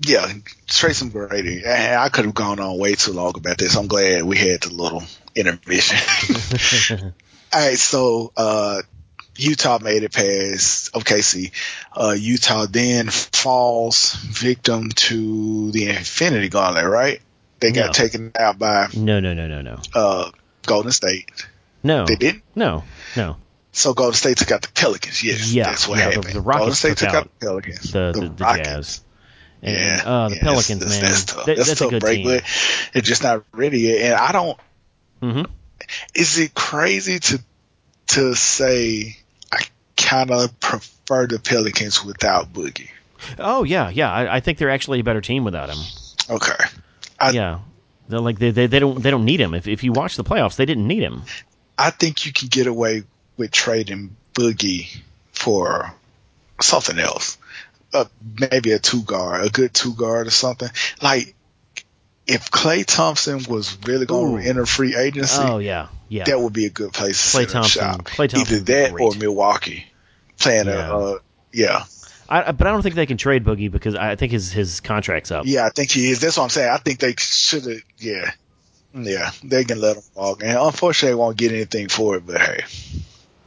Yeah, 0.08 0.32
Tracy 0.68 1.10
McGrady. 1.10 1.68
I 1.68 2.08
could 2.10 2.26
have 2.26 2.34
gone 2.34 2.60
on 2.62 2.80
way 2.80 2.95
too 2.95 3.12
long 3.12 3.34
about 3.36 3.58
this. 3.58 3.76
I'm 3.76 3.88
glad 3.88 4.24
we 4.24 4.38
had 4.38 4.62
the 4.62 4.70
little 4.70 5.04
intermission. 5.36 5.98
All 7.54 7.60
right, 7.60 7.78
so 7.78 8.32
uh, 8.38 8.82
Utah 9.38 9.80
made 9.82 10.04
it 10.04 10.12
past 10.14 10.92
OKC. 10.94 11.52
Uh, 11.96 12.16
Utah 12.18 12.66
then 12.70 13.10
falls 13.10 14.14
victim 14.14 14.90
to 14.90 15.72
the 15.72 15.90
Infinity 15.90 16.50
Gauntlet, 16.50 16.86
right? 16.86 17.22
They 17.60 17.72
got 17.72 17.88
No. 17.88 17.92
taken 17.94 18.32
out 18.38 18.60
by 18.60 18.88
No, 18.96 19.20
no, 19.20 19.34
no, 19.34 19.48
no, 19.48 19.62
no. 19.62 19.80
uh, 19.96 20.32
Golden 20.66 20.92
State. 20.92 21.30
No. 21.84 22.06
They 22.06 22.16
didn't. 22.16 22.44
No, 22.56 22.84
no. 23.16 23.38
So 23.72 23.94
Golden 23.94 24.16
State 24.16 24.38
took 24.38 24.52
out 24.52 24.62
the 24.64 24.70
Pelicans. 24.70 25.24
Yes, 25.24 25.52
Yeah, 25.54 25.66
that's 25.66 25.88
what 25.88 26.00
yeah, 26.00 26.10
the- 26.10 26.16
happened. 26.16 26.34
the 26.36 26.42
Rockets 26.42 26.60
Golden 26.60 26.76
State 26.76 26.98
took 26.98 27.10
out 27.10 27.16
out 27.16 27.24
the 27.40 27.46
Pelicans. 27.46 27.92
The, 27.92 28.12
the, 28.14 28.20
the 28.30 28.44
Rockets. 28.44 28.68
Jazz. 28.68 29.02
And, 29.62 29.76
Yeah, 29.76 30.02
uh, 30.06 30.30
the 30.30 30.36
yeah, 30.36 30.42
Pelicans, 30.42 30.80
that's, 30.82 31.02
man. 31.02 31.02
That's, 31.12 31.24
tough. 31.26 31.46
That- 31.46 31.56
that's, 31.58 31.68
that's 31.70 31.80
tough 31.80 31.88
a 31.88 31.92
good 31.92 32.02
break, 32.02 32.18
team. 32.24 32.28
but 32.28 32.44
they're 32.94 33.02
just 33.02 33.24
not 33.24 33.44
ready 33.54 33.82
yet. 33.82 34.02
And 34.02 34.14
I 34.16 34.32
don't. 34.32 34.60
Mm-hmm. 35.22 35.52
Is 36.16 36.38
it 36.40 36.54
crazy 36.54 37.20
to 37.20 37.40
to 38.08 38.36
say 38.36 39.18
kind 40.08 40.32
of 40.32 40.60
prefer 40.60 41.28
the 41.28 41.39
Pelicans 41.39 42.03
without 42.03 42.53
Boogie? 42.53 42.89
Oh 43.39 43.64
yeah, 43.64 43.89
yeah. 43.89 44.12
I, 44.12 44.38
I 44.38 44.39
think 44.39 44.58
they're 44.58 44.70
actually 44.70 44.99
a 44.99 45.03
better 45.03 45.22
team 45.22 45.43
without 45.43 45.70
him. 45.70 45.78
Okay, 46.30 46.64
I- 47.20 47.32
yeah, 47.32 47.60
they're 48.08 48.20
like 48.20 48.39
they, 48.39 48.51
they 48.51 48.68
they 48.68 48.80
don't 48.80 49.01
they 49.01 49.12
don't 49.12 49.26
need 49.26 49.39
him. 49.41 49.53
If 49.53 49.68
if 49.68 49.84
you 49.84 49.91
watch 49.91 50.16
the 50.16 50.24
playoffs, 50.24 50.55
they 50.55 50.66
didn't 50.66 50.88
need 50.88 51.03
him. 51.03 51.24
I 51.78 51.89
think 51.91 52.26
you 52.26 52.34
can 52.34 52.47
get 52.47 52.68
away 52.68 53.03
with 53.38 53.51
trading 53.51 54.16
Boogie 54.34 54.97
for 55.32 55.93
something 56.62 56.97
else. 56.97 57.38
Uh, 57.93 58.05
maybe 58.51 58.72
a 58.72 58.80
two 58.80 59.01
guard, 59.03 59.45
a 59.45 59.49
good 59.49 59.74
two 59.74 59.93
guard 59.93 60.28
or 60.28 60.32
something. 60.32 60.70
Like 61.01 61.34
if 62.28 62.51
Klay 62.51 62.86
Thompson 62.86 63.43
was 63.49 63.78
really 63.86 64.05
going 64.05 64.41
to 64.41 64.49
enter 64.49 64.66
free 64.66 64.95
agency, 64.95 65.41
Oh 65.41 65.60
yeah, 65.60 65.88
yeah. 66.10 66.26
that 66.26 66.39
would 66.39 66.53
be 66.53 66.66
a 66.66 66.70
good 66.70 66.91
place 66.93 67.32
to 67.32 67.38
Klay 67.38 67.47
set 67.47 67.47
up 67.47 67.51
Thompson-. 67.53 68.03
Klay 68.03 68.30
Thompson 68.30 68.55
Either 68.55 68.60
that 68.66 68.91
or. 68.99 69.12
Milwaukee 69.16 69.86
playing 70.40 70.66
Yeah. 70.68 70.90
a 70.90 70.98
uh, 70.98 71.18
yeah. 71.54 71.86
I, 72.30 72.50
I- 72.50 72.52
but 72.52 72.68
I 72.68 72.72
don't 72.72 72.82
think 72.82 72.96
they 72.96 73.06
can 73.06 73.18
trade 73.18 73.44
Boogie 73.44 73.72
because 73.72 73.96
I 73.96 74.16
think 74.16 74.32
his 74.32 74.52
his 74.52 74.80
contract's 74.82 75.32
up. 75.32 75.46
Yeah, 75.46 75.66
I 75.66 75.70
think 75.70 75.92
he 75.92 76.10
is. 76.12 76.20
That's 76.20 76.38
what 76.38 76.44
I'm 76.44 76.50
saying. 76.50 76.70
I 76.70 76.78
think 76.78 77.00
they 77.00 77.14
should 77.18 77.66
have. 77.66 77.82
Yeah, 77.98 78.32
yeah, 78.94 79.32
they 79.44 79.64
can 79.64 79.80
let 79.80 79.98
him 79.98 80.04
walk, 80.16 80.44
and 80.44 80.58
unfortunately, 80.58 81.12
they 81.12 81.16
won't 81.20 81.38
get 81.38 81.52
anything 81.52 81.88
for 81.88 82.18
it. 82.18 82.26
But 82.26 82.42
hey, 82.42 82.64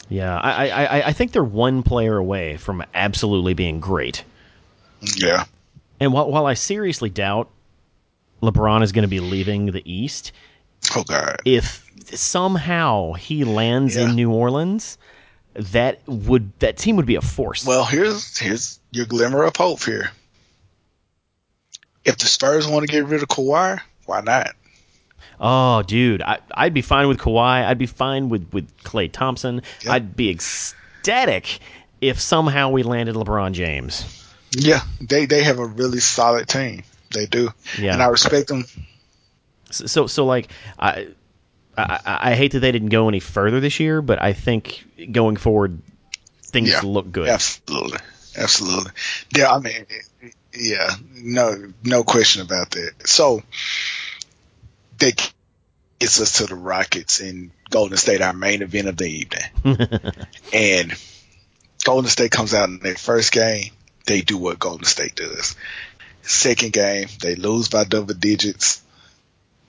Yeah, 0.09 0.37
I, 0.39 0.69
I 0.71 0.85
I 0.85 1.07
I 1.09 1.13
think 1.13 1.33
they're 1.33 1.45
one 1.45 1.83
player 1.83 2.17
away 2.17 2.57
from 2.57 2.83
absolutely 2.95 3.53
being 3.55 3.81
great. 3.81 4.25
yeah, 5.17 5.45
And 6.01 6.13
while 6.13 6.31
while 6.31 6.47
I 6.47 6.55
seriously 6.55 7.11
doubt 7.11 7.49
LeBron 8.43 8.83
is 8.83 8.93
going 8.93 9.03
to 9.03 9.09
be 9.09 9.21
leaving 9.21 9.67
the 9.67 9.83
East, 9.91 10.33
oh 10.97 11.03
god, 11.05 11.37
if 11.45 11.85
somehow 12.15 13.13
he 13.13 13.45
lands 13.45 13.95
Yeah. 13.97 14.09
in 14.09 14.15
New 14.15 14.31
Orleans, 14.33 14.97
that 15.55 16.01
would 16.07 16.53
that 16.61 16.77
team 16.77 16.97
would 16.97 17.07
be 17.07 17.17
a 17.17 17.21
force. 17.21 17.67
Well, 17.67 17.85
here's 17.85 18.39
here's 18.39 18.79
your 18.93 19.07
glimmer 19.07 19.43
of 19.45 19.57
hope 19.57 19.83
here. 19.83 20.11
If 22.05 22.19
the 22.19 22.27
Spurs 22.27 22.67
want 22.67 22.87
to 22.87 22.93
get 22.93 23.05
rid 23.07 23.23
of 23.23 23.29
Kawhi, 23.29 23.81
why 24.07 24.21
not? 24.23 24.53
oh, 25.43 25.83
dude, 25.83 26.21
I, 26.23 26.39
I'd 26.53 26.75
be 26.75 26.83
fine 26.83 27.09
with 27.09 27.17
Kawhi. 27.19 27.65
I'd 27.67 27.79
be 27.79 27.87
fine 27.87 28.29
with 28.29 28.49
with 28.53 28.69
Klay 28.85 29.11
Thompson. 29.11 29.63
Yeah. 29.83 29.93
I'd 29.93 30.15
be 30.17 30.31
ecstatic 30.31 31.61
if 32.01 32.21
somehow 32.21 32.71
we 32.71 32.83
landed 32.83 33.15
LeBron 33.15 33.53
James. 33.53 34.27
Yeah, 34.53 34.81
they 35.01 35.27
they 35.27 35.43
have 35.45 35.59
a 35.59 35.67
really 35.67 36.01
solid 36.01 36.49
team. 36.49 36.83
They 37.13 37.27
do, 37.27 37.51
Yeah. 37.79 37.93
and 37.95 38.03
I 38.03 38.07
respect 38.07 38.49
them. 38.49 38.65
So 39.71 39.87
so, 39.87 40.07
so 40.07 40.25
like 40.27 40.49
I, 40.79 41.09
I 41.89 42.31
I 42.31 42.35
hate 42.35 42.53
that 42.53 42.61
they 42.61 42.73
didn't 42.73 42.89
go 42.89 43.09
any 43.09 43.21
further 43.21 43.61
this 43.61 43.81
year, 43.81 44.03
but 44.03 44.23
I 44.23 44.33
think 44.33 44.85
going 45.13 45.37
forward 45.37 45.81
things 46.43 46.69
Yeah. 46.71 46.81
look 46.83 47.11
good. 47.11 47.29
Absolutely, 47.29 47.99
absolutely. 48.37 48.91
Yeah, 49.37 49.53
I 49.53 49.59
mean, 49.59 49.87
yeah, 50.53 50.91
no, 51.15 51.73
no 51.85 52.05
question 52.05 52.43
about 52.43 52.73
that. 52.73 52.93
So 53.07 53.43
they 54.99 55.13
gets 55.99 56.21
us 56.21 56.39
to 56.39 56.47
the 56.47 56.55
Rockets 56.55 57.21
and 57.21 57.51
Golden 57.69 57.97
State, 57.97 58.23
our 58.23 58.33
main 58.33 58.63
event 58.63 58.89
of 58.89 58.97
the 58.97 59.07
evening. 59.07 60.13
and 60.53 60.93
Golden 61.85 62.11
State 62.11 62.31
comes 62.31 62.55
out 62.55 62.69
in 62.69 62.79
their 62.81 62.97
first 62.97 63.33
game, 63.33 63.71
they 64.07 64.23
do 64.23 64.37
what 64.39 64.59
Golden 64.59 64.85
State 64.87 65.15
does. 65.15 65.55
Second 66.23 66.73
game, 66.73 67.09
they 67.21 67.35
lose 67.35 67.69
by 67.69 67.85
double 67.85 68.15
digits. 68.15 68.83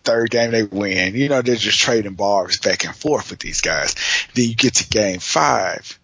Third 0.03 0.31
game, 0.31 0.51
they 0.51 0.63
win. 0.63 1.15
You 1.15 1.29
know, 1.29 1.41
they're 1.41 1.55
just 1.55 1.79
trading 1.79 2.13
bars 2.13 2.57
back 2.57 2.85
and 2.85 2.95
forth 2.95 3.29
with 3.29 3.39
these 3.39 3.61
guys. 3.61 3.95
Then 4.33 4.49
you 4.49 4.55
get 4.55 4.75
to 4.75 4.89
game 4.89 5.19
five, 5.19 5.99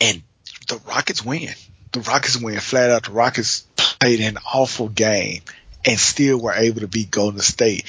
and 0.00 0.22
the 0.68 0.80
Rockets 0.86 1.24
win. 1.24 1.54
The 1.92 2.00
Rockets 2.00 2.40
win 2.40 2.58
flat 2.58 2.90
out. 2.90 3.04
The 3.04 3.12
Rockets 3.12 3.60
played 4.00 4.20
an 4.20 4.38
awful 4.52 4.88
game 4.88 5.42
and 5.84 5.98
still 5.98 6.40
were 6.40 6.54
able 6.54 6.80
to 6.80 6.88
beat 6.88 7.10
Golden 7.10 7.40
State, 7.40 7.84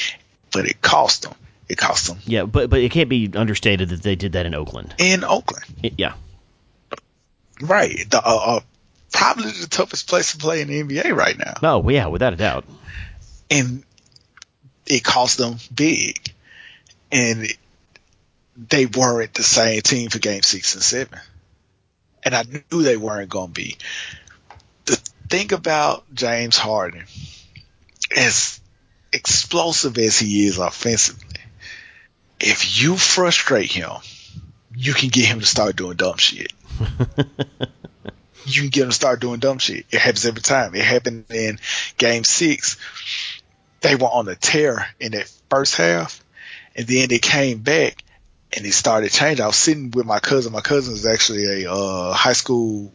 but 0.53 0.65
it 0.65 0.81
cost 0.81 1.23
them. 1.23 1.33
It 1.67 1.77
cost 1.77 2.07
them. 2.07 2.19
Yeah, 2.25 2.43
but 2.43 2.69
but 2.69 2.79
it 2.81 2.91
can't 2.91 3.09
be 3.09 3.31
understated 3.33 3.89
that 3.89 4.03
they 4.03 4.15
did 4.15 4.33
that 4.33 4.45
in 4.45 4.53
Oakland. 4.53 4.93
In 4.99 5.23
Oakland. 5.23 5.65
It, 5.81 5.93
yeah. 5.97 6.13
Right. 7.61 8.09
The, 8.09 8.17
uh, 8.17 8.57
uh, 8.57 8.59
probably 9.11 9.51
the 9.51 9.67
toughest 9.67 10.07
place 10.07 10.33
to 10.33 10.37
play 10.37 10.61
in 10.61 10.67
the 10.67 10.83
NBA 10.83 11.15
right 11.15 11.37
now. 11.37 11.53
Oh, 11.63 11.89
yeah, 11.89 12.07
without 12.07 12.33
a 12.33 12.35
doubt. 12.35 12.65
And 13.49 13.83
it 14.85 15.03
cost 15.03 15.37
them 15.37 15.57
big. 15.73 16.33
And 17.11 17.47
they 18.57 18.85
weren't 18.85 19.33
the 19.33 19.43
same 19.43 19.81
team 19.81 20.09
for 20.09 20.19
game 20.19 20.41
six 20.41 20.73
and 20.75 20.83
seven. 20.83 21.19
And 22.23 22.33
I 22.33 22.43
knew 22.43 22.81
they 22.81 22.97
weren't 22.97 23.29
going 23.29 23.47
to 23.47 23.53
be. 23.53 23.77
The 24.85 24.95
thing 25.29 25.53
about 25.53 26.03
James 26.13 26.57
Harden, 26.57 27.05
as 28.15 28.59
explosive 29.13 29.97
as 29.97 30.17
he 30.17 30.45
is 30.45 30.57
offensively, 30.57 31.39
if 32.39 32.81
you 32.81 32.97
frustrate 32.97 33.71
him, 33.71 33.91
you 34.75 34.93
can 34.93 35.09
get 35.09 35.25
him 35.25 35.39
to 35.39 35.45
start 35.45 35.75
doing 35.75 35.97
dumb 35.97 36.17
shit. 36.17 36.51
you 38.45 38.61
can 38.61 38.69
get 38.69 38.83
him 38.83 38.89
to 38.89 38.95
start 38.95 39.19
doing 39.19 39.39
dumb 39.39 39.57
shit. 39.57 39.85
It 39.91 39.99
happens 39.99 40.25
every 40.25 40.41
time. 40.41 40.75
It 40.75 40.83
happened 40.83 41.25
in 41.29 41.59
game 41.97 42.23
six. 42.23 42.77
They 43.85 43.95
were 43.95 44.07
on 44.07 44.27
a 44.27 44.35
tear 44.35 44.87
in 44.99 45.11
that 45.11 45.31
first 45.49 45.75
half, 45.75 46.23
and 46.75 46.87
then 46.87 47.07
they 47.09 47.19
came 47.19 47.59
back 47.59 48.03
and 48.55 48.65
they 48.65 48.71
started 48.71 49.11
changing. 49.11 49.43
I 49.43 49.47
was 49.47 49.57
sitting 49.57 49.91
with 49.91 50.05
my 50.05 50.19
cousin. 50.19 50.53
My 50.53 50.61
cousin 50.61 50.93
is 50.93 51.05
actually 51.05 51.63
a 51.63 51.71
uh, 51.71 52.13
high 52.13 52.33
school 52.33 52.91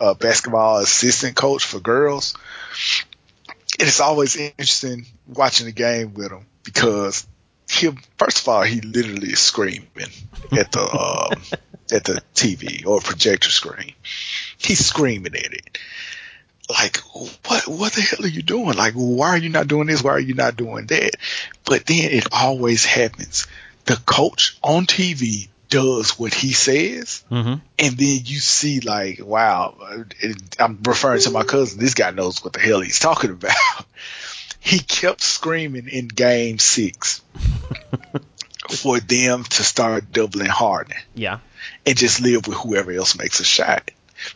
uh, 0.00 0.14
basketball 0.14 0.78
assistant 0.78 1.36
coach 1.36 1.64
for 1.64 1.78
girls. 1.78 2.34
And 3.78 3.88
it's 3.88 4.00
always 4.00 4.36
interesting 4.36 5.06
watching 5.26 5.66
the 5.66 5.72
game 5.72 6.14
with 6.14 6.30
him 6.30 6.46
because 6.62 7.26
he, 7.70 7.90
first 8.18 8.40
of 8.40 8.48
all, 8.48 8.62
he 8.62 8.80
literally 8.80 9.28
is 9.28 9.40
screaming 9.40 9.86
at 10.52 10.72
the 10.72 10.82
um, 10.82 11.42
at 11.92 12.04
the 12.04 12.22
TV 12.34 12.86
or 12.86 13.00
projector 13.00 13.50
screen. 13.50 13.94
He's 14.58 14.84
screaming 14.84 15.34
at 15.34 15.52
it. 15.52 15.78
Like, 16.68 16.98
what, 17.46 17.66
what 17.66 17.92
the 17.92 18.00
hell 18.00 18.24
are 18.24 18.28
you 18.28 18.42
doing? 18.42 18.76
Like, 18.76 18.94
why 18.94 19.28
are 19.30 19.38
you 19.38 19.50
not 19.50 19.68
doing 19.68 19.86
this? 19.86 20.02
Why 20.02 20.12
are 20.12 20.20
you 20.20 20.34
not 20.34 20.56
doing 20.56 20.86
that? 20.86 21.16
But 21.64 21.86
then 21.86 22.10
it 22.10 22.28
always 22.32 22.84
happens. 22.84 23.46
The 23.84 23.96
coach 23.96 24.56
on 24.62 24.86
TV 24.86 25.48
does 25.68 26.18
what 26.18 26.32
he 26.32 26.52
says, 26.52 27.24
mm-hmm. 27.30 27.54
and 27.78 27.98
then 27.98 28.20
you 28.24 28.38
see 28.38 28.80
like, 28.80 29.20
wow, 29.22 29.76
I'm 30.58 30.78
referring 30.84 31.20
to 31.22 31.30
my 31.30 31.42
cousin. 31.42 31.80
This 31.80 31.94
guy 31.94 32.10
knows 32.12 32.42
what 32.42 32.52
the 32.52 32.60
hell 32.60 32.80
he's 32.80 33.00
talking 33.00 33.30
about. 33.30 33.56
he 34.60 34.78
kept 34.78 35.20
screaming 35.20 35.88
in 35.88 36.08
game 36.08 36.58
six 36.58 37.22
for 38.70 39.00
them 39.00 39.44
to 39.44 39.62
start 39.62 40.12
doubling 40.12 40.46
Harden. 40.46 40.96
Yeah. 41.14 41.40
And 41.84 41.96
just 41.96 42.20
live 42.20 42.46
with 42.46 42.56
whoever 42.56 42.92
else 42.92 43.18
makes 43.18 43.40
a 43.40 43.44
shot. 43.44 43.90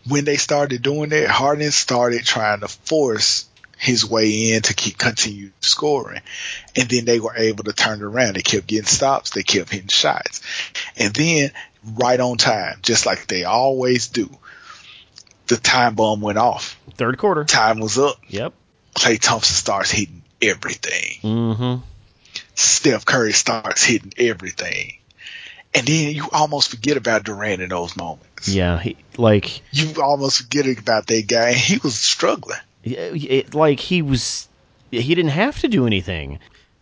When 0.07 0.24
they 0.24 0.36
started 0.36 0.82
doing 0.82 1.11
that, 1.11 1.28
Harden 1.28 1.70
started 1.70 2.24
trying 2.24 2.61
to 2.61 2.68
force 2.68 3.47
his 3.78 4.05
way 4.05 4.53
in 4.53 4.62
to 4.62 4.74
keep 4.74 4.99
continue 4.99 5.51
scoring. 5.61 6.20
And 6.76 6.89
then 6.89 7.05
they 7.05 7.20
were 7.20 7.36
able 7.36 7.64
to 7.64 7.72
turn 7.72 8.01
it 8.01 8.05
around. 8.05 8.34
They 8.34 8.43
kept 8.43 8.66
getting 8.66 8.86
stops. 8.86 9.30
They 9.30 9.45
kept 9.45 9.70
hitting 9.70 9.89
shots. 9.89 10.43
And 10.97 11.14
then 11.14 11.53
right 11.97 12.18
on 12.18 12.36
time, 12.39 12.78
just 12.82 13.07
like 13.07 13.26
they 13.26 13.45
always 13.45 14.09
do, 14.09 14.28
the 15.47 15.57
time 15.57 15.95
bomb 15.95 16.20
went 16.20 16.39
off. 16.39 16.78
Third 16.95 17.18
quarter. 17.18 17.45
Time 17.45 17.78
was 17.78 17.99
up. 17.99 18.16
Yep. 18.28 18.53
Klay 18.95 19.20
Thompson 19.20 19.55
starts 19.55 19.91
hitting 19.91 20.22
everything. 20.43 21.18
Mm-hmm. 21.22 21.82
Steph 22.55 23.05
Curry 23.05 23.32
starts 23.32 23.84
hitting 23.84 24.12
everything. 24.18 24.99
And 25.75 25.87
then 25.87 26.14
you 26.14 26.25
almost 26.33 26.71
forget 26.71 26.97
about 26.97 27.25
Durant 27.25 27.61
in 27.62 27.69
those 27.69 27.97
moments. 27.97 28.49
Yeah, 28.49 28.79
he, 28.79 28.97
like 29.16 29.61
you 29.73 30.03
almost 30.03 30.43
forget 30.43 30.66
about 30.79 31.07
that 31.09 31.27
guy. 31.29 31.53
He 31.53 31.79
was 31.79 31.95
struggling. 31.99 32.59
It, 32.85 33.55
like 33.55 33.81
he 33.81 34.01
was, 34.03 34.49
he 34.91 35.14
didn't 35.14 35.33
have 35.33 35.59
to 35.61 35.69
do 35.69 35.87
anything. 35.87 36.39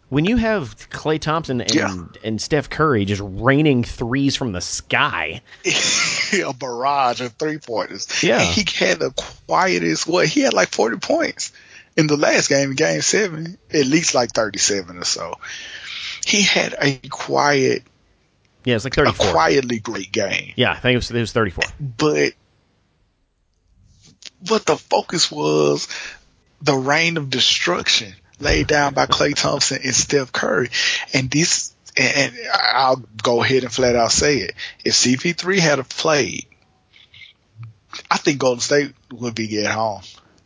When 0.08 0.24
you 0.24 0.36
have 0.36 0.76
Klay 0.90 1.20
Thompson 1.20 1.60
and, 1.60 1.74
Yeah. 1.74 2.04
and 2.22 2.40
Steph 2.40 2.70
Curry 2.70 3.04
just 3.06 3.22
raining 3.24 3.82
threes 3.82 4.36
from 4.36 4.52
the 4.52 4.60
sky, 4.60 5.40
a 6.44 6.54
barrage 6.54 7.20
of 7.20 7.32
three 7.32 7.58
pointers. 7.58 8.22
Yeah. 8.22 8.40
And 8.40 8.48
he 8.54 8.64
had 8.84 9.00
the 9.00 9.10
quietest. 9.48 10.06
What 10.06 10.28
he 10.28 10.42
had 10.42 10.54
like 10.54 10.68
forty 10.68 10.98
points 10.98 11.50
in 11.96 12.06
the 12.06 12.16
last 12.16 12.48
game, 12.48 12.74
game 12.74 13.00
seven, 13.02 13.58
at 13.72 13.86
least 13.86 14.14
like 14.14 14.30
thirty-seven 14.30 14.96
or 14.98 15.04
so. 15.04 15.34
He 16.24 16.42
had 16.42 16.76
a 16.80 16.98
quiet, 17.08 17.82
yeah, 18.66 18.74
it's 18.74 18.84
like 18.84 18.92
a 18.98 19.04
thirty-four. 19.04 19.32
quietly 19.32 19.78
great 19.78 20.12
game. 20.12 20.52
yeah, 20.56 20.72
I 20.72 20.76
think 20.76 20.92
it 20.94 20.98
was, 20.98 21.10
it 21.10 21.18
was 21.20 21.32
thirty-four. 21.32 21.64
but 21.80 22.32
but 24.46 24.66
the 24.66 24.76
focus 24.76 25.30
was 25.30 25.88
the 26.60 26.74
reign 26.74 27.16
of 27.16 27.30
destruction 27.30 28.12
laid 28.38 28.66
down 28.66 28.92
by 28.92 29.06
Klay 29.06 29.34
Thompson 29.34 29.78
and 29.82 29.94
Steph 29.94 30.30
Curry. 30.32 30.68
And 31.14 31.30
this, 31.30 31.74
and 31.96 32.34
I'll 32.52 33.02
go 33.22 33.42
ahead 33.42 33.62
and 33.62 33.72
flat 33.72 33.96
out 33.96 34.12
say 34.12 34.38
it. 34.38 34.52
If 34.84 34.92
CP3 34.94 35.58
had 35.58 35.78
have 35.78 35.88
played, 35.88 36.44
I 38.10 38.18
think 38.18 38.38
Golden 38.38 38.60
State 38.60 38.92
would 39.12 39.34
be 39.34 39.64
at 39.64 39.72
home. 39.72 40.02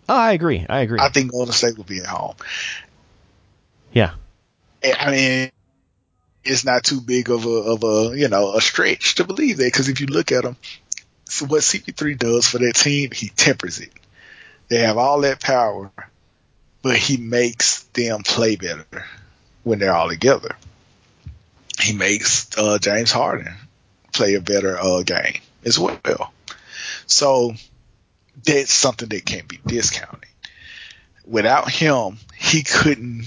Oh, 0.09 0.15
I 0.17 0.33
agree. 0.33 0.65
I 0.69 0.81
agree. 0.81 1.01
I 1.01 1.09
think 1.09 1.33
Golden 1.33 1.53
State 1.53 1.77
would 1.79 1.87
be 1.87 1.99
at 2.01 2.07
home. 2.07 2.35
yeah, 3.93 4.13
I 4.85 5.11
mean, 5.11 5.51
it's 6.45 6.65
not 6.65 6.85
too 6.85 7.01
big 7.01 7.31
of 7.31 7.45
a, 7.45 7.49
of 7.49 7.85
a, 7.85 8.17
you 8.17 8.29
know, 8.29 8.55
a 8.55 8.61
stretch 8.61 9.17
to 9.17 9.25
believe 9.25 9.59
that. 9.59 9.73
Cause 9.73 9.89
if 9.89 10.01
you 10.01 10.07
look 10.07 10.33
at 10.33 10.45
him, 10.45 10.57
so 11.25 11.47
what 11.47 11.63
CP3 11.63 12.19
does 12.19 12.47
for 12.47 12.59
that 12.59 12.75
team, 12.75 13.11
he 13.13 13.29
tempers 13.29 13.81
it. 13.81 13.93
They 14.69 14.79
have 14.79 14.99
all 14.99 15.21
that 15.23 15.41
power, 15.41 15.91
but 16.83 16.97
he 16.97 17.17
makes 17.17 17.83
them 17.95 18.23
play 18.23 18.57
better 18.57 19.05
when 19.63 19.79
they're 19.79 19.95
all 19.95 20.09
together. 20.09 20.57
He 21.81 21.93
makes 21.93 22.57
uh, 22.57 22.79
James 22.79 23.13
Harden 23.13 23.55
play 24.13 24.35
a 24.35 24.41
better 24.41 24.79
uh, 24.79 25.03
game 25.03 25.41
as 25.65 25.79
well. 25.79 26.33
So 27.07 27.55
that's 28.45 28.73
something 28.73 29.09
that 29.09 29.25
can't 29.25 29.49
be 29.49 29.61
discounted. 29.67 30.29
Without 31.27 31.71
him, 31.71 32.19
he 32.37 32.63
couldn't. 32.63 33.25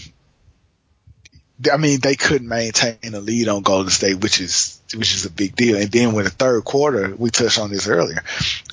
I 1.71 1.77
mean, 1.77 1.99
they 1.99 2.15
couldn't 2.15 2.47
maintain 2.47 3.13
a 3.13 3.19
lead 3.19 3.47
on 3.47 3.61
Golden 3.61 3.91
State, 3.91 4.15
which 4.15 4.39
is 4.39 4.79
which 4.95 5.13
is 5.13 5.25
a 5.25 5.31
big 5.31 5.55
deal. 5.55 5.77
And 5.77 5.91
then 5.91 6.13
when 6.13 6.25
the 6.25 6.31
third 6.31 6.63
quarter, 6.63 7.13
we 7.15 7.29
touched 7.29 7.59
on 7.59 7.69
this 7.69 7.87
earlier, 7.87 8.23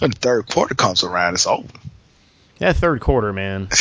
when 0.01 0.11
the 0.11 0.17
third 0.17 0.49
quarter 0.49 0.75
comes 0.75 1.03
around, 1.03 1.35
it's 1.35 1.47
over. 1.47 1.69
Yeah, 2.59 2.73
third 2.73 3.01
quarter, 3.01 3.33
man. 3.33 3.69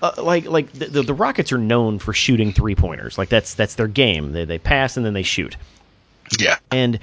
Uh, 0.00 0.12
like 0.18 0.44
like 0.44 0.70
the, 0.72 0.86
the 0.86 1.02
the 1.02 1.12
Rockets 1.14 1.50
are 1.50 1.58
known 1.58 1.98
for 1.98 2.12
shooting 2.12 2.52
three 2.52 2.76
pointers. 2.76 3.18
Like 3.18 3.28
that's 3.28 3.54
that's 3.54 3.74
their 3.74 3.88
game. 3.88 4.30
They 4.30 4.44
they 4.44 4.58
pass 4.58 4.96
and 4.96 5.04
then 5.04 5.12
they 5.12 5.24
shoot. 5.24 5.56
Yeah, 6.38 6.58
And 6.70 7.00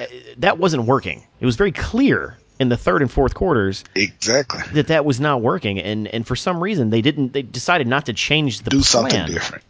uh, 0.00 0.06
that 0.38 0.58
wasn't 0.58 0.84
working. 0.84 1.22
It 1.38 1.46
was 1.46 1.54
very 1.54 1.70
clear 1.70 2.36
in 2.58 2.70
the 2.70 2.76
third 2.76 3.02
and 3.02 3.10
fourth 3.10 3.34
quarters 3.34 3.84
exactly. 3.94 4.62
that 4.72 4.88
that 4.88 5.04
was 5.04 5.20
not 5.20 5.42
working. 5.42 5.78
And 5.78 6.08
and 6.08 6.26
for 6.26 6.34
some 6.34 6.60
reason 6.60 6.90
they 6.90 7.02
didn't. 7.02 7.32
They 7.32 7.42
decided 7.42 7.86
not 7.86 8.06
to 8.06 8.12
change 8.12 8.62
the 8.62 8.70
Do 8.70 8.78
plan. 8.78 8.84
something 8.84 9.26
different. 9.26 9.62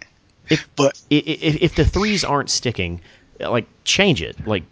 If, 0.49 0.68
But 0.76 1.01
if, 1.11 1.62
if 1.62 1.74
the 1.74 1.84
threes 1.84 2.24
aren't 2.24 2.51
sticking, 2.51 3.01
like 3.40 3.66
change 3.84 4.22
it. 4.22 4.47
Like 4.47 4.64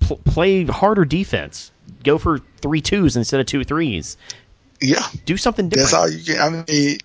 pl- 0.00 0.20
play 0.24 0.64
harder 0.64 1.04
defense. 1.04 1.70
Go 2.04 2.18
for 2.18 2.40
three 2.60 2.80
twos 2.80 3.16
instead 3.16 3.40
of 3.40 3.46
two 3.46 3.64
threes. 3.64 4.16
yeah, 4.80 5.06
Do 5.24 5.36
something 5.36 5.68
different. 5.68 5.90
That's 5.90 5.94
all 5.94 6.08
you 6.08 6.24
can. 6.24 6.40
I 6.40 6.64
mean, 6.70 6.98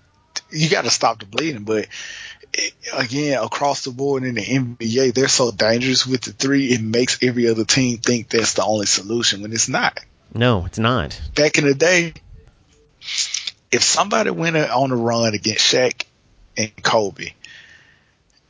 you 0.50 0.68
got 0.70 0.84
to 0.84 0.90
stop 0.90 1.20
the 1.20 1.26
bleeding. 1.26 1.64
But 1.64 1.88
it, 2.52 2.74
again, 2.92 3.42
across 3.42 3.84
the 3.84 3.90
board 3.90 4.24
in 4.24 4.34
the 4.34 4.42
NBA, 4.42 5.14
they're 5.14 5.28
so 5.28 5.50
dangerous 5.50 6.06
with 6.06 6.22
the 6.22 6.32
three. 6.32 6.66
It 6.66 6.80
makes 6.80 7.22
every 7.22 7.48
other 7.48 7.64
team 7.64 7.98
think 7.98 8.28
that's 8.28 8.54
the 8.54 8.64
only 8.64 8.86
solution 8.86 9.42
when 9.42 9.52
it's 9.52 9.68
not. 9.68 9.98
No, 10.34 10.64
it's 10.66 10.78
not. 10.78 11.20
Back 11.34 11.58
in 11.58 11.64
the 11.64 11.74
day, 11.74 12.14
if 13.70 13.82
somebody 13.82 14.30
went 14.30 14.56
on 14.56 14.90
a 14.90 14.96
run 14.96 15.34
against 15.34 15.72
Shaq 15.72 16.04
and 16.56 16.70
Kobe, 16.82 17.32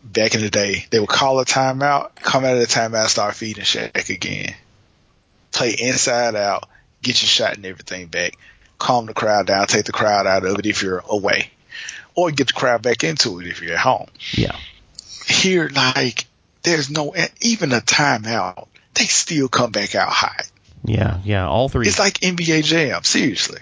back 0.03 0.35
in 0.35 0.41
the 0.41 0.51
day, 0.51 0.87
they 0.91 1.01
would 1.01 1.09
call 1.09 1.41
a 1.41 1.45
timeout, 1.45 2.15
come 2.17 2.45
out 2.45 2.55
of 2.55 2.61
the 2.61 2.67
timeout, 2.67 3.07
start 3.07 3.35
feeding 3.35 3.65
Shaq 3.65 4.11
again. 4.11 4.55
Play 5.53 5.75
inside 5.79 6.35
out, 6.35 6.69
get 7.03 7.21
your 7.23 7.29
shot 7.29 7.57
and 7.57 7.67
everything 7.67 8.07
back. 8.07 8.39
Calm 8.79 9.07
the 9.07 9.15
crowd 9.15 9.47
down, 9.47 9.67
take 9.67 9.85
the 9.85 9.93
crowd 9.93 10.27
out 10.27 10.45
of 10.45 10.59
it 10.59 10.67
if 10.67 10.83
you're 10.83 11.03
away. 11.09 11.51
Or 12.15 12.31
get 12.31 12.49
the 12.49 12.53
crowd 12.53 12.83
back 12.83 13.05
into 13.05 13.41
it 13.41 13.47
if 13.47 13.63
you're 13.63 13.75
at 13.75 13.79
home. 13.79 14.09
Yeah. 14.33 14.57
Here, 15.27 15.69
like, 15.69 16.27
there's 16.63 16.91
no, 16.91 17.15
even 17.41 17.73
a 17.73 17.81
timeout, 17.81 18.67
they 18.95 19.05
still 19.05 19.49
come 19.49 19.71
back 19.71 19.95
out 19.95 20.11
hot. 20.11 20.51
Yeah, 20.85 21.21
yeah, 21.25 21.47
all 21.47 21.69
three. 21.69 21.87
It's 21.87 21.99
like 21.99 22.15
NBA 22.15 22.65
Jam, 22.65 23.05
seriously. 23.05 23.61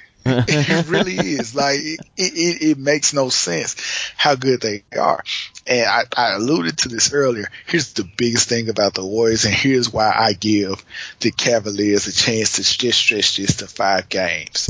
It 0.48 0.88
really 0.88 1.16
is. 1.16 1.54
Like 1.54 1.78
it, 1.80 2.00
it, 2.16 2.62
it, 2.62 2.78
makes 2.78 3.12
no 3.12 3.28
sense 3.28 3.76
how 4.16 4.34
good 4.34 4.60
they 4.60 4.84
are. 4.98 5.22
And 5.66 5.86
I, 5.86 6.04
I 6.16 6.32
alluded 6.34 6.78
to 6.78 6.88
this 6.88 7.12
earlier. 7.12 7.50
Here's 7.66 7.92
the 7.92 8.08
biggest 8.16 8.48
thing 8.48 8.68
about 8.68 8.94
the 8.94 9.04
Warriors, 9.04 9.44
and 9.44 9.54
here's 9.54 9.92
why 9.92 10.12
I 10.14 10.32
give 10.32 10.84
the 11.20 11.30
Cavaliers 11.30 12.06
a 12.06 12.12
chance 12.12 12.52
to 12.52 12.62
just 12.62 12.98
stretch 12.98 13.36
this 13.36 13.56
to 13.56 13.66
five 13.66 14.08
games. 14.08 14.68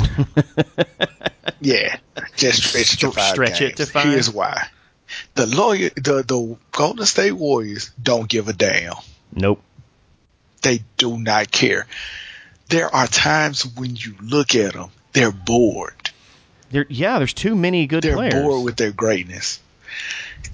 yeah, 1.61 1.97
just 2.37 2.63
stretch 2.63 2.95
it 2.95 3.01
to 3.01 3.13
five 3.13 3.33
stretch 3.33 3.59
games. 3.59 3.73
it 3.73 3.77
to 3.77 3.87
five. 3.87 4.05
Here's 4.05 4.31
why. 4.31 4.67
The 5.35 5.47
lawyer, 5.47 5.91
the 5.97 6.23
the 6.27 6.57
Golden 6.73 7.07
State 7.07 7.33
Warriors 7.33 7.91
don't 8.01 8.29
give 8.29 8.49
a 8.49 8.53
damn. 8.53 8.95
Nope. 9.33 9.63
They 10.63 10.83
do 10.97 11.19
not 11.19 11.51
care. 11.51 11.87
There 12.69 12.95
are 12.95 13.07
times 13.07 13.67
when 13.67 13.97
you 13.97 14.15
look 14.23 14.55
at 14.55 14.75
them 14.75 14.91
they're 15.13 15.33
bored. 15.33 16.11
There, 16.71 16.87
yeah, 16.89 17.19
there's 17.19 17.35
too 17.35 17.57
many 17.57 17.87
good 17.87 18.05
they're 18.05 18.15
players. 18.15 18.35
They're 18.35 18.43
bored 18.43 18.65
with 18.65 18.77
their 18.77 18.93
greatness. 18.93 19.61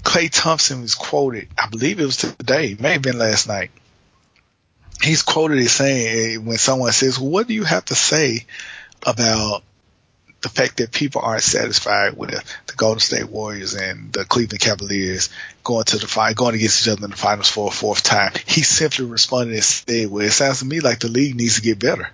Klay 0.03 0.29
Thompson 0.31 0.81
was 0.81 0.95
quoted, 0.95 1.47
I 1.61 1.69
believe 1.69 1.99
it 1.99 2.05
was 2.05 2.17
today, 2.17 2.71
it 2.71 2.79
may 2.79 2.93
have 2.93 3.01
been 3.01 3.19
last 3.19 3.47
night. 3.47 3.71
He's 5.01 5.21
quoted 5.21 5.59
as 5.59 5.71
saying 5.71 6.07
eh, 6.07 6.37
when 6.37 6.57
someone 6.57 6.91
says, 6.91 7.19
well, 7.19 7.29
"What 7.29 7.47
do 7.47 7.53
you 7.53 7.63
have 7.63 7.85
to 7.85 7.95
say 7.95 8.45
about 9.05 9.63
the 10.41 10.49
fact 10.49 10.77
that 10.77 10.91
people 10.91 11.21
aren't 11.21 11.43
satisfied 11.43 12.17
with 12.17 12.31
the, 12.31 12.43
the 12.65 12.73
Golden 12.73 12.99
State 12.99 13.29
Warriors 13.29 13.75
and 13.75 14.11
the 14.11 14.25
Cleveland 14.25 14.59
Cavaliers 14.59 15.29
going 15.63 15.83
to 15.85 15.97
the 15.97 16.07
final, 16.07 16.33
going 16.33 16.55
against 16.55 16.81
each 16.81 16.91
other 16.91 17.03
in 17.05 17.11
the 17.11 17.17
finals 17.17 17.49
for 17.49 17.67
a 17.67 17.71
fourth 17.71 18.01
time?" 18.01 18.31
He 18.47 18.63
simply 18.63 19.05
responded 19.05 19.53
and 19.53 19.63
said, 19.63 20.09
"Well, 20.09 20.25
it 20.25 20.31
sounds 20.31 20.59
to 20.59 20.65
me 20.65 20.79
like 20.79 20.99
the 20.99 21.09
league 21.09 21.35
needs 21.35 21.55
to 21.55 21.61
get 21.61 21.77
better." 21.77 22.09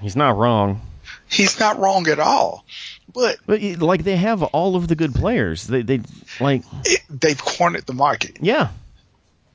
He's 0.00 0.16
not 0.16 0.36
wrong 0.36 0.80
he's 1.28 1.60
not 1.60 1.78
wrong 1.78 2.08
at 2.08 2.18
all. 2.18 2.64
But, 3.12 3.38
but 3.46 3.60
like 3.60 4.04
they 4.04 4.16
have 4.16 4.42
all 4.42 4.76
of 4.76 4.88
the 4.88 4.94
good 4.94 5.14
players. 5.14 5.66
They 5.66 5.82
they 5.82 6.00
like 6.40 6.62
it, 6.84 7.00
they've 7.08 7.42
cornered 7.42 7.86
the 7.86 7.94
market. 7.94 8.38
Yeah. 8.40 8.68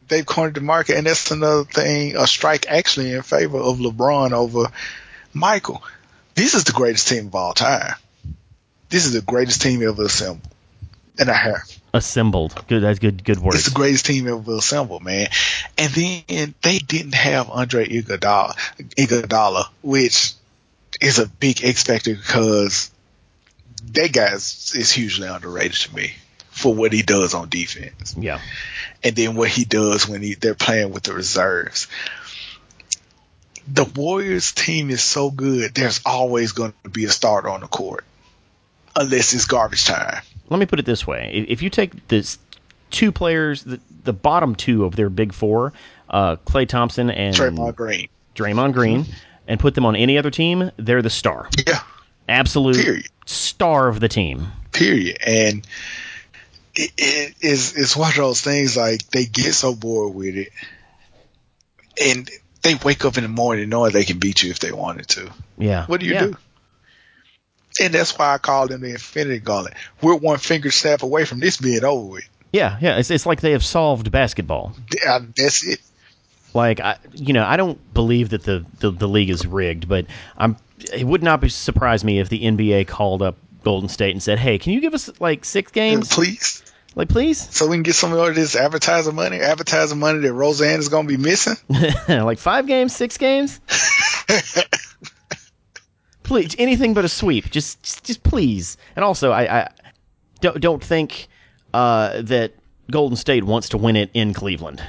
They've 0.08 0.26
cornered 0.26 0.56
the 0.56 0.62
market 0.62 0.98
and 0.98 1.08
that's 1.08 1.32
another 1.32 1.64
thing 1.64 2.16
a 2.18 2.28
strike 2.28 2.66
actually 2.68 3.14
in 3.14 3.22
favor 3.22 3.58
of 3.58 3.78
LeBron 3.78 4.32
over 4.32 4.72
Michael. 5.34 5.84
This 6.36 6.56
is 6.56 6.64
the 6.64 6.72
greatest 6.74 7.08
team 7.08 7.28
of 7.28 7.36
all 7.36 7.54
time. 7.54 7.96
This 8.90 9.06
is 9.06 9.14
the 9.14 9.22
greatest 9.22 9.62
team 9.62 9.82
ever 9.82 10.04
assembled. 10.04 10.48
And 11.20 11.30
I 11.30 11.34
have. 11.36 11.80
Assembled. 11.94 12.64
Good 12.68 12.82
that's 12.82 13.00
good 13.00 13.24
good 13.24 13.38
word. 13.38 13.54
It's 13.54 13.66
the 13.66 13.72
greatest 13.72 14.08
team 14.08 14.28
ever 14.28 14.56
assembled, 14.56 15.04
man. 15.04 15.30
And 15.78 15.92
then 15.94 16.56
they 16.64 16.80
didn't 16.80 17.14
have 17.14 17.52
Andre 17.52 17.88
Iguodala, 17.88 18.56
Iguodala 18.98 19.68
which 19.84 20.34
is 21.04 21.20
a 21.20 21.28
big 21.28 21.64
X 21.64 21.84
factor 21.84 22.16
because 22.16 22.90
that 23.92 24.14
guy 24.14 24.34
is, 24.34 24.74
is 24.76 24.92
hugely 24.92 25.28
underrated 25.28 25.74
to 25.74 25.96
me 25.96 26.14
for 26.50 26.74
what 26.74 26.94
he 26.94 27.02
does 27.02 27.34
on 27.34 27.50
defense. 27.50 28.16
Yeah. 28.18 28.40
And 29.04 29.16
then 29.16 29.36
what 29.36 29.50
he 29.50 29.66
does 29.66 30.08
when 30.08 30.22
he, 30.22 30.36
they're 30.36 30.56
playing 30.56 30.92
with 30.92 31.04
the 31.04 31.14
reserves. 31.14 31.88
The 33.68 33.84
Warriors 33.84 34.54
team 34.54 34.90
is 34.90 35.02
so 35.02 35.30
good, 35.30 35.74
there's 35.74 36.02
always 36.06 36.54
going 36.54 36.74
to 36.84 36.90
be 36.90 37.06
a 37.06 37.10
starter 37.10 37.50
on 37.50 37.62
the 37.62 37.68
court. 37.68 38.06
Unless 38.96 39.34
it's 39.34 39.46
garbage 39.46 39.86
time. 39.86 40.22
Let 40.50 40.60
me 40.60 40.66
put 40.66 40.80
it 40.80 40.86
this 40.86 41.06
way. 41.06 41.46
If 41.50 41.62
you 41.62 41.70
take 41.70 42.08
this 42.08 42.38
two 42.92 43.12
players, 43.12 43.64
the, 43.64 43.80
the 44.04 44.14
bottom 44.14 44.56
two 44.56 44.86
of 44.86 44.96
their 44.96 45.10
big 45.10 45.34
four, 45.34 45.74
uh, 46.10 46.36
Klay 46.38 46.68
Thompson 46.68 47.10
and 47.10 47.36
Draymond 47.36 47.76
Green. 47.76 48.08
Draymond 48.36 48.74
Green. 48.74 49.06
And 49.48 49.60
put 49.60 49.76
them 49.76 49.86
on 49.86 49.96
any 49.96 50.18
other 50.18 50.32
team, 50.32 50.72
they're 50.78 51.02
the 51.02 51.10
star. 51.10 51.50
Yeah. 51.68 51.82
Absolute 52.30 52.78
Period. 52.78 53.08
star 53.26 53.90
of 53.90 54.00
the 54.00 54.08
team. 54.08 54.48
Period. 54.72 55.18
And 55.26 55.68
it, 56.76 56.92
it 56.98 57.36
is 57.42 57.76
it's 57.76 57.96
one 57.96 58.10
of 58.10 58.16
those 58.16 58.42
things 58.42 58.78
like 58.78 59.08
they 59.10 59.26
get 59.26 59.54
so 59.54 59.76
bored 59.76 60.16
with 60.16 60.36
it, 60.36 60.50
and 62.02 62.30
they 62.62 62.76
wake 62.76 63.06
up 63.06 63.18
in 63.18 63.24
the 63.24 63.30
morning 63.30 63.70
knowing 63.70 63.92
they 63.92 64.06
can 64.06 64.20
beat 64.20 64.42
you 64.42 64.50
if 64.52 64.60
they 64.60 64.72
wanted 64.72 65.08
to. 65.10 65.32
Yeah. 65.58 65.86
What 65.86 66.00
do 66.00 66.06
you 66.06 66.14
yeah. 66.14 66.26
do? 66.28 66.38
And 67.82 67.94
that's 67.94 68.18
why 68.18 68.34
I 68.34 68.38
call 68.38 68.68
them 68.68 68.82
the 68.82 68.92
Infinity 68.92 69.40
Gauntlet. 69.40 69.74
We're 70.02 70.16
one 70.16 70.38
finger 70.38 70.72
snap 70.72 71.04
away 71.04 71.26
from 71.26 71.40
this 71.40 71.58
being 71.58 71.84
over 71.84 72.06
with. 72.06 72.30
Yeah, 72.52 72.78
yeah. 72.80 72.98
It's 72.98 73.10
it's 73.10 73.26
like 73.26 73.42
they 73.42 73.52
have 73.52 73.66
solved 73.66 74.12
basketball. 74.12 74.76
Yeah, 75.04 75.20
That's 75.36 75.66
it. 75.66 75.80
Like 76.54 76.80
I, 76.80 76.98
you 77.14 77.34
know, 77.34 77.44
I 77.44 77.58
don't 77.58 77.80
believe 77.94 78.30
that 78.30 78.44
the, 78.44 78.66
the, 78.80 78.92
the 78.92 79.08
league 79.08 79.30
is 79.30 79.46
rigged, 79.46 79.88
but 79.88 80.06
I'm. 80.38 80.58
It 80.94 81.06
would 81.06 81.24
not 81.24 81.40
be 81.40 81.50
surprise 81.50 82.04
me 82.04 82.20
if 82.20 82.30
the 82.30 82.44
NBA 82.44 82.88
called 82.88 83.22
up 83.22 83.38
Golden 83.64 83.90
State 83.90 84.12
and 84.12 84.22
said, 84.22 84.38
"Hey, 84.38 84.60
can 84.60 84.74
you 84.74 84.82
give 84.82 84.94
us 84.94 85.10
like 85.20 85.46
six 85.46 85.72
games, 85.72 86.10
please?" 86.10 86.64
Like, 86.96 87.10
please, 87.10 87.50
so 87.50 87.68
we 87.68 87.76
can 87.76 87.84
get 87.84 87.96
some 87.96 88.14
of 88.14 88.36
this 88.36 88.56
advertising 88.56 89.16
money, 89.16 89.40
advertising 89.40 89.98
money 89.98 90.20
that 90.20 90.34
Roseanne 90.34 90.78
is 90.80 90.90
going 90.90 91.08
to 91.08 91.18
be 91.18 91.22
missing. 91.22 91.56
like 92.08 92.38
five 92.38 92.68
games, 92.68 92.96
six 92.96 93.18
games. 93.18 93.60
please, 96.24 96.56
anything 96.60 96.94
but 96.94 97.04
a 97.04 97.10
sweep. 97.10 97.50
Just, 97.50 97.82
just, 97.82 98.04
just 98.04 98.22
please. 98.22 98.78
And 98.96 99.04
also, 99.04 99.32
I, 99.32 99.62
I 99.62 99.70
don't 100.40 100.62
don't 100.62 100.84
think 100.84 101.30
uh, 101.74 102.22
that 102.22 102.54
Golden 102.92 103.16
State 103.16 103.44
wants 103.44 103.70
to 103.70 103.80
win 103.80 103.96
it 103.96 104.12
in 104.14 104.36
Cleveland. 104.36 104.84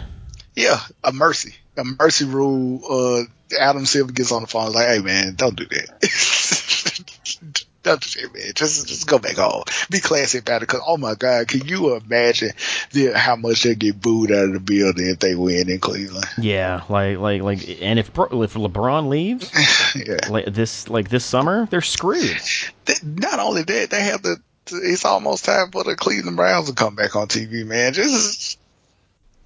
Yeah, 0.55 0.81
a 1.03 1.13
mercy, 1.13 1.55
a 1.77 1.85
mercy 1.85 2.25
rule. 2.25 2.81
Uh, 2.89 3.25
Adam 3.59 3.87
Silver 3.87 4.13
gets 4.13 4.33
on 4.33 4.43
the 4.43 4.49
phone 4.49 4.73
like, 4.73 4.87
"Hey 4.87 5.01
man, 5.01 5.35
don't 5.35 5.57
do 5.57 5.67
that. 5.67 6.01
don't 7.83 8.01
do 8.01 8.21
that, 8.21 8.35
man. 8.35 8.53
Just 8.55 8.89
just 8.89 9.07
go 9.07 9.19
back 9.19 9.37
home. 9.37 9.65
Be 9.91 10.01
classy 10.01 10.39
about 10.39 10.63
it. 10.63 10.67
Cause 10.67 10.81
oh 10.85 10.97
my 10.97 11.15
god, 11.15 11.49
can 11.49 11.67
you 11.67 11.95
imagine 11.95 12.51
the, 12.93 13.13
how 13.13 13.37
much 13.37 13.63
they 13.63 13.75
get 13.75 14.01
booed 14.01 14.33
out 14.33 14.45
of 14.45 14.53
the 14.55 14.61
building 14.61 15.09
if 15.09 15.21
they 15.21 15.35
win 15.35 15.71
in 15.71 15.79
Cleveland? 15.79 16.27
Yeah, 16.39 16.83
like 16.89 17.19
like 17.19 17.43
like, 17.43 17.83
and 17.83 17.99
if 17.99 18.09
if 18.09 18.15
LeBron 18.15 19.09
leaves, 19.09 19.51
yeah, 19.95 20.29
like 20.29 20.47
this 20.47 20.89
like 20.89 21.09
this 21.09 21.25
summer, 21.25 21.67
they're 21.67 21.83
screwed. 21.83 22.41
They, 22.87 22.95
not 23.03 23.39
only 23.39 23.63
that, 23.63 23.91
they 23.91 24.03
have 24.03 24.23
the. 24.23 24.37
It's 24.67 25.05
almost 25.05 25.45
time 25.45 25.71
for 25.73 25.85
the 25.85 25.95
Cleveland 25.95 26.39
Browns 26.39 26.69
to 26.69 26.75
come 26.75 26.95
back 26.95 27.17
on 27.17 27.29
TV, 27.29 27.67
man. 27.67 27.93
Just, 27.93 28.59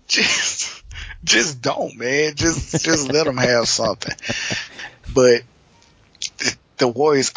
just 0.07 0.85
just 1.25 1.61
don't, 1.61 1.97
man. 1.97 2.35
Just 2.35 2.85
just 2.85 3.13
let 3.13 3.27
them 3.27 3.37
have 3.37 3.69
something. 3.69 4.15
But 5.13 5.43
the, 6.39 6.57
the 6.79 6.89
Warriors, 6.89 7.33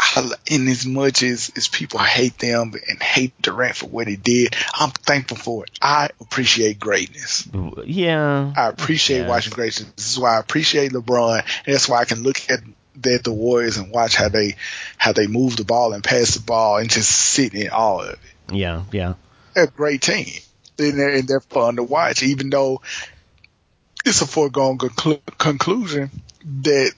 in 0.47 0.67
as 0.67 0.85
much 0.85 1.23
as, 1.23 1.51
as 1.55 1.67
people 1.67 1.99
hate 1.99 2.37
them 2.37 2.73
and 2.87 3.01
hate 3.01 3.33
Durant 3.41 3.75
for 3.75 3.87
what 3.87 4.07
he 4.07 4.15
did, 4.15 4.55
I'm 4.73 4.91
thankful 4.91 5.37
for 5.37 5.63
it. 5.65 5.71
I 5.81 6.09
appreciate 6.19 6.79
greatness. 6.79 7.47
Yeah. 7.85 8.53
I 8.55 8.67
appreciate 8.67 9.27
watching 9.27 9.53
greatness. 9.53 9.91
This 9.95 10.11
is 10.11 10.19
why 10.19 10.37
I 10.37 10.39
appreciate 10.39 10.91
LeBron. 10.91 11.39
And 11.65 11.73
that's 11.73 11.89
why 11.89 11.99
I 11.99 12.05
can 12.05 12.23
look 12.23 12.49
at 12.49 12.59
at 13.03 13.23
the 13.23 13.33
Warriors 13.33 13.77
and 13.77 13.91
watch 13.91 14.15
how 14.15 14.29
they 14.29 14.55
how 14.97 15.11
they 15.11 15.25
move 15.25 15.57
the 15.57 15.65
ball 15.65 15.93
and 15.93 16.03
pass 16.03 16.35
the 16.35 16.41
ball 16.41 16.77
and 16.77 16.89
just 16.89 17.09
sit 17.09 17.55
in 17.55 17.69
all 17.69 18.01
of 18.01 18.09
it. 18.09 18.19
Yeah, 18.51 18.83
yeah. 18.91 19.15
They're 19.55 19.63
a 19.63 19.67
great 19.67 20.01
team. 20.01 20.27
And 20.77 20.99
they're, 20.99 21.09
and 21.09 21.27
they're 21.27 21.39
fun 21.39 21.75
to 21.77 21.83
watch, 21.83 22.23
even 22.23 22.49
though 22.49 22.81
it's 24.05 24.21
a 24.21 24.27
foregone 24.27 24.77
conclu- 24.77 25.21
conclusion 25.37 26.09
that 26.61 26.91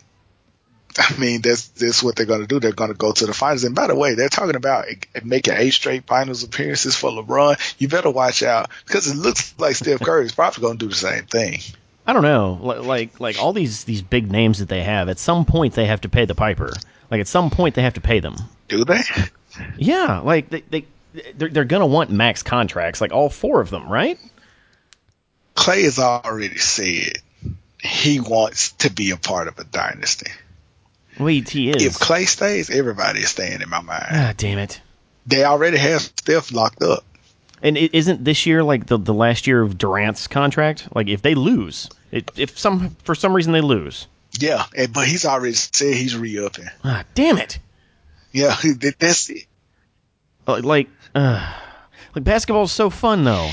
I 0.98 1.18
mean 1.18 1.42
that's 1.42 1.68
that's 1.70 2.04
what 2.04 2.16
they're 2.16 2.26
going 2.26 2.42
to 2.42 2.48
do. 2.48 2.60
They're 2.60 2.72
going 2.72 2.92
to 2.92 2.98
go 2.98 3.12
to 3.12 3.26
the 3.26 3.34
finals. 3.34 3.64
And 3.64 3.76
by 3.76 3.88
the 3.88 3.96
way, 3.96 4.16
they're 4.16 4.30
talking 4.30 4.56
about 4.56 4.86
making 5.24 5.56
eight 5.56 5.74
straight 5.74 6.06
finals 6.06 6.44
appearances 6.44 6.96
for 6.96 7.10
LeBron. 7.10 7.60
You 7.80 7.88
better 7.88 8.12
watch 8.12 8.44
out 8.44 8.70
because 8.86 9.08
it 9.08 9.16
looks 9.16 9.54
like 9.58 9.76
Steph 9.76 10.02
Curry 10.02 10.26
is 10.26 10.34
probably 10.34 10.62
going 10.62 10.78
to 10.78 10.86
do 10.86 10.90
the 10.90 10.96
same 10.96 11.26
thing. 11.26 11.60
I 12.06 12.14
don't 12.14 12.24
know, 12.24 12.60
like 12.62 13.20
like 13.20 13.42
all 13.42 13.54
these 13.54 13.86
these 13.86 14.02
big 14.02 14.32
names 14.32 14.60
that 14.60 14.70
they 14.70 14.84
have. 14.84 15.10
At 15.10 15.20
some 15.20 15.46
point, 15.46 15.74
they 15.74 15.86
have 15.86 16.02
to 16.02 16.10
pay 16.10 16.26
the 16.26 16.36
piper. 16.36 16.72
Like 17.10 17.22
at 17.22 17.28
some 17.28 17.50
point, 17.50 17.76
they 17.76 17.82
have 17.82 17.94
to 17.94 18.02
pay 18.02 18.20
them. 18.20 18.36
Do 18.68 18.84
they? 18.86 19.02
Yeah, 19.78 20.20
like 20.20 20.50
they 20.50 20.62
they 20.62 20.86
they're, 21.36 21.50
they're 21.50 21.66
going 21.66 21.82
to 21.82 21.86
want 21.86 22.10
max 22.10 22.44
contracts, 22.44 23.02
like 23.02 23.12
all 23.12 23.30
four 23.30 23.62
of 23.62 23.70
them, 23.70 23.88
right? 23.88 24.20
Klay 25.56 25.84
has 25.84 26.00
already 26.00 26.58
said 26.58 27.18
he 27.82 28.20
wants 28.20 28.72
to 28.74 28.92
be 28.92 29.12
a 29.12 29.18
part 29.18 29.48
of 29.48 29.60
a 29.60 29.64
dynasty. 29.64 30.32
Wait, 31.20 31.50
he 31.50 31.70
is. 31.70 31.86
If 31.86 31.94
Klay 32.00 32.28
stays, 32.28 32.70
everybody 32.70 33.20
is 33.20 33.30
staying 33.30 33.62
in 33.62 33.70
my 33.70 33.82
mind. 33.82 34.06
Ah, 34.10 34.34
damn 34.36 34.58
it. 34.58 34.82
They 35.28 35.44
already 35.44 35.78
have 35.78 36.02
Steph 36.02 36.52
locked 36.52 36.82
up. 36.82 37.04
And 37.62 37.78
it 37.78 37.94
isn't 37.94 38.24
this 38.26 38.46
year 38.46 38.62
like 38.64 38.88
the 38.88 38.98
the 38.98 39.14
last 39.14 39.48
year 39.48 39.62
of 39.62 39.78
Durant's 39.78 40.28
contract? 40.28 40.88
Like 40.94 41.08
if 41.08 41.22
they 41.22 41.34
lose, 41.36 41.88
it, 42.12 42.30
if 42.36 42.58
some 42.60 42.96
for 43.04 43.16
some 43.16 43.34
reason 43.34 43.54
they 43.54 43.62
lose, 43.62 44.08
Yeah, 44.38 44.66
but 44.92 45.08
he's 45.08 45.24
already 45.24 45.54
said 45.54 45.94
he's 45.96 46.18
re-upping. 46.18 46.68
ah, 46.84 47.06
damn 47.16 47.38
it! 47.38 47.60
Yeah, 48.34 48.56
that's 49.00 49.30
it. 49.30 49.46
Like 50.46 50.64
like, 50.66 50.90
uh, 51.16 51.54
like 52.16 52.26
basketball 52.26 52.64
is 52.64 52.72
so 52.74 52.90
fun 52.90 53.24
though. 53.24 53.50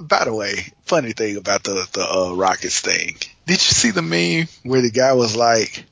By 0.00 0.24
the 0.24 0.32
way, 0.34 0.72
funny 0.86 1.12
thing 1.12 1.36
about 1.36 1.62
the 1.62 1.86
the 1.92 2.02
uh, 2.02 2.34
Rockets 2.34 2.80
thing. 2.80 3.16
Did 3.46 3.52
you 3.54 3.58
see 3.58 3.90
the 3.90 4.02
meme 4.02 4.48
where 4.62 4.80
the 4.80 4.90
guy 4.90 5.12
was 5.12 5.36
like, 5.36 5.84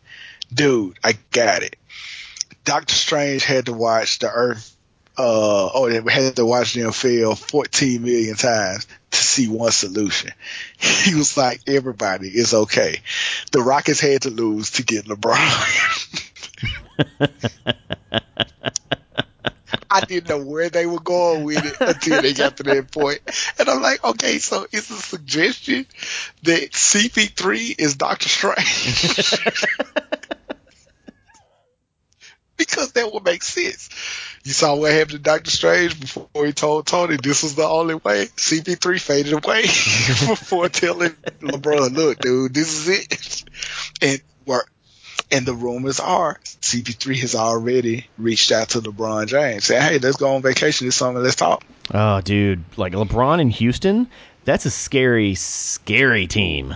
"Dude, 0.52 0.98
I 1.04 1.14
got 1.30 1.62
it." 1.62 1.76
Doctor 2.64 2.94
Strange 2.94 3.44
had 3.44 3.66
to 3.66 3.74
watch 3.74 4.18
the 4.18 4.30
Earth, 4.30 4.74
uh, 5.18 5.66
or 5.68 5.90
they 5.90 6.12
had 6.12 6.36
to 6.36 6.46
watch 6.46 6.74
them 6.74 6.92
fail 6.92 7.34
14 7.34 8.02
million 8.02 8.36
times 8.36 8.86
to 9.10 9.18
see 9.18 9.46
one 9.48 9.72
solution. 9.72 10.32
He 10.78 11.14
was 11.14 11.36
like, 11.36 11.60
"Everybody 11.66 12.28
is 12.28 12.54
okay." 12.54 13.00
The 13.52 13.62
Rockets 13.62 14.00
had 14.00 14.22
to 14.22 14.30
lose 14.30 14.70
to 14.72 14.82
get 14.84 15.04
LeBron. 15.04 16.24
I 19.90 20.00
didn't 20.00 20.28
know 20.28 20.44
where 20.44 20.68
they 20.68 20.86
were 20.86 21.00
going 21.00 21.44
with 21.44 21.64
it 21.64 21.76
until 21.80 22.22
they 22.22 22.34
got 22.34 22.58
to 22.58 22.62
that 22.64 22.90
point. 22.90 23.20
And 23.58 23.68
I'm 23.68 23.80
like, 23.80 24.04
okay, 24.04 24.38
so 24.38 24.66
it's 24.70 24.90
a 24.90 24.94
suggestion 24.94 25.86
that 26.42 26.72
CP3 26.72 27.74
is 27.78 27.96
Doctor 27.96 28.28
Strange. 28.28 29.34
because 32.58 32.92
that 32.92 33.12
would 33.12 33.24
make 33.24 33.42
sense. 33.42 33.88
You 34.44 34.52
saw 34.52 34.76
what 34.76 34.92
happened 34.92 35.12
to 35.12 35.18
Doctor 35.18 35.50
Strange 35.50 35.98
before 35.98 36.44
he 36.44 36.52
told 36.52 36.86
Tony 36.86 37.16
this 37.16 37.42
was 37.42 37.54
the 37.54 37.66
only 37.66 37.94
way. 37.94 38.26
CP3 38.26 39.00
faded 39.00 39.32
away 39.32 39.62
before 39.62 40.68
telling 40.68 41.12
LeBron, 41.40 41.94
look, 41.94 42.18
dude, 42.18 42.52
this 42.52 42.86
is 42.86 42.88
it. 42.88 43.44
And. 44.02 44.20
And 45.30 45.44
the 45.44 45.54
rumors 45.54 46.00
are 46.00 46.40
CP3 46.62 47.20
has 47.20 47.34
already 47.34 48.06
reached 48.16 48.50
out 48.50 48.70
to 48.70 48.80
LeBron 48.80 49.26
James, 49.26 49.66
saying, 49.66 49.82
"Hey, 49.82 49.98
let's 49.98 50.16
go 50.16 50.34
on 50.34 50.42
vacation 50.42 50.86
this 50.86 50.96
summer. 50.96 51.20
Let's 51.20 51.36
talk." 51.36 51.62
Oh, 51.92 52.20
dude, 52.20 52.64
like 52.76 52.94
LeBron 52.94 53.40
in 53.40 53.50
Houston, 53.50 54.08
that's 54.44 54.64
a 54.64 54.70
scary, 54.70 55.34
scary 55.34 56.26
team. 56.26 56.74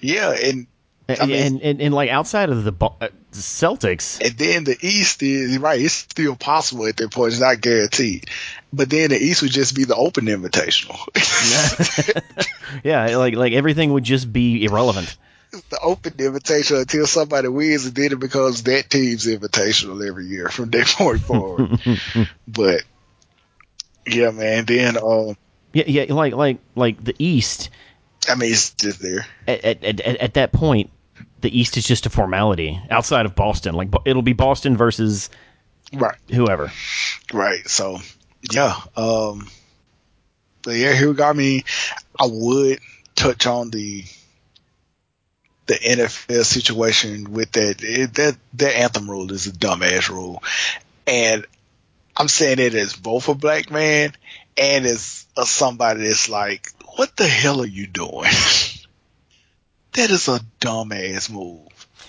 Yeah, 0.00 0.30
and 0.32 0.66
And 1.08 1.20
I 1.20 1.26
mean- 1.26 1.36
and, 1.36 1.62
and, 1.62 1.80
and, 1.82 1.94
like 1.94 2.10
outside 2.10 2.48
of 2.50 2.64
the 2.64 2.72
uh, 2.72 3.08
Celtics, 3.32 4.20
and 4.24 4.36
then 4.38 4.64
the 4.64 4.76
East 4.80 5.22
is 5.22 5.58
right. 5.58 5.80
It's 5.80 5.94
still 5.94 6.36
possible 6.36 6.86
at 6.86 6.96
that 6.98 7.10
point. 7.10 7.32
It's 7.32 7.40
not 7.40 7.60
guaranteed, 7.60 8.28
but 8.72 8.88
then 8.88 9.10
the 9.10 9.18
East 9.18 9.42
would 9.42 9.50
just 9.50 9.74
be 9.74 9.84
the 9.84 9.96
Open 9.96 10.26
Invitational. 10.26 10.98
yeah, 12.84 13.16
like 13.16 13.34
like 13.34 13.52
everything 13.52 13.92
would 13.92 14.04
just 14.04 14.32
be 14.32 14.64
irrelevant. 14.64 15.16
The 15.70 15.78
Open 15.82 16.12
Invitational 16.14 16.80
until 16.82 17.06
somebody 17.06 17.48
wins, 17.48 17.86
and 17.86 17.94
then 17.94 18.12
it 18.12 18.20
becomes 18.20 18.62
that 18.64 18.90
team's 18.90 19.26
Invitational 19.26 20.06
every 20.06 20.26
year 20.26 20.48
from 20.48 20.70
that 20.70 20.86
point 20.98 21.20
forward. 21.20 21.78
but 22.48 22.82
yeah, 24.06 24.30
man. 24.30 24.64
Then 24.64 24.96
um, 24.96 25.36
Yeah, 25.72 25.84
yeah, 25.86 26.12
like 26.14 26.34
like 26.34 26.58
like 26.74 27.02
the 27.02 27.14
East 27.18 27.70
I 28.28 28.34
mean, 28.36 28.52
it's 28.52 28.70
just 28.74 29.00
there. 29.00 29.26
at 29.46 29.64
at, 29.64 29.84
at, 29.84 30.00
at 30.00 30.34
that 30.34 30.52
point, 30.52 30.90
the 31.40 31.56
East 31.58 31.76
is 31.76 31.84
just 31.86 32.06
a 32.06 32.10
formality 32.10 32.80
outside 32.90 33.26
of 33.26 33.34
Boston. 33.34 33.74
Like 33.74 33.88
it'll 34.04 34.22
be 34.22 34.32
Boston 34.32 34.76
versus 34.76 35.30
Right. 35.92 36.16
whoever. 36.32 36.72
Right. 37.32 37.68
So, 37.68 37.98
yeah. 38.50 38.74
Um, 38.96 39.48
but 40.62 40.72
yeah, 40.76 40.92
here 40.94 41.08
we 41.08 41.14
go. 41.14 41.24
I 41.28 41.34
mean, 41.34 41.62
I 42.18 42.26
would 42.26 42.80
touch 43.14 43.46
on 43.46 43.70
the 43.70 44.04
the 45.66 45.74
NFL 45.74 46.44
situation 46.44 47.32
with 47.32 47.52
that. 47.52 47.82
It, 47.82 48.14
that 48.14 48.36
that 48.54 48.76
anthem 48.76 49.10
rule 49.10 49.32
is 49.32 49.46
a 49.46 49.52
dumbass 49.52 50.08
rule, 50.08 50.42
and 51.06 51.46
I'm 52.16 52.28
saying 52.28 52.58
it 52.58 52.74
as 52.74 52.94
both 52.94 53.28
a 53.28 53.34
black 53.34 53.70
man 53.70 54.12
and 54.56 54.86
as 54.86 55.26
a 55.36 55.44
somebody 55.44 56.06
that's 56.06 56.28
like, 56.28 56.68
what 56.96 57.16
the 57.16 57.26
hell 57.26 57.60
are 57.60 57.66
you 57.66 57.86
doing? 57.86 58.30
that 59.92 60.10
is 60.10 60.28
a 60.28 60.40
dumbass 60.60 61.30
move. 61.30 61.68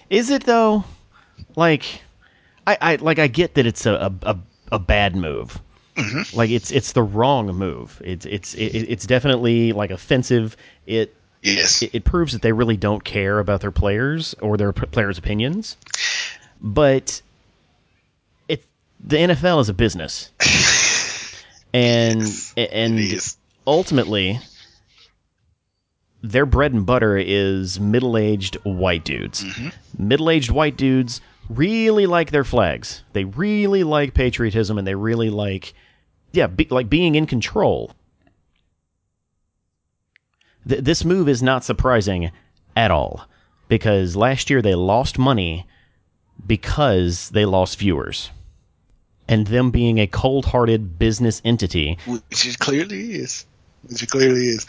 Is 0.10 0.30
it 0.30 0.44
though? 0.44 0.84
Like, 1.56 2.02
I, 2.68 2.78
I 2.82 2.96
like 2.98 3.20
I 3.20 3.28
get 3.28 3.56
that 3.56 3.66
it's 3.66 3.86
a 3.86 4.14
a, 4.22 4.38
a, 4.72 4.80
bad 4.80 5.16
move. 5.16 5.60
Mhm. 5.96 6.36
Like 6.36 6.50
it's 6.50 6.72
it's 6.72 6.92
the 6.92 7.04
wrong 7.04 7.48
move. 7.48 8.02
It's 8.04 8.26
it's 8.26 8.54
it, 8.54 8.62
it's 8.68 9.08
definitely 9.08 9.72
like 9.72 9.92
offensive. 9.92 10.58
It, 10.86 11.16
Yes. 11.46 11.82
it 11.82 11.94
it 11.94 12.04
proves 12.04 12.34
that 12.34 12.42
they 12.42 12.52
really 12.52 12.78
don't 12.78 13.04
care 13.04 13.40
about 13.40 13.62
their 13.62 13.72
players 13.72 14.34
or 14.42 14.58
their 14.58 14.74
p- 14.74 14.88
players' 14.88 15.18
opinions. 15.18 15.78
But 16.60 17.22
it 18.48 18.64
the 19.00 19.18
NFL 19.18 19.62
is 19.62 19.70
a 19.70 19.74
business, 19.74 20.32
and 21.74 22.22
Yes, 22.22 22.54
and 22.58 23.36
ultimately 23.68 24.40
their 26.24 26.48
bread 26.48 26.74
and 26.74 26.86
butter 26.86 27.18
is 27.18 27.80
middle-aged 27.80 28.56
white 28.64 29.06
dudes. 29.06 29.44
Mm-hmm. 29.44 30.08
Middle-aged 30.08 30.50
white 30.50 30.76
dudes 30.76 31.22
really 31.50 32.08
like 32.08 32.32
their 32.32 32.44
flags. 32.44 33.04
They 33.14 33.26
really 33.26 33.84
like 33.84 34.16
patriotism 34.16 34.80
and 34.80 34.88
they 34.88 34.96
really 34.96 35.30
like 35.30 35.76
yeah, 36.32 36.48
be, 36.48 36.68
like 36.70 36.90
being 36.90 37.16
in 37.16 37.28
control. 37.28 37.92
Th- 40.68 40.82
this 40.84 41.06
move 41.06 41.30
is 41.30 41.42
not 41.44 41.64
surprising 41.64 42.32
at 42.76 42.92
all 42.92 43.28
because 43.68 44.16
last 44.16 44.50
year 44.50 44.62
they 44.62 44.76
lost 44.76 45.18
money 45.18 45.66
because 46.46 47.30
they 47.30 47.46
lost 47.46 47.80
viewers. 47.80 48.30
And 49.28 49.48
them 49.48 49.72
being 49.72 50.00
a 50.00 50.06
cold-hearted 50.08 51.00
business 51.00 51.42
entity 51.44 51.98
Which 52.06 52.46
it 52.46 52.60
clearly 52.60 53.14
is. 53.16 53.46
Which 53.88 54.04
it 54.04 54.10
clearly 54.10 54.48
is. 54.50 54.68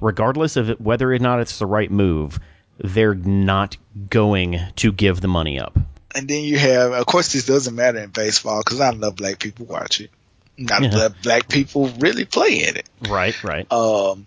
regardless 0.00 0.56
of 0.56 0.68
whether 0.80 1.12
or 1.12 1.18
not 1.18 1.40
it's 1.40 1.58
the 1.58 1.66
right 1.66 1.90
move, 1.90 2.38
they're 2.78 3.14
not 3.14 3.76
going 4.10 4.58
to 4.76 4.92
give 4.92 5.20
the 5.22 5.28
money 5.28 5.58
up. 5.58 5.78
And 6.14 6.28
then 6.28 6.44
you 6.44 6.58
have, 6.58 6.92
of 6.92 7.06
course, 7.06 7.32
this 7.32 7.46
doesn't 7.46 7.74
matter 7.74 7.98
in 7.98 8.10
baseball 8.10 8.60
because 8.62 8.78
not 8.78 8.94
enough 8.94 9.16
black 9.16 9.38
people 9.38 9.64
watch 9.64 10.00
it. 10.02 10.10
Not 10.58 10.82
Yeah. 10.82 10.88
enough 10.90 11.14
black 11.22 11.48
people 11.48 11.88
really 11.98 12.26
play 12.26 12.64
in 12.68 12.76
it. 12.76 12.86
Right, 13.08 13.42
right. 13.42 13.70
Um, 13.72 14.26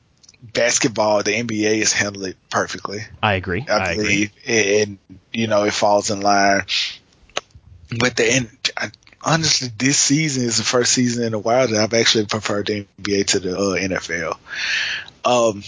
basketball, 0.54 1.24
the 1.24 1.32
NBA 1.32 1.80
has 1.80 1.94
handled 1.94 2.26
it 2.26 2.38
perfectly, 2.50 3.02
I 3.22 3.34
agree. 3.34 3.66
I, 3.68 3.74
I, 3.74 3.92
agree. 3.92 4.04
believe, 4.04 4.32
and 4.48 4.98
you 5.34 5.48
know 5.48 5.64
it 5.64 5.74
falls 5.74 6.12
in 6.12 6.22
line. 6.22 6.64
But 8.00 8.16
the 8.18 8.26
end, 8.26 8.50
I, 8.76 8.90
honestly, 9.26 9.70
this 9.78 9.98
season 9.98 10.44
is 10.44 10.58
the 10.58 10.64
first 10.64 10.94
season 10.94 11.24
in 11.24 11.34
a 11.34 11.40
while 11.40 11.68
that 11.68 11.78
I've 11.78 11.94
actually 11.94 12.26
preferred 12.26 12.68
the 12.68 12.86
NBA 13.02 13.28
to 13.28 13.40
the 13.40 13.58
uh, 13.58 13.76
NFL. 13.76 14.38
Um, 15.26 15.64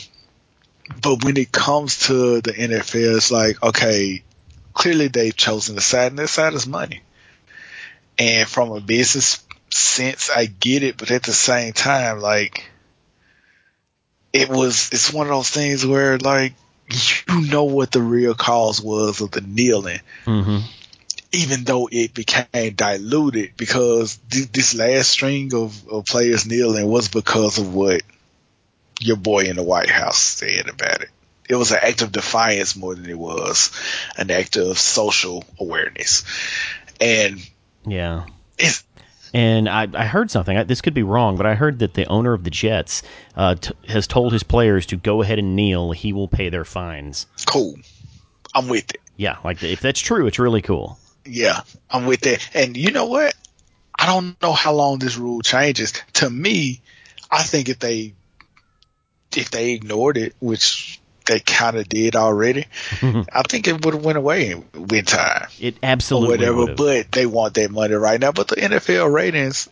but 1.02 1.24
when 1.24 1.38
it 1.38 1.52
comes 1.52 2.08
to 2.08 2.42
the 2.42 2.54
NFL, 2.54 3.18
it's 3.18 3.32
like, 3.32 3.62
okay, 3.62 4.24
clearly 4.74 5.08
they've 5.08 5.36
chosen 5.36 5.76
the 5.76 5.82
side, 5.82 6.12
and 6.12 6.20
their 6.20 6.28
side 6.28 6.54
is 6.54 6.68
money. 6.68 7.02
And 8.18 8.48
from 8.48 8.72
a 8.72 8.80
business 8.80 9.44
sense, 9.70 10.30
I 10.30 10.46
get 10.46 10.84
it, 10.84 10.98
but 10.98 11.12
at 11.12 11.24
the 11.24 11.34
same 11.34 11.74
time, 11.74 12.20
like, 12.20 12.70
it 14.42 14.50
was, 14.50 14.90
it's 14.92 15.12
one 15.12 15.28
of 15.28 15.32
those 15.34 15.50
things 15.50 15.86
where, 15.86 16.18
like, 16.18 16.54
you 17.30 17.50
know 17.50 17.66
what 17.66 17.92
the 17.92 18.02
real 18.02 18.34
cause 18.34 18.82
was 18.82 19.22
of 19.22 19.32
the 19.32 19.42
kneeling, 19.42 20.00
hmm 20.26 20.60
even 21.34 21.66
though 21.66 21.90
it 21.92 22.14
became 22.14 22.74
diluted 22.74 23.52
because 23.58 24.18
th- 24.30 24.50
this 24.54 24.74
last 24.74 25.10
string 25.10 25.54
of, 25.54 25.88
of 25.90 26.06
players 26.06 26.46
kneeling 26.46 26.88
was 26.88 27.10
because 27.10 27.60
of 27.60 27.74
what 27.76 28.02
your 29.02 29.18
boy 29.18 29.44
in 29.44 29.58
the 29.58 29.64
White 29.64 29.90
House 29.90 30.18
said 30.18 30.70
about 30.70 31.02
it. 31.02 31.10
It 31.50 31.56
was 31.56 31.72
an 31.72 31.80
act 31.82 32.02
of 32.02 32.12
defiance 32.14 32.76
more 32.76 32.96
than 32.96 33.10
it 33.10 33.18
was 33.18 33.72
an 34.18 34.32
act 34.32 34.56
of 34.56 34.80
social 34.80 35.44
awareness. 35.60 36.24
And 37.00 37.40
Yeah. 37.86 38.26
it's, 38.58 38.84
And 39.34 39.68
I, 39.68 39.88
I 39.94 40.06
heard 40.06 40.32
something. 40.32 40.58
I, 40.58 40.64
this 40.64 40.82
could 40.82 40.94
be 40.94 41.04
wrong, 41.04 41.38
but 41.38 41.46
I 41.46 41.56
heard 41.56 41.80
that 41.80 41.94
the 41.94 42.06
owner 42.06 42.34
of 42.34 42.44
the 42.44 42.50
Jets 42.50 43.04
uh, 43.36 43.56
t- 43.56 43.74
has 43.88 44.08
told 44.08 44.34
his 44.34 44.44
players 44.44 44.86
to 44.88 44.98
go 44.98 45.22
ahead 45.22 45.40
and 45.40 45.56
kneel. 45.56 45.92
He 45.92 46.14
will 46.14 46.28
pay 46.28 46.50
their 46.50 46.66
fines. 46.66 47.28
cool. 47.46 47.76
I'm 48.56 48.68
with 48.68 48.90
it. 48.90 49.02
Yeah, 49.18 49.38
like 49.44 49.62
if 49.64 49.82
that's 49.82 50.00
true, 50.00 50.28
it's 50.28 50.40
really 50.40 50.62
cool. 50.62 50.98
Yeah, 51.26 51.62
I'm 51.90 52.06
with 52.06 52.26
it. 52.26 52.50
And 52.54 52.78
you 52.78 52.92
know 52.92 53.06
what? 53.06 53.36
I 53.98 54.06
don't 54.06 54.42
know 54.42 54.54
how 54.54 54.74
long 54.74 55.00
this 55.00 55.18
rule 55.18 55.42
changes. 55.42 55.94
To 56.14 56.30
me, 56.30 56.82
I 57.30 57.44
think 57.44 57.70
if 57.70 57.80
they 57.80 58.14
if 59.36 59.52
they 59.52 59.72
ignored 59.72 60.18
it, 60.18 60.36
which 60.40 60.97
they 61.28 61.40
kind 61.40 61.78
of 61.78 61.88
did 61.88 62.16
already, 62.16 62.66
mm-hmm. 62.90 63.22
I 63.32 63.44
think 63.44 63.68
it 63.68 63.86
would 63.86 63.94
have 63.94 64.04
went 64.04 64.18
away 64.18 64.56
with 64.74 65.06
time 65.06 65.48
It 65.60 65.78
absolutely 65.84 66.38
whatever. 66.38 66.58
would've. 66.58 66.78
But 66.78 67.12
they 67.12 67.26
want 67.26 67.54
that 67.56 67.70
money 67.70 67.94
right 67.94 68.20
now. 68.20 68.32
But 68.32 68.48
the 68.48 68.56
NFL 68.56 69.14
ratings, 69.14 69.70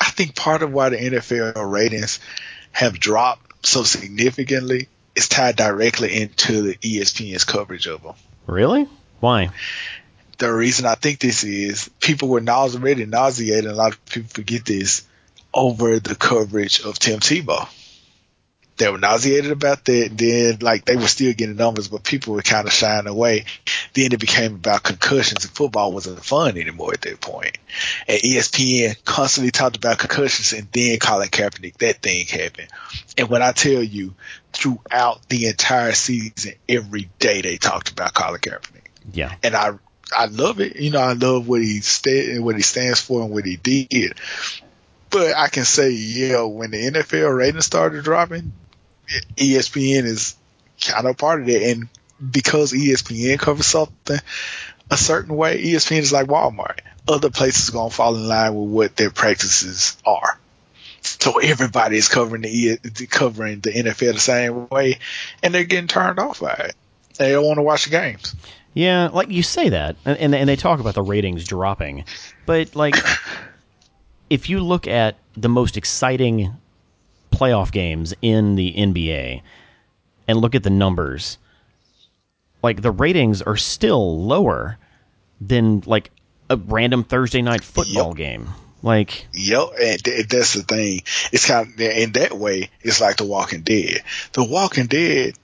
I 0.00 0.10
think 0.10 0.34
part 0.34 0.62
of 0.62 0.72
why 0.72 0.88
the 0.88 0.96
NFL 0.96 1.70
ratings 1.70 2.18
have 2.72 2.98
dropped 2.98 3.66
so 3.66 3.84
significantly 3.84 4.88
is 5.14 5.28
tied 5.28 5.56
directly 5.56 6.20
into 6.20 6.62
the 6.62 6.74
ESPN's 6.74 7.44
coverage 7.44 7.86
of 7.86 8.02
them. 8.02 8.14
Really? 8.46 8.88
Why? 9.20 9.50
The 10.38 10.52
reason 10.52 10.84
I 10.86 10.94
think 10.94 11.20
this 11.20 11.44
is 11.44 11.90
people 12.00 12.28
were 12.28 12.42
already 12.46 13.06
nauseated, 13.06 13.66
a 13.66 13.74
lot 13.74 13.92
of 13.92 14.04
people 14.06 14.28
forget 14.28 14.64
this, 14.64 15.06
over 15.54 15.98
the 15.98 16.14
coverage 16.14 16.80
of 16.80 16.98
Tim 16.98 17.20
Tebow 17.20 17.66
they 18.76 18.90
were 18.90 18.98
nauseated 18.98 19.50
about 19.50 19.84
that. 19.86 20.10
Then, 20.16 20.58
like, 20.60 20.84
they 20.84 20.96
were 20.96 21.06
still 21.06 21.32
getting 21.32 21.56
numbers, 21.56 21.88
but 21.88 22.04
people 22.04 22.34
were 22.34 22.42
kind 22.42 22.66
of 22.66 22.72
shying 22.72 23.06
away. 23.06 23.46
Then 23.94 24.12
it 24.12 24.20
became 24.20 24.56
about 24.56 24.82
concussions, 24.82 25.44
and 25.44 25.54
football 25.54 25.92
wasn't 25.92 26.24
fun 26.24 26.58
anymore 26.58 26.92
at 26.92 27.00
that 27.02 27.20
point. 27.20 27.56
And 28.06 28.20
ESPN 28.20 29.02
constantly 29.04 29.50
talked 29.50 29.76
about 29.76 29.98
concussions, 29.98 30.52
and 30.52 30.68
then 30.72 30.98
Colin 30.98 31.28
Kaepernick, 31.28 31.78
that 31.78 32.02
thing 32.02 32.26
happened. 32.26 32.68
And 33.16 33.28
when 33.28 33.42
I 33.42 33.52
tell 33.52 33.82
you, 33.82 34.14
throughout 34.52 35.26
the 35.28 35.46
entire 35.46 35.92
season, 35.92 36.54
every 36.68 37.08
day 37.18 37.42
they 37.42 37.56
talked 37.56 37.90
about 37.90 38.14
Colin 38.14 38.40
Kaepernick. 38.40 38.88
Yeah. 39.12 39.34
And 39.42 39.54
I, 39.54 39.72
I 40.14 40.26
love 40.26 40.60
it. 40.60 40.76
You 40.76 40.90
know, 40.90 41.00
I 41.00 41.12
love 41.14 41.48
what 41.48 41.62
he 41.62 41.80
sta- 41.80 42.38
what 42.40 42.56
he 42.56 42.62
stands 42.62 43.00
for 43.00 43.22
and 43.22 43.30
what 43.30 43.44
he 43.44 43.56
did. 43.56 44.14
But 45.10 45.36
I 45.36 45.48
can 45.48 45.64
say, 45.64 45.90
yeah, 45.90 46.42
when 46.42 46.72
the 46.72 46.78
NFL 46.78 47.36
ratings 47.36 47.64
started 47.64 48.04
dropping, 48.04 48.52
ESPN 49.36 50.04
is 50.04 50.36
kind 50.80 51.06
of 51.06 51.16
part 51.16 51.42
of 51.42 51.48
it. 51.48 51.76
And 51.76 51.88
because 52.30 52.72
ESPN 52.72 53.38
covers 53.38 53.66
something 53.66 54.18
a 54.90 54.96
certain 54.96 55.36
way, 55.36 55.62
ESPN 55.62 55.98
is 55.98 56.12
like 56.12 56.26
Walmart. 56.26 56.80
Other 57.08 57.30
places 57.30 57.68
are 57.68 57.72
going 57.72 57.90
to 57.90 57.94
fall 57.94 58.16
in 58.16 58.26
line 58.26 58.54
with 58.54 58.70
what 58.70 58.96
their 58.96 59.10
practices 59.10 59.96
are. 60.04 60.38
So 61.02 61.38
everybody 61.38 61.98
is 61.98 62.08
covering 62.08 62.42
the 62.42 62.78
covering 63.08 63.60
the 63.60 63.70
NFL 63.70 64.14
the 64.14 64.18
same 64.18 64.68
way, 64.68 64.98
and 65.40 65.54
they're 65.54 65.64
getting 65.64 65.86
turned 65.86 66.18
off 66.18 66.40
by 66.40 66.52
it. 66.52 66.74
They 67.16 67.30
don't 67.30 67.44
want 67.44 67.58
to 67.58 67.62
watch 67.62 67.84
the 67.84 67.90
games. 67.90 68.34
Yeah, 68.74 69.08
like 69.12 69.30
you 69.30 69.44
say 69.44 69.68
that, 69.68 69.96
and 70.04 70.34
and 70.34 70.48
they 70.48 70.56
talk 70.56 70.80
about 70.80 70.94
the 70.94 71.02
ratings 71.02 71.44
dropping, 71.44 72.04
but 72.44 72.74
like 72.74 72.96
if 74.30 74.50
you 74.50 74.60
look 74.60 74.88
at 74.88 75.16
the 75.36 75.48
most 75.48 75.76
exciting 75.76 76.56
playoff 77.36 77.70
games 77.72 78.14
in 78.22 78.56
the 78.56 78.72
NBA 78.72 79.42
and 80.28 80.38
look 80.38 80.54
at 80.54 80.62
the 80.62 80.70
numbers, 80.70 81.38
like 82.62 82.82
the 82.82 82.90
ratings 82.90 83.42
are 83.42 83.56
still 83.56 84.22
lower 84.22 84.78
than 85.40 85.82
like 85.86 86.10
a 86.48 86.56
random 86.56 87.04
Thursday 87.04 87.42
night 87.42 87.62
football 87.62 88.08
yep. 88.08 88.16
game. 88.16 88.48
Like, 88.82 89.26
yep, 89.32 89.68
and 89.80 90.04
th- 90.04 90.28
that's 90.28 90.54
the 90.54 90.62
thing. 90.62 91.02
It's 91.32 91.46
kind 91.46 91.72
of 91.72 91.80
in 91.80 92.12
that 92.12 92.32
way. 92.32 92.70
It's 92.82 93.00
like 93.00 93.16
The 93.16 93.24
Walking 93.24 93.62
Dead. 93.62 94.02
The 94.32 94.44
Walking 94.44 94.86
Dead 94.86 95.34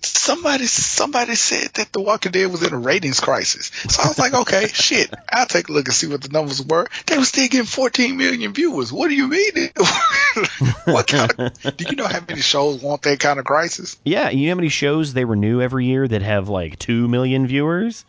somebody 0.00 0.66
somebody 0.66 1.34
said 1.34 1.70
that 1.74 1.92
The 1.92 2.00
Walking 2.00 2.32
Dead 2.32 2.50
was 2.50 2.62
in 2.62 2.72
a 2.72 2.78
ratings 2.78 3.20
crisis. 3.20 3.70
So 3.88 4.02
I 4.02 4.08
was 4.08 4.18
like, 4.18 4.34
okay, 4.34 4.66
shit, 4.72 5.12
I'll 5.30 5.46
take 5.46 5.68
a 5.68 5.72
look 5.72 5.86
and 5.86 5.94
see 5.94 6.06
what 6.06 6.22
the 6.22 6.28
numbers 6.28 6.64
were. 6.64 6.86
They 7.06 7.18
were 7.18 7.24
still 7.24 7.48
getting 7.48 7.66
14 7.66 8.16
million 8.16 8.52
viewers. 8.52 8.92
What 8.92 9.08
do 9.08 9.14
you 9.14 9.28
mean? 9.28 9.52
what 10.84 11.06
kind 11.06 11.32
of, 11.38 11.76
do 11.76 11.84
you 11.88 11.96
know 11.96 12.06
how 12.06 12.20
many 12.26 12.40
shows 12.40 12.82
want 12.82 13.02
that 13.02 13.20
kind 13.20 13.38
of 13.38 13.44
crisis? 13.44 13.96
Yeah, 14.04 14.30
you 14.30 14.46
know 14.46 14.52
how 14.52 14.56
many 14.56 14.68
shows 14.68 15.12
they 15.12 15.24
renew 15.24 15.60
every 15.60 15.86
year 15.86 16.06
that 16.06 16.22
have 16.22 16.48
like 16.48 16.78
2 16.78 17.08
million 17.08 17.46
viewers? 17.46 18.04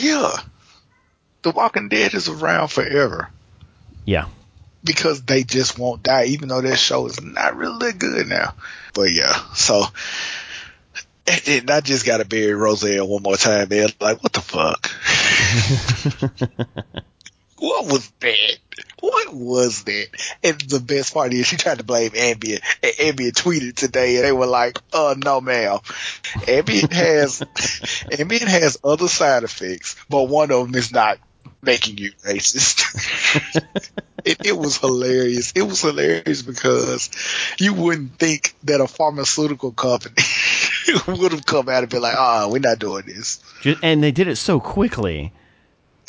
Yeah. 0.00 0.32
The 1.42 1.52
Walking 1.52 1.88
Dead 1.88 2.14
is 2.14 2.28
around 2.28 2.68
forever. 2.68 3.30
Yeah. 4.04 4.26
Because 4.82 5.22
they 5.22 5.44
just 5.44 5.78
won't 5.78 6.02
die, 6.02 6.26
even 6.26 6.48
though 6.48 6.60
that 6.60 6.76
show 6.76 7.06
is 7.06 7.22
not 7.22 7.56
really 7.56 7.92
good 7.92 8.28
now. 8.28 8.54
But 8.94 9.12
yeah, 9.12 9.34
so 9.54 9.84
and 11.26 11.40
then 11.42 11.70
I 11.70 11.80
just 11.80 12.06
got 12.06 12.18
to 12.18 12.24
bury 12.24 12.54
Roseanne 12.54 13.06
one 13.06 13.22
more 13.22 13.36
time, 13.36 13.68
man. 13.68 13.88
Like, 14.00 14.22
what 14.22 14.32
the 14.32 14.40
fuck? 14.40 14.90
what 17.58 17.86
was 17.86 18.08
that? 18.20 18.58
What 19.00 19.34
was 19.34 19.84
that? 19.84 20.06
And 20.42 20.60
the 20.60 20.80
best 20.80 21.14
part 21.14 21.32
is 21.32 21.46
she 21.46 21.56
tried 21.56 21.78
to 21.78 21.84
blame 21.84 22.10
Ambien. 22.10 22.60
And 22.82 23.16
Ambien 23.16 23.32
tweeted 23.32 23.74
today 23.74 24.16
and 24.16 24.24
they 24.24 24.32
were 24.32 24.46
like, 24.46 24.78
oh 24.92 25.14
no 25.16 25.40
ma'am. 25.40 25.78
Ambien 26.46 26.92
has, 26.92 27.40
Ambien 28.10 28.48
has 28.48 28.78
other 28.82 29.08
side 29.08 29.42
effects, 29.44 29.96
but 30.08 30.24
one 30.24 30.50
of 30.50 30.66
them 30.66 30.74
is 30.74 30.92
not 30.92 31.18
making 31.62 31.98
you 31.98 32.12
racist. 32.24 32.84
it, 34.24 34.46
it 34.46 34.56
was 34.56 34.78
hilarious. 34.78 35.52
It 35.54 35.62
was 35.62 35.80
hilarious 35.80 36.42
because 36.42 37.10
you 37.58 37.74
wouldn't 37.74 38.18
think 38.18 38.54
that 38.64 38.80
a 38.80 38.86
pharmaceutical 38.86 39.72
company 39.72 40.22
would 41.06 41.32
have 41.32 41.46
come 41.46 41.68
out 41.68 41.82
and 41.82 41.90
been 41.90 42.02
like, 42.02 42.16
"Ah, 42.16 42.44
oh, 42.44 42.50
we're 42.50 42.58
not 42.58 42.78
doing 42.78 43.04
this." 43.06 43.40
And 43.82 44.02
they 44.02 44.12
did 44.12 44.28
it 44.28 44.36
so 44.36 44.60
quickly. 44.60 45.32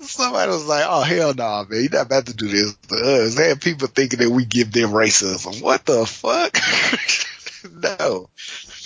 Somebody 0.00 0.50
was 0.50 0.66
like, 0.66 0.84
"Oh 0.86 1.02
hell 1.02 1.34
no, 1.34 1.42
nah, 1.42 1.64
man! 1.64 1.80
You're 1.80 1.90
not 1.90 2.06
about 2.06 2.26
to 2.26 2.34
do 2.34 2.48
this 2.48 2.74
to 2.88 2.94
us." 2.94 3.34
They 3.34 3.48
have 3.48 3.60
people 3.60 3.88
thinking 3.88 4.18
that 4.20 4.30
we 4.30 4.44
give 4.44 4.72
them 4.72 4.90
racism. 4.90 5.62
What 5.62 5.86
the 5.86 6.06
fuck? 6.06 6.56
no. 7.82 8.28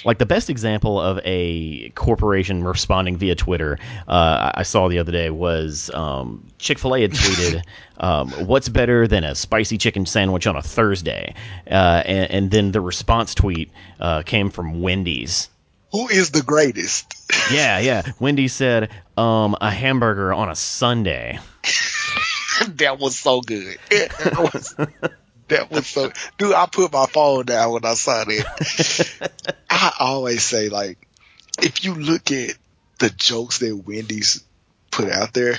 Like 0.04 0.18
the 0.18 0.26
best 0.26 0.50
example 0.50 1.00
of 1.00 1.20
a 1.24 1.90
corporation 1.90 2.64
responding 2.64 3.16
via 3.16 3.34
Twitter, 3.34 3.78
uh, 4.08 4.52
I 4.54 4.62
saw 4.62 4.88
the 4.88 4.98
other 4.98 5.12
day 5.12 5.30
was 5.30 5.90
um, 5.94 6.46
Chick 6.58 6.78
Fil 6.78 6.96
A 6.96 7.02
had 7.02 7.12
tweeted, 7.12 7.62
um, 7.98 8.30
"What's 8.46 8.68
better 8.68 9.06
than 9.06 9.24
a 9.24 9.34
spicy 9.34 9.78
chicken 9.78 10.06
sandwich 10.06 10.46
on 10.46 10.56
a 10.56 10.62
Thursday?" 10.62 11.34
Uh, 11.70 12.02
and, 12.04 12.30
and, 12.30 12.50
then 12.50 12.72
the 12.72 12.80
response 12.80 13.34
tweet 13.34 13.70
uh, 14.00 14.22
came 14.22 14.50
from 14.50 14.80
Wendy's. 14.80 15.48
Who 15.92 16.08
is 16.08 16.30
the 16.30 16.42
greatest? 16.42 17.06
yeah, 17.50 17.78
yeah. 17.78 18.02
Wendy 18.18 18.48
said, 18.48 18.90
um, 19.16 19.56
"A 19.60 19.70
hamburger 19.70 20.32
on 20.32 20.50
a 20.50 20.56
Sunday." 20.56 21.38
that 22.68 22.98
was 22.98 23.18
so 23.18 23.40
good. 23.40 23.78
that 25.48 25.70
was 25.70 25.86
so, 25.86 26.10
dude. 26.38 26.54
I 26.54 26.66
put 26.66 26.92
my 26.92 27.06
phone 27.06 27.46
down 27.46 27.72
when 27.72 27.84
I 27.84 27.94
saw 27.94 28.24
that. 28.24 29.30
I 29.70 29.92
always 30.00 30.42
say, 30.42 30.68
like, 30.68 30.98
if 31.62 31.84
you 31.84 31.94
look 31.94 32.30
at 32.32 32.56
the 32.98 33.10
jokes 33.10 33.58
that 33.58 33.76
Wendy's 33.76 34.42
put 34.90 35.10
out 35.10 35.32
there, 35.32 35.56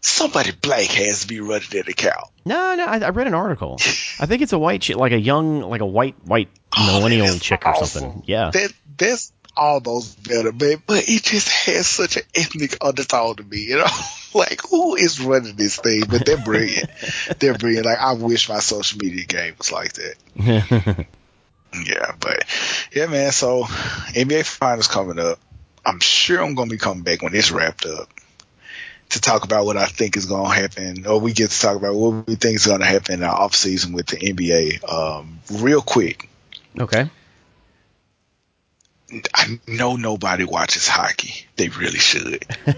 somebody 0.00 0.52
black 0.52 0.88
has 0.90 1.22
to 1.22 1.26
be 1.26 1.40
running 1.40 1.68
that 1.72 1.88
account. 1.88 2.28
No, 2.44 2.74
no, 2.74 2.86
I, 2.86 2.98
I 2.98 3.10
read 3.10 3.26
an 3.26 3.34
article. 3.34 3.76
I 4.18 4.26
think 4.26 4.42
it's 4.42 4.52
a 4.52 4.58
white 4.58 4.82
chick, 4.82 4.96
like 4.96 5.12
a 5.12 5.20
young, 5.20 5.60
like 5.60 5.82
a 5.82 5.86
white 5.86 6.16
white 6.24 6.48
oh, 6.76 6.98
millennial 7.00 7.38
chick 7.38 7.66
or 7.66 7.84
something. 7.84 8.22
Yeah, 8.26 8.50
that 8.50 8.72
that's 8.96 9.32
almost 9.56 10.22
better, 10.22 10.52
man. 10.52 10.82
But 10.86 11.04
it 11.08 11.22
just 11.22 11.48
has 11.48 11.86
such 11.86 12.16
an 12.16 12.22
ethnic 12.34 12.76
undertone 12.80 13.36
to 13.36 13.44
me, 13.44 13.58
you 13.58 13.76
know. 13.78 13.86
like 14.34 14.60
who 14.68 14.96
is 14.96 15.20
running 15.20 15.56
this 15.56 15.76
thing? 15.76 16.04
But 16.08 16.26
they're 16.26 16.38
brilliant. 16.38 16.90
they're 17.38 17.58
brilliant. 17.58 17.86
Like 17.86 17.98
I 17.98 18.14
wish 18.14 18.48
my 18.48 18.60
social 18.60 18.98
media 19.02 19.24
game 19.24 19.54
was 19.58 19.72
like 19.72 19.94
that. 19.94 20.14
yeah, 21.86 22.14
but 22.18 22.44
yeah, 22.92 23.06
man. 23.06 23.32
So 23.32 23.64
NBA 23.64 24.44
finals 24.46 24.88
coming 24.88 25.18
up. 25.18 25.38
I'm 25.84 26.00
sure 26.00 26.42
I'm 26.42 26.54
gonna 26.54 26.70
be 26.70 26.78
coming 26.78 27.02
back 27.02 27.22
when 27.22 27.34
it's 27.34 27.50
wrapped 27.50 27.86
up 27.86 28.08
to 29.10 29.20
talk 29.20 29.44
about 29.44 29.66
what 29.66 29.76
I 29.76 29.86
think 29.86 30.16
is 30.16 30.26
going 30.26 30.48
to 30.48 30.54
happen, 30.56 31.06
or 31.06 31.20
we 31.20 31.32
get 31.32 31.50
to 31.50 31.60
talk 31.60 31.76
about 31.76 31.94
what 31.94 32.26
we 32.26 32.36
think 32.36 32.56
is 32.56 32.66
going 32.66 32.80
to 32.80 32.86
happen 32.86 33.14
in 33.14 33.22
our 33.24 33.34
off 33.34 33.54
season 33.54 33.92
with 33.92 34.06
the 34.06 34.16
NBA. 34.16 34.88
Um, 34.88 35.40
real 35.52 35.82
quick. 35.82 36.28
Okay. 36.78 37.10
I 39.34 39.58
know 39.66 39.96
nobody 39.96 40.44
watches 40.44 40.88
hockey. 40.88 41.46
They 41.56 41.68
really 41.68 41.98
should. 41.98 42.44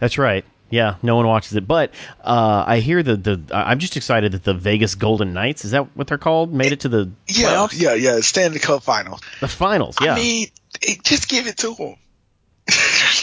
That's 0.00 0.18
right. 0.18 0.44
Yeah, 0.70 0.96
no 1.02 1.16
one 1.16 1.26
watches 1.26 1.54
it, 1.54 1.68
but 1.68 1.92
uh, 2.22 2.64
I 2.66 2.80
hear 2.80 3.02
the 3.02 3.16
the. 3.16 3.40
I'm 3.52 3.78
just 3.78 3.96
excited 3.96 4.32
that 4.32 4.44
the 4.44 4.54
Vegas 4.54 4.96
Golden 4.96 5.32
Knights 5.32 5.64
is 5.64 5.70
that 5.72 5.96
what 5.96 6.08
they're 6.08 6.18
called 6.18 6.52
made 6.52 6.72
it 6.72 6.80
to 6.80 6.88
the 6.88 7.10
yeah 7.28 7.50
playoffs? 7.50 7.80
yeah 7.80 7.94
yeah 7.94 8.20
Stanley 8.20 8.58
Cup 8.58 8.82
Finals. 8.82 9.20
The 9.40 9.48
finals, 9.48 9.96
yeah. 10.00 10.14
I 10.14 10.16
mean, 10.16 10.48
just 11.04 11.28
give 11.28 11.46
it 11.46 11.58
to 11.58 11.74
them. 11.74 11.94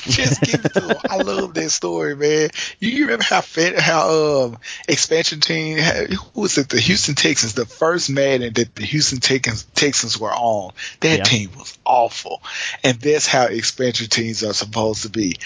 just 0.10 0.42
give 0.42 0.66
it 0.66 0.74
to 0.74 0.80
them. 0.80 0.98
I 1.10 1.18
love 1.18 1.54
that 1.54 1.70
story, 1.70 2.16
man. 2.16 2.50
You 2.80 3.04
remember 3.06 3.24
how 3.24 3.42
how 3.78 4.46
um 4.46 4.58
expansion 4.88 5.40
team 5.40 5.78
who 5.78 6.42
was 6.42 6.58
it? 6.58 6.70
The 6.70 6.80
Houston 6.80 7.16
Texans, 7.16 7.54
the 7.54 7.66
first 7.66 8.10
Madden 8.10 8.54
that 8.54 8.76
the 8.76 8.84
Houston 8.84 9.20
Texans 9.20 9.64
Texans 9.76 10.20
were 10.20 10.32
on. 10.32 10.74
That 11.02 11.20
yeah. 11.20 11.24
team 11.24 11.52
was 11.58 11.78
awful, 11.86 12.42
and 12.84 13.00
that's 13.00 13.28
how 13.28 13.44
expansion 13.46 14.08
teams 14.08 14.44
are 14.44 14.54
supposed 14.54 15.04
to 15.04 15.10
be. 15.10 15.38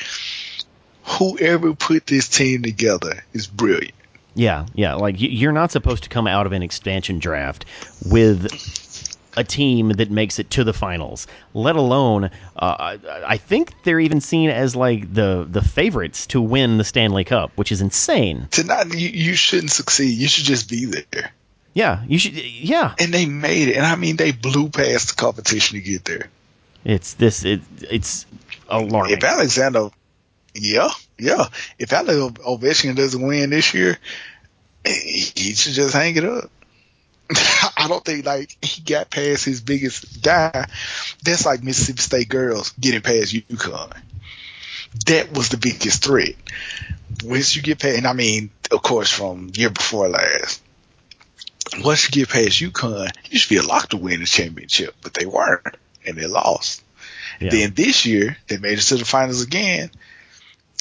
Whoever 1.04 1.74
put 1.76 2.08
this 2.08 2.30
team 2.30 2.64
together 2.64 3.24
is 3.34 3.48
brilliant. 3.48 3.94
Yeah, 4.36 4.66
yeah. 4.74 4.96
Like 4.96 5.16
you're 5.18 5.52
not 5.52 5.72
supposed 5.72 6.04
to 6.04 6.10
come 6.10 6.28
out 6.28 6.46
of 6.46 6.52
an 6.52 6.62
expansion 6.62 7.20
draft 7.20 7.66
with 8.06 8.52
a 9.36 9.44
team 9.44 9.90
that 9.90 10.12
makes 10.12 10.40
it 10.40 10.50
to 10.52 10.64
the 10.64 10.74
finals. 10.74 11.28
Let 11.54 11.76
alone, 11.76 12.30
uh, 12.56 12.98
I 13.26 13.38
think 13.38 13.74
they're 13.84 14.00
even 14.00 14.22
seen 14.22 14.50
as 14.50 14.76
like 14.76 15.14
the 15.14 15.48
the 15.50 15.62
favorites 15.62 16.28
to 16.28 16.42
win 16.42 16.78
the 16.78 16.84
Stanley 16.84 17.24
Cup, 17.24 17.52
which 17.56 17.72
is 17.72 17.82
insane. 17.82 18.48
To 18.52 18.64
not 18.64 18.94
you, 18.94 19.10
you 19.10 19.36
shouldn't 19.36 19.72
succeed. 19.72 20.18
You 20.18 20.28
should 20.28 20.46
just 20.46 20.70
be 20.70 20.86
there. 20.86 21.32
Yeah, 21.74 22.04
you 22.08 22.18
should. 22.18 22.34
Yeah, 22.34 22.96
and 23.00 23.14
they 23.14 23.26
made 23.26 23.68
it, 23.68 23.76
and 23.76 23.86
I 23.86 23.96
mean 23.96 24.16
they 24.16 24.32
blew 24.32 24.70
past 24.70 25.10
the 25.10 25.16
competition 25.16 25.78
to 25.78 25.84
get 25.84 26.06
there. 26.06 26.30
It's 26.86 27.16
this. 27.16 27.44
It, 27.44 27.62
it's 27.82 28.26
alarming. 28.70 29.18
If 29.18 29.24
Alexander, 29.24 29.90
yeah, 30.54 30.90
yeah. 31.20 31.48
If 31.78 31.92
Alexander 31.92 32.40
Ovechkin 32.42 32.96
doesn't 32.96 33.22
win 33.22 33.50
this 33.50 33.74
year, 33.74 33.98
he 34.86 35.54
should 35.54 35.74
just 35.74 35.94
hang 35.94 36.16
it 36.16 36.24
up. 36.24 36.50
I 37.78 37.88
don't 37.88 38.04
think 38.04 38.26
like 38.26 38.58
he 38.64 38.82
got 38.82 39.10
past 39.10 39.46
his 39.46 39.62
biggest 39.62 40.22
guy. 40.22 40.68
That's 41.24 41.46
like 41.46 41.64
Mississippi 41.64 42.02
State 42.02 42.30
girls 42.30 42.74
getting 42.80 43.02
past 43.02 43.34
UConn. 43.34 43.94
That 45.08 45.34
was 45.34 45.50
the 45.50 45.58
biggest 45.58 46.04
threat. 46.04 46.36
Once 47.24 47.56
you 47.56 47.62
get 47.62 47.80
past, 47.80 47.98
and 47.98 48.08
I 48.08 48.14
mean, 48.14 48.52
of 48.72 48.82
course, 48.82 49.12
from 49.12 49.52
year 49.56 49.70
before 49.70 50.08
last, 50.08 50.62
once 51.80 52.06
you 52.06 52.12
get 52.12 52.30
past 52.30 52.62
UConn, 52.62 53.10
you 53.30 53.40
should 53.40 53.50
be 53.50 53.58
a 53.58 53.64
lock 53.64 53.90
to 53.90 53.98
win 53.98 54.20
the 54.20 54.26
championship, 54.26 54.96
but 55.02 55.14
they 55.14 55.26
weren't, 55.26 55.66
and 56.06 56.18
they 56.18 56.28
lost. 56.28 56.84
Yeah. 57.40 57.50
Then 57.50 57.74
this 57.74 58.06
year, 58.06 58.38
they 58.48 58.58
made 58.58 58.78
it 58.78 58.84
to 58.84 58.98
the 58.98 59.06
finals 59.06 59.42
again, 59.42 59.90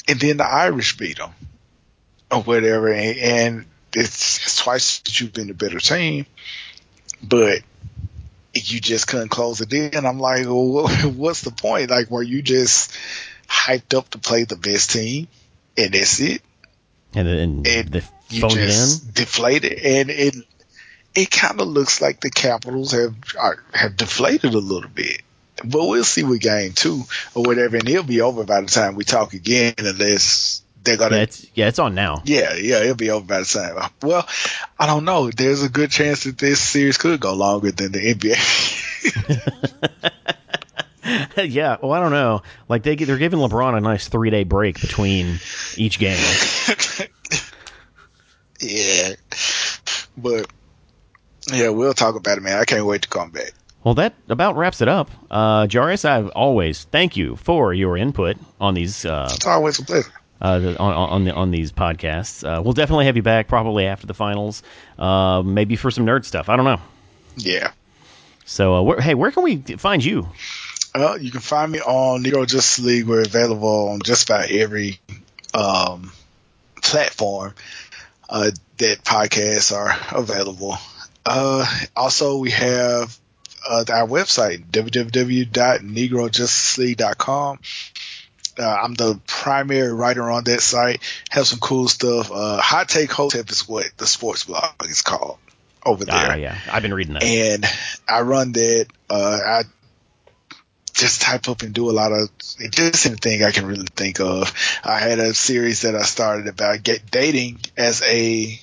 and 0.07 0.19
then 0.19 0.37
the 0.37 0.45
Irish 0.45 0.97
beat 0.97 1.17
them, 1.17 1.31
or 2.31 2.43
whatever, 2.43 2.93
and, 2.93 3.17
and 3.17 3.65
it's, 3.95 4.43
it's 4.43 4.57
twice 4.57 4.99
that 4.99 5.19
you've 5.19 5.33
been 5.33 5.49
a 5.49 5.53
better 5.53 5.79
team, 5.79 6.25
but 7.23 7.61
you 8.53 8.79
just 8.79 9.07
couldn't 9.07 9.29
close 9.29 9.61
it 9.61 9.73
in. 9.73 10.05
I'm 10.05 10.19
like, 10.19 10.45
well, 10.45 10.87
what's 11.15 11.41
the 11.41 11.51
point? 11.51 11.89
Like, 11.89 12.09
were 12.09 12.23
you 12.23 12.41
just 12.41 12.95
hyped 13.47 13.97
up 13.97 14.09
to 14.09 14.17
play 14.17 14.43
the 14.43 14.55
best 14.55 14.91
team, 14.91 15.27
and 15.77 15.93
that's 15.93 16.19
it? 16.19 16.41
And 17.13 17.27
then 17.27 17.63
and 17.65 18.03
you 18.29 18.49
just 18.49 19.13
deflated, 19.13 19.73
and 19.73 20.09
it 20.09 20.35
it 21.15 21.31
kind 21.31 21.61
of 21.61 21.67
looks 21.67 22.01
like 22.01 22.19
the 22.19 22.29
Capitals 22.29 22.91
have 22.91 23.15
are, 23.39 23.63
have 23.73 23.95
deflated 23.95 24.53
a 24.53 24.59
little 24.59 24.89
bit. 24.89 25.21
But 25.63 25.87
we'll 25.87 26.03
see 26.03 26.23
with 26.23 26.41
game 26.41 26.73
two 26.73 27.03
or 27.33 27.43
whatever, 27.43 27.77
and 27.77 27.87
it'll 27.87 28.03
be 28.03 28.21
over 28.21 28.43
by 28.43 28.61
the 28.61 28.67
time 28.67 28.95
we 28.95 29.05
talk 29.05 29.33
again, 29.33 29.75
unless 29.77 30.61
they're 30.85 30.97
gonna. 30.97 31.17
Yeah, 31.17 31.21
it's, 31.23 31.47
yeah, 31.53 31.67
it's 31.67 31.79
on 31.79 31.95
now. 31.95 32.21
Yeah, 32.25 32.55
yeah, 32.55 32.81
it'll 32.81 32.95
be 32.95 33.09
over 33.09 33.25
by 33.25 33.39
the 33.39 33.45
time. 33.45 33.89
Well, 34.01 34.27
I 34.79 34.85
don't 34.85 35.05
know. 35.05 35.29
There's 35.29 35.63
a 35.63 35.69
good 35.69 35.91
chance 35.91 36.23
that 36.23 36.37
this 36.37 36.61
series 36.61 36.97
could 36.97 37.19
go 37.19 37.33
longer 37.33 37.71
than 37.71 37.91
the 37.91 38.13
NBA. 38.13 40.11
yeah, 41.37 41.77
well, 41.81 41.91
I 41.91 41.99
don't 41.99 42.11
know. 42.11 42.41
Like 42.67 42.83
they 42.83 42.95
they're 42.95 43.17
giving 43.17 43.39
LeBron 43.39 43.77
a 43.77 43.81
nice 43.81 44.07
three 44.07 44.29
day 44.29 44.43
break 44.43 44.79
between 44.81 45.39
each 45.75 45.99
game. 45.99 46.17
yeah, 48.59 49.13
but 50.17 50.47
yeah, 51.51 51.69
we'll 51.69 51.93
talk 51.93 52.15
about 52.15 52.37
it, 52.37 52.41
man. 52.41 52.57
I 52.59 52.65
can't 52.65 52.85
wait 52.85 53.03
to 53.03 53.09
come 53.09 53.31
back. 53.31 53.53
Well, 53.83 53.93
that 53.95 54.15
about 54.29 54.55
wraps 54.57 54.81
it 54.81 54.87
up. 54.87 55.11
Uh, 55.29 55.67
Jarius, 55.67 56.05
I've 56.05 56.29
always 56.29 56.85
thank 56.85 57.17
you 57.17 57.35
for 57.35 57.71
your 57.73 57.97
input 57.97 58.37
on 58.59 58.73
these. 58.73 59.05
Uh, 59.05 59.29
it's 59.31 59.45
always 59.45 59.77
a 59.77 59.85
pleasure. 59.85 60.11
Uh, 60.45 60.75
on 60.79 60.93
on, 60.93 61.25
the, 61.25 61.33
on 61.33 61.49
these 61.49 61.71
podcasts, 61.71 62.47
uh, 62.47 62.61
we'll 62.61 62.73
definitely 62.73 63.05
have 63.05 63.15
you 63.15 63.23
back 63.23 63.47
probably 63.47 63.87
after 63.87 64.05
the 64.05 64.13
finals, 64.13 64.61
uh, 64.99 65.41
maybe 65.43 65.75
for 65.75 65.89
some 65.89 66.05
nerd 66.05 66.23
stuff. 66.23 66.49
I 66.49 66.55
don't 66.55 66.65
know. 66.65 66.79
Yeah. 67.35 67.71
So, 68.45 68.75
uh, 68.75 68.83
where, 68.83 69.01
hey, 69.01 69.15
where 69.15 69.31
can 69.31 69.41
we 69.43 69.57
find 69.57 70.05
you? 70.05 70.29
Uh, 70.93 71.17
you 71.19 71.31
can 71.31 71.41
find 71.41 71.71
me 71.71 71.81
on 71.81 72.23
Negro 72.23 72.47
Justice 72.47 72.85
League. 72.85 73.07
We're 73.07 73.23
available 73.23 73.89
on 73.89 74.01
just 74.03 74.29
about 74.29 74.51
every 74.51 74.99
um, 75.53 76.11
platform 76.81 77.53
uh, 78.29 78.51
that 78.77 79.03
podcasts 79.03 79.75
are 79.75 79.97
available. 80.15 80.77
Uh, 81.25 81.65
also, 81.95 82.37
we 82.37 82.51
have 82.51 83.17
uh, 83.67 83.83
our 83.89 84.07
website, 84.07 84.63
www.negrojustice.com. 84.67 87.59
Uh, 88.57 88.63
I'm 88.83 88.93
the 88.93 89.19
primary 89.27 89.93
writer 89.93 90.29
on 90.29 90.45
that 90.45 90.61
site. 90.61 91.01
Have 91.29 91.47
some 91.47 91.59
cool 91.59 91.87
stuff. 91.87 92.31
Uh, 92.31 92.61
Hot 92.61 92.87
Take 92.87 93.11
Hotep 93.11 93.49
is 93.49 93.67
what 93.67 93.85
the 93.97 94.07
sports 94.07 94.45
blog 94.45 94.73
is 94.85 95.01
called 95.01 95.37
over 95.85 96.05
there. 96.05 96.15
Ah, 96.15 96.35
yeah, 96.35 96.57
I've 96.71 96.81
been 96.81 96.93
reading 96.93 97.13
that. 97.13 97.23
And 97.23 97.65
I 98.07 98.21
run 98.21 98.53
that. 98.53 98.87
Uh, 99.09 99.39
I 99.45 99.63
just 100.93 101.21
type 101.21 101.49
up 101.49 101.61
and 101.61 101.73
do 101.73 101.89
a 101.89 101.91
lot 101.91 102.13
of 102.13 102.29
just 102.71 103.05
anything 103.05 103.43
I 103.43 103.51
can 103.51 103.65
really 103.65 103.87
think 103.95 104.19
of. 104.19 104.51
I 104.83 104.99
had 104.99 105.19
a 105.19 105.33
series 105.33 105.81
that 105.81 105.95
I 105.95 106.03
started 106.03 106.47
about 106.47 106.83
get 106.83 107.11
dating 107.11 107.59
as 107.75 108.01
a, 108.03 108.59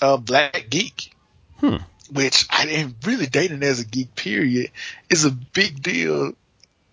a 0.00 0.18
black 0.18 0.66
geek. 0.70 1.12
Hmm. 1.58 1.76
Which 2.10 2.46
I 2.48 2.64
didn't 2.64 2.96
really 3.04 3.26
dating 3.26 3.62
as 3.62 3.80
a 3.80 3.84
geek 3.84 4.14
period 4.14 4.70
is 5.10 5.26
a 5.26 5.30
big 5.30 5.82
deal 5.82 6.32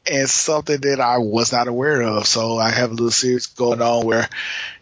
and 0.08 0.30
something 0.30 0.80
that 0.82 0.99
I 0.99 1.18
was 1.18 1.51
not 1.51 1.68
aware 1.68 2.01
of. 2.01 2.28
So 2.28 2.58
I 2.58 2.70
have 2.70 2.91
a 2.91 2.93
little 2.93 3.12
series 3.12 3.47
going 3.47 3.82
on 3.82 4.06
where, 4.06 4.30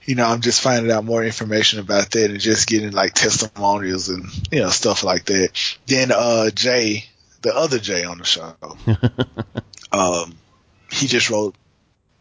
you 0.06 0.16
know, 0.16 0.26
I'm 0.26 0.42
just 0.42 0.62
finding 0.62 0.92
out 0.92 1.06
more 1.06 1.24
information 1.24 1.80
about 1.80 2.12
that 2.12 2.32
and 2.32 2.40
just 2.40 2.68
getting 2.68 2.92
like 2.92 3.14
testimonials 3.14 4.10
and, 4.10 4.26
you 4.52 4.62
know, 4.62 4.70
stuff 4.70 5.04
like 5.04 5.26
that. 5.26 5.50
Then, 5.86 6.12
uh, 6.12 6.50
Jay, 6.50 7.06
the 7.42 7.56
other 7.56 7.80
Jay 7.80 8.04
on 8.04 8.18
the 8.18 8.26
show, 8.26 8.56
um, 9.92 10.36
he 10.92 11.08
just 11.08 11.30
wrote 11.30 11.56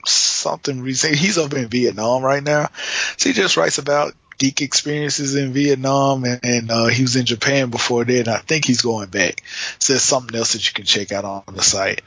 something 0.07 0.81
recently. 0.81 1.17
He's 1.17 1.39
over 1.39 1.59
in 1.59 1.69
Vietnam 1.69 2.23
right 2.23 2.43
now. 2.43 2.69
So 3.17 3.29
he 3.29 3.33
just 3.33 3.57
writes 3.57 3.79
about 3.79 4.15
geek 4.39 4.63
experiences 4.63 5.35
in 5.35 5.53
Vietnam, 5.53 6.25
and, 6.25 6.41
and 6.43 6.71
uh, 6.71 6.87
he 6.87 7.03
was 7.03 7.17
in 7.17 7.27
Japan 7.27 7.71
before 7.71 8.05
that. 8.05 8.29
I 8.29 8.39
think 8.39 8.65
he's 8.65 8.83
going 8.83 9.09
back. 9.09 9.43
So 9.79 9.93
there's 9.93 10.03
something 10.03 10.37
else 10.37 10.53
that 10.53 10.67
you 10.67 10.73
can 10.73 10.85
check 10.85 11.13
out 11.13 11.25
on 11.25 11.55
the 11.55 11.63
site. 11.63 12.03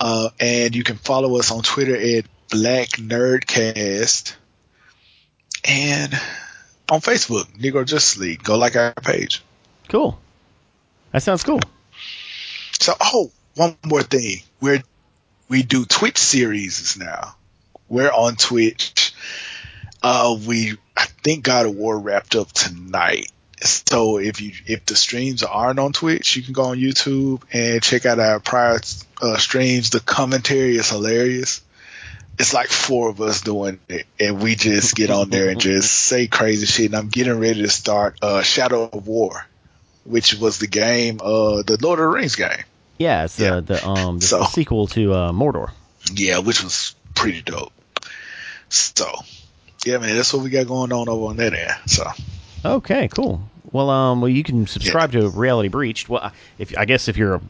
Uh, 0.00 0.30
and 0.40 0.74
you 0.74 0.82
can 0.82 0.96
follow 0.96 1.38
us 1.38 1.50
on 1.50 1.62
Twitter 1.62 1.96
at 1.96 2.24
Black 2.50 2.90
Nerdcast, 2.90 4.34
and 5.64 6.12
on 6.90 7.00
Facebook, 7.00 7.46
Negro 7.58 7.86
Justice 7.86 8.18
League. 8.18 8.42
Go 8.42 8.58
like 8.58 8.76
our 8.76 8.92
page. 8.92 9.42
Cool. 9.88 10.18
That 11.12 11.22
sounds 11.22 11.44
cool. 11.44 11.60
So, 12.80 12.92
oh, 13.00 13.30
one 13.54 13.76
more 13.84 14.02
thing. 14.02 14.38
We're 14.60 14.82
we 15.48 15.62
do 15.62 15.84
Twitch 15.84 16.18
series 16.18 16.96
now. 16.98 17.36
We're 17.88 18.10
on 18.10 18.36
Twitch. 18.36 19.14
Uh, 20.02 20.36
we 20.46 20.76
I 20.96 21.06
think 21.06 21.44
God 21.44 21.66
of 21.66 21.74
War 21.74 21.98
wrapped 21.98 22.36
up 22.36 22.52
tonight. 22.52 23.30
So 23.60 24.18
if 24.18 24.40
you 24.40 24.52
if 24.66 24.84
the 24.84 24.94
streams 24.94 25.42
aren't 25.42 25.78
on 25.78 25.92
Twitch, 25.92 26.36
you 26.36 26.42
can 26.42 26.52
go 26.52 26.64
on 26.64 26.78
YouTube 26.78 27.42
and 27.52 27.82
check 27.82 28.04
out 28.04 28.18
our 28.18 28.40
prior 28.40 28.80
uh, 29.22 29.36
streams. 29.38 29.90
The 29.90 30.00
commentary 30.00 30.76
is 30.76 30.90
hilarious. 30.90 31.62
It's 32.38 32.52
like 32.52 32.68
four 32.68 33.10
of 33.10 33.20
us 33.20 33.42
doing 33.42 33.78
it, 33.88 34.06
and 34.18 34.42
we 34.42 34.56
just 34.56 34.96
get 34.96 35.10
on 35.10 35.30
there 35.30 35.48
and 35.50 35.60
just 35.60 35.92
say 36.08 36.26
crazy 36.26 36.66
shit. 36.66 36.86
And 36.86 36.96
I'm 36.96 37.08
getting 37.08 37.38
ready 37.38 37.62
to 37.62 37.70
start 37.70 38.18
uh, 38.22 38.42
Shadow 38.42 38.90
of 38.92 39.06
War, 39.06 39.46
which 40.04 40.34
was 40.34 40.58
the 40.58 40.66
game, 40.66 41.20
uh, 41.22 41.62
the 41.62 41.78
Lord 41.80 42.00
of 42.00 42.04
the 42.04 42.08
Rings 42.08 42.34
game. 42.34 42.64
Yeah, 42.98 43.24
it's 43.24 43.38
yeah. 43.38 43.56
the 43.56 43.62
the 43.62 43.86
um 43.86 44.18
the, 44.18 44.26
so, 44.26 44.44
sequel 44.44 44.88
to 44.88 45.12
uh, 45.14 45.32
Mordor. 45.32 45.70
Yeah, 46.12 46.38
which 46.38 46.62
was 46.62 46.94
pretty 47.14 47.42
dope. 47.42 47.72
So 48.68 49.10
yeah, 49.86 49.98
man, 49.98 50.16
that's 50.16 50.32
what 50.32 50.42
we 50.42 50.50
got 50.50 50.66
going 50.66 50.92
on 50.92 51.08
over 51.08 51.26
on 51.26 51.36
that 51.36 51.54
end. 51.54 51.72
So. 51.86 52.04
Okay, 52.64 53.08
cool. 53.08 53.42
Well, 53.72 53.90
um, 53.90 54.20
well, 54.20 54.28
you 54.28 54.42
can 54.42 54.66
subscribe 54.66 55.12
yeah. 55.12 55.22
to 55.22 55.28
Reality 55.30 55.68
Breached. 55.68 56.08
Well, 56.08 56.32
if 56.58 56.76
I 56.78 56.84
guess 56.84 57.08
if 57.08 57.16
you're 57.16 57.40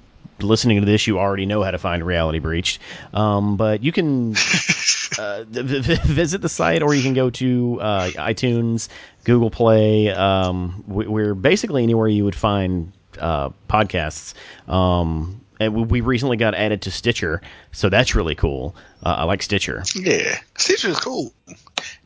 listening 0.41 0.81
to 0.81 0.87
this, 0.87 1.07
you 1.07 1.19
already 1.19 1.47
know 1.47 1.63
how 1.63 1.71
to 1.71 1.79
find 1.79 2.05
Reality 2.05 2.39
Breached. 2.39 2.81
Um, 3.13 3.57
but 3.57 3.83
you 3.83 3.93
can 3.93 4.31
uh, 5.19 5.45
visit 5.47 6.41
the 6.41 6.49
site, 6.49 6.83
or 6.83 6.95
you 6.95 7.03
can 7.03 7.15
go 7.15 7.31
to 7.31 7.79
uh, 7.81 8.11
iTunes, 8.13 8.89
Google 9.25 9.51
Play. 9.51 10.11
Um, 10.11 10.85
we're 10.87 11.35
basically 11.35 11.83
anywhere 11.83 12.09
you 12.09 12.25
would 12.25 12.35
find 12.35 12.93
uh, 13.19 13.51
podcasts. 13.69 14.35
Um, 14.67 15.41
and 15.61 15.89
we 15.89 16.01
recently 16.01 16.37
got 16.37 16.55
added 16.55 16.83
to 16.83 16.91
Stitcher, 16.91 17.41
so 17.71 17.89
that's 17.89 18.15
really 18.15 18.35
cool. 18.35 18.75
Uh, 19.05 19.15
I 19.19 19.25
like 19.25 19.43
Stitcher. 19.43 19.85
Yeah, 19.95 20.39
Stitcher 20.57 20.89
is 20.89 20.99
cool 20.99 21.33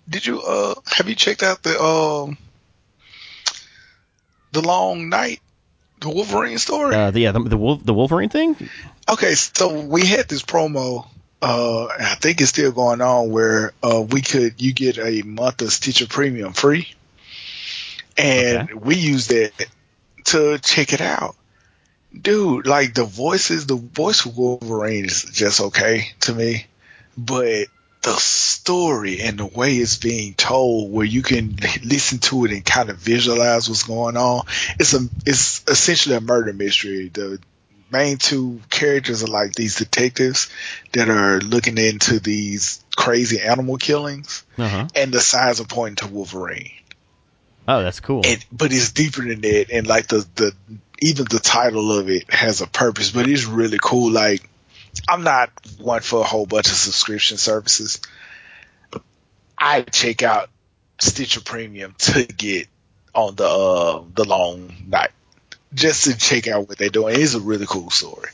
did 0.09 0.27
you 0.27 0.41
uh 0.41 0.75
have 0.87 1.09
you 1.09 1.15
checked 1.15 1.43
out 1.43 1.63
the 1.63 1.81
um 1.81 2.39
the 4.53 4.63
long 4.63 5.09
night 5.09 5.41
the 6.01 6.11
Wolverine 6.11 6.59
story? 6.59 6.95
Uh, 6.95 7.11
the, 7.11 7.21
yeah, 7.21 7.33
the, 7.33 7.41
the 7.41 7.57
Wolf, 7.57 7.85
the 7.85 7.95
Wolverine 7.95 8.29
thing. 8.29 8.57
Okay, 9.09 9.35
so 9.35 9.81
we 9.81 10.07
had 10.07 10.29
this 10.29 10.43
promo. 10.43 11.07
Uh, 11.41 11.87
I 11.87 12.17
think 12.21 12.41
it's 12.41 12.51
still 12.51 12.73
going 12.73 13.01
on 13.01 13.31
where 13.31 13.73
uh, 13.83 14.03
we 14.03 14.23
could 14.23 14.61
you 14.61 14.73
get 14.73 14.99
a 14.99 15.23
month 15.23 15.63
of 15.63 15.73
Stitcher 15.73 16.07
Premium 16.07 16.53
free, 16.53 16.93
and 18.17 18.71
okay. 18.71 18.75
we 18.75 18.97
used 18.97 19.31
that 19.31 19.53
to 20.27 20.59
check 20.59 20.93
it 20.93 21.01
out. 21.01 21.37
dude, 22.21 22.67
like 22.67 22.95
the 22.95 23.05
voices, 23.05 23.67
the 23.67 23.77
voice 23.77 24.27
of 24.27 24.37
Wolverine 24.37 25.05
is 25.05 25.25
just 25.33 25.61
okay 25.61 26.09
to 26.21 26.35
me, 26.35 26.67
but 27.17 27.69
the 28.03 28.15
story 28.15 29.21
and 29.21 29.39
the 29.39 29.47
way 29.47 29.75
it's 29.77 29.97
being 29.97 30.35
told, 30.35 30.93
where 30.93 31.07
you 31.07 31.23
can 31.23 31.57
listen 31.85 32.19
to 32.19 32.45
it 32.45 32.53
and 32.53 32.65
kind 32.65 32.91
of 32.91 32.97
visualize 32.97 33.69
what's 33.69 33.83
going 33.83 34.17
on, 34.17 34.43
it's 34.79 34.95
a 34.95 35.01
it's 35.27 35.63
essentially 35.69 36.15
a 36.17 36.21
murder 36.21 36.53
mystery. 36.53 37.09
The 37.09 37.41
main 37.91 38.19
two 38.19 38.61
characters 38.71 39.25
are 39.25 39.29
like 39.29 39.55
these 39.55 39.77
detectives 39.77 40.49
that 40.93 41.09
are 41.09 41.41
looking 41.41 41.79
into 41.79 42.21
these 42.21 42.85
crazy 42.97 43.41
animal 43.41 43.77
killings, 43.79 44.45
Uh-huh. 44.57 44.87
and 44.95 45.13
the 45.13 45.21
signs 45.21 45.61
are 45.61 45.65
pointing 45.67 46.07
to 46.07 46.13
Wolverine. 46.13 46.71
Oh, 47.67 47.83
that's 47.83 48.01
cool. 48.01 48.23
And, 48.25 48.45
but 48.51 48.73
it's 48.73 48.93
deeper 48.93 49.23
than 49.23 49.41
that, 49.43 49.67
and 49.73 49.87
like 49.87 50.07
the 50.07 50.27
the 50.37 50.55
even 51.01 51.27
the 51.31 51.39
title 51.39 51.93
of 51.93 52.09
it 52.11 52.33
has 52.33 52.61
a 52.61 52.67
purpose. 52.67 53.11
But 53.11 53.29
it's 53.29 53.45
really 53.45 53.79
cool. 53.81 54.11
Like 54.11 54.49
I'm 55.09 55.25
not 55.25 55.51
one 55.79 56.03
for 56.03 56.21
a 56.21 56.25
whole 56.25 56.47
bunch 56.47 56.67
of 56.67 56.75
subscription 56.75 57.39
services. 57.39 58.01
I 59.57 59.83
check 59.83 60.23
out 60.23 60.51
Stitcher 61.01 61.41
Premium 61.41 61.95
to 61.99 62.25
get 62.25 62.69
on 63.15 63.35
the 63.35 63.49
uh, 63.49 64.05
the 64.15 64.25
long 64.25 64.73
night 64.87 65.11
just 65.75 66.05
to 66.05 66.17
check 66.17 66.47
out 66.47 66.69
what 66.69 66.79
they're 66.79 66.89
doing. 66.91 67.21
It's 67.21 67.35
a 67.35 67.41
really 67.41 67.67
cool 67.67 67.91
story. 67.91 68.29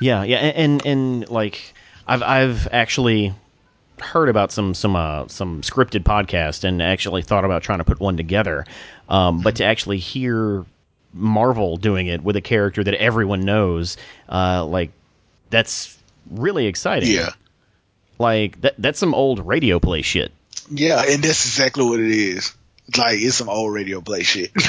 Yeah, 0.00 0.22
yeah, 0.22 0.38
and, 0.38 0.56
and 0.56 0.86
and 0.86 1.30
like 1.30 1.74
I've 2.06 2.22
I've 2.22 2.68
actually 2.72 3.34
heard 4.00 4.28
about 4.28 4.52
some 4.52 4.74
some 4.74 4.96
uh, 4.96 5.28
some 5.28 5.62
scripted 5.62 6.04
podcast 6.04 6.64
and 6.64 6.80
actually 6.80 7.22
thought 7.22 7.44
about 7.44 7.62
trying 7.62 7.78
to 7.78 7.84
put 7.84 8.00
one 8.00 8.16
together, 8.16 8.64
um, 9.08 9.40
but 9.42 9.56
to 9.56 9.64
actually 9.64 9.98
hear 9.98 10.64
Marvel 11.12 11.76
doing 11.76 12.06
it 12.06 12.22
with 12.22 12.36
a 12.36 12.40
character 12.40 12.82
that 12.82 12.94
everyone 12.94 13.40
knows, 13.40 13.96
uh, 14.28 14.64
like 14.64 14.90
that's 15.50 15.98
really 16.30 16.66
exciting. 16.66 17.10
Yeah. 17.10 17.30
like 18.18 18.60
that 18.62 18.74
that's 18.78 18.98
some 18.98 19.14
old 19.14 19.46
radio 19.46 19.78
play 19.78 20.02
shit. 20.02 20.32
Yeah, 20.70 21.02
and 21.06 21.22
that's 21.22 21.44
exactly 21.44 21.84
what 21.84 22.00
it 22.00 22.10
is. 22.10 22.54
Like 22.96 23.18
it's 23.20 23.36
some 23.36 23.48
old 23.48 23.72
radio 23.72 24.00
play 24.00 24.22
shit. 24.22 24.50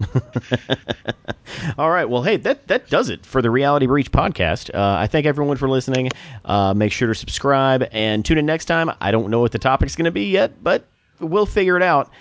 All 1.78 1.88
right. 1.90 2.06
Well, 2.08 2.22
hey, 2.22 2.36
that 2.38 2.66
that 2.68 2.88
does 2.90 3.08
it 3.08 3.24
for 3.24 3.40
the 3.40 3.50
Reality 3.50 3.86
Breach 3.86 4.10
podcast. 4.10 4.74
Uh, 4.74 4.96
I 4.98 5.06
thank 5.06 5.26
everyone 5.26 5.56
for 5.56 5.68
listening. 5.68 6.10
Uh, 6.44 6.74
make 6.74 6.92
sure 6.92 7.08
to 7.08 7.14
subscribe 7.14 7.88
and 7.92 8.24
tune 8.24 8.38
in 8.38 8.46
next 8.46 8.64
time. 8.64 8.90
I 9.00 9.10
don't 9.12 9.30
know 9.30 9.40
what 9.40 9.52
the 9.52 9.58
topic's 9.58 9.94
going 9.96 10.06
to 10.06 10.10
be 10.10 10.30
yet, 10.30 10.62
but 10.62 10.86
we'll 11.20 11.46
figure 11.46 11.76
it 11.76 11.82
out. 11.82 12.10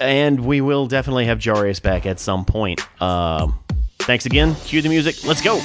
And 0.00 0.44
we 0.44 0.60
will 0.60 0.88
definitely 0.88 1.26
have 1.26 1.38
Jarius 1.38 1.80
back 1.80 2.04
at 2.04 2.18
some 2.18 2.44
point. 2.44 2.80
Um, 3.00 3.56
thanks 4.00 4.26
again. 4.26 4.56
Cue 4.64 4.82
the 4.82 4.88
music. 4.88 5.24
Let's 5.24 5.42
go. 5.42 5.60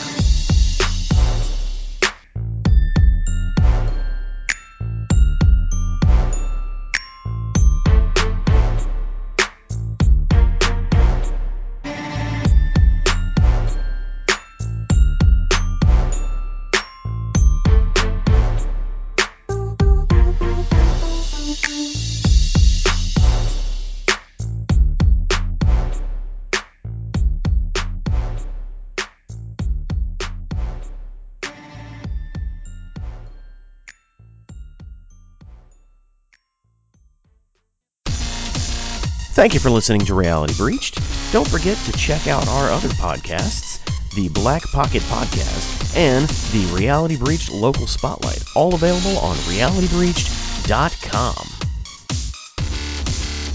Thank 39.36 39.54
you 39.54 39.60
for 39.60 39.70
listening 39.70 40.02
to 40.06 40.16
Reality 40.16 40.56
Breached. 40.56 40.98
Don't 41.30 41.50
forget 41.50 41.78
to 41.80 41.92
check 41.92 42.26
out 42.26 42.48
our 42.48 42.72
other 42.72 42.88
podcasts, 42.88 43.82
the 44.16 44.30
Black 44.30 44.64
Pocket 44.72 45.04
Podcast 45.04 45.94
and 45.94 46.30
the 46.54 46.66
Reality 46.74 47.18
Breached 47.18 47.52
Local 47.52 47.86
Spotlight, 47.86 48.42
all 48.56 48.74
available 48.74 49.20
on 49.20 49.36
realitybreached.com. 49.36 51.75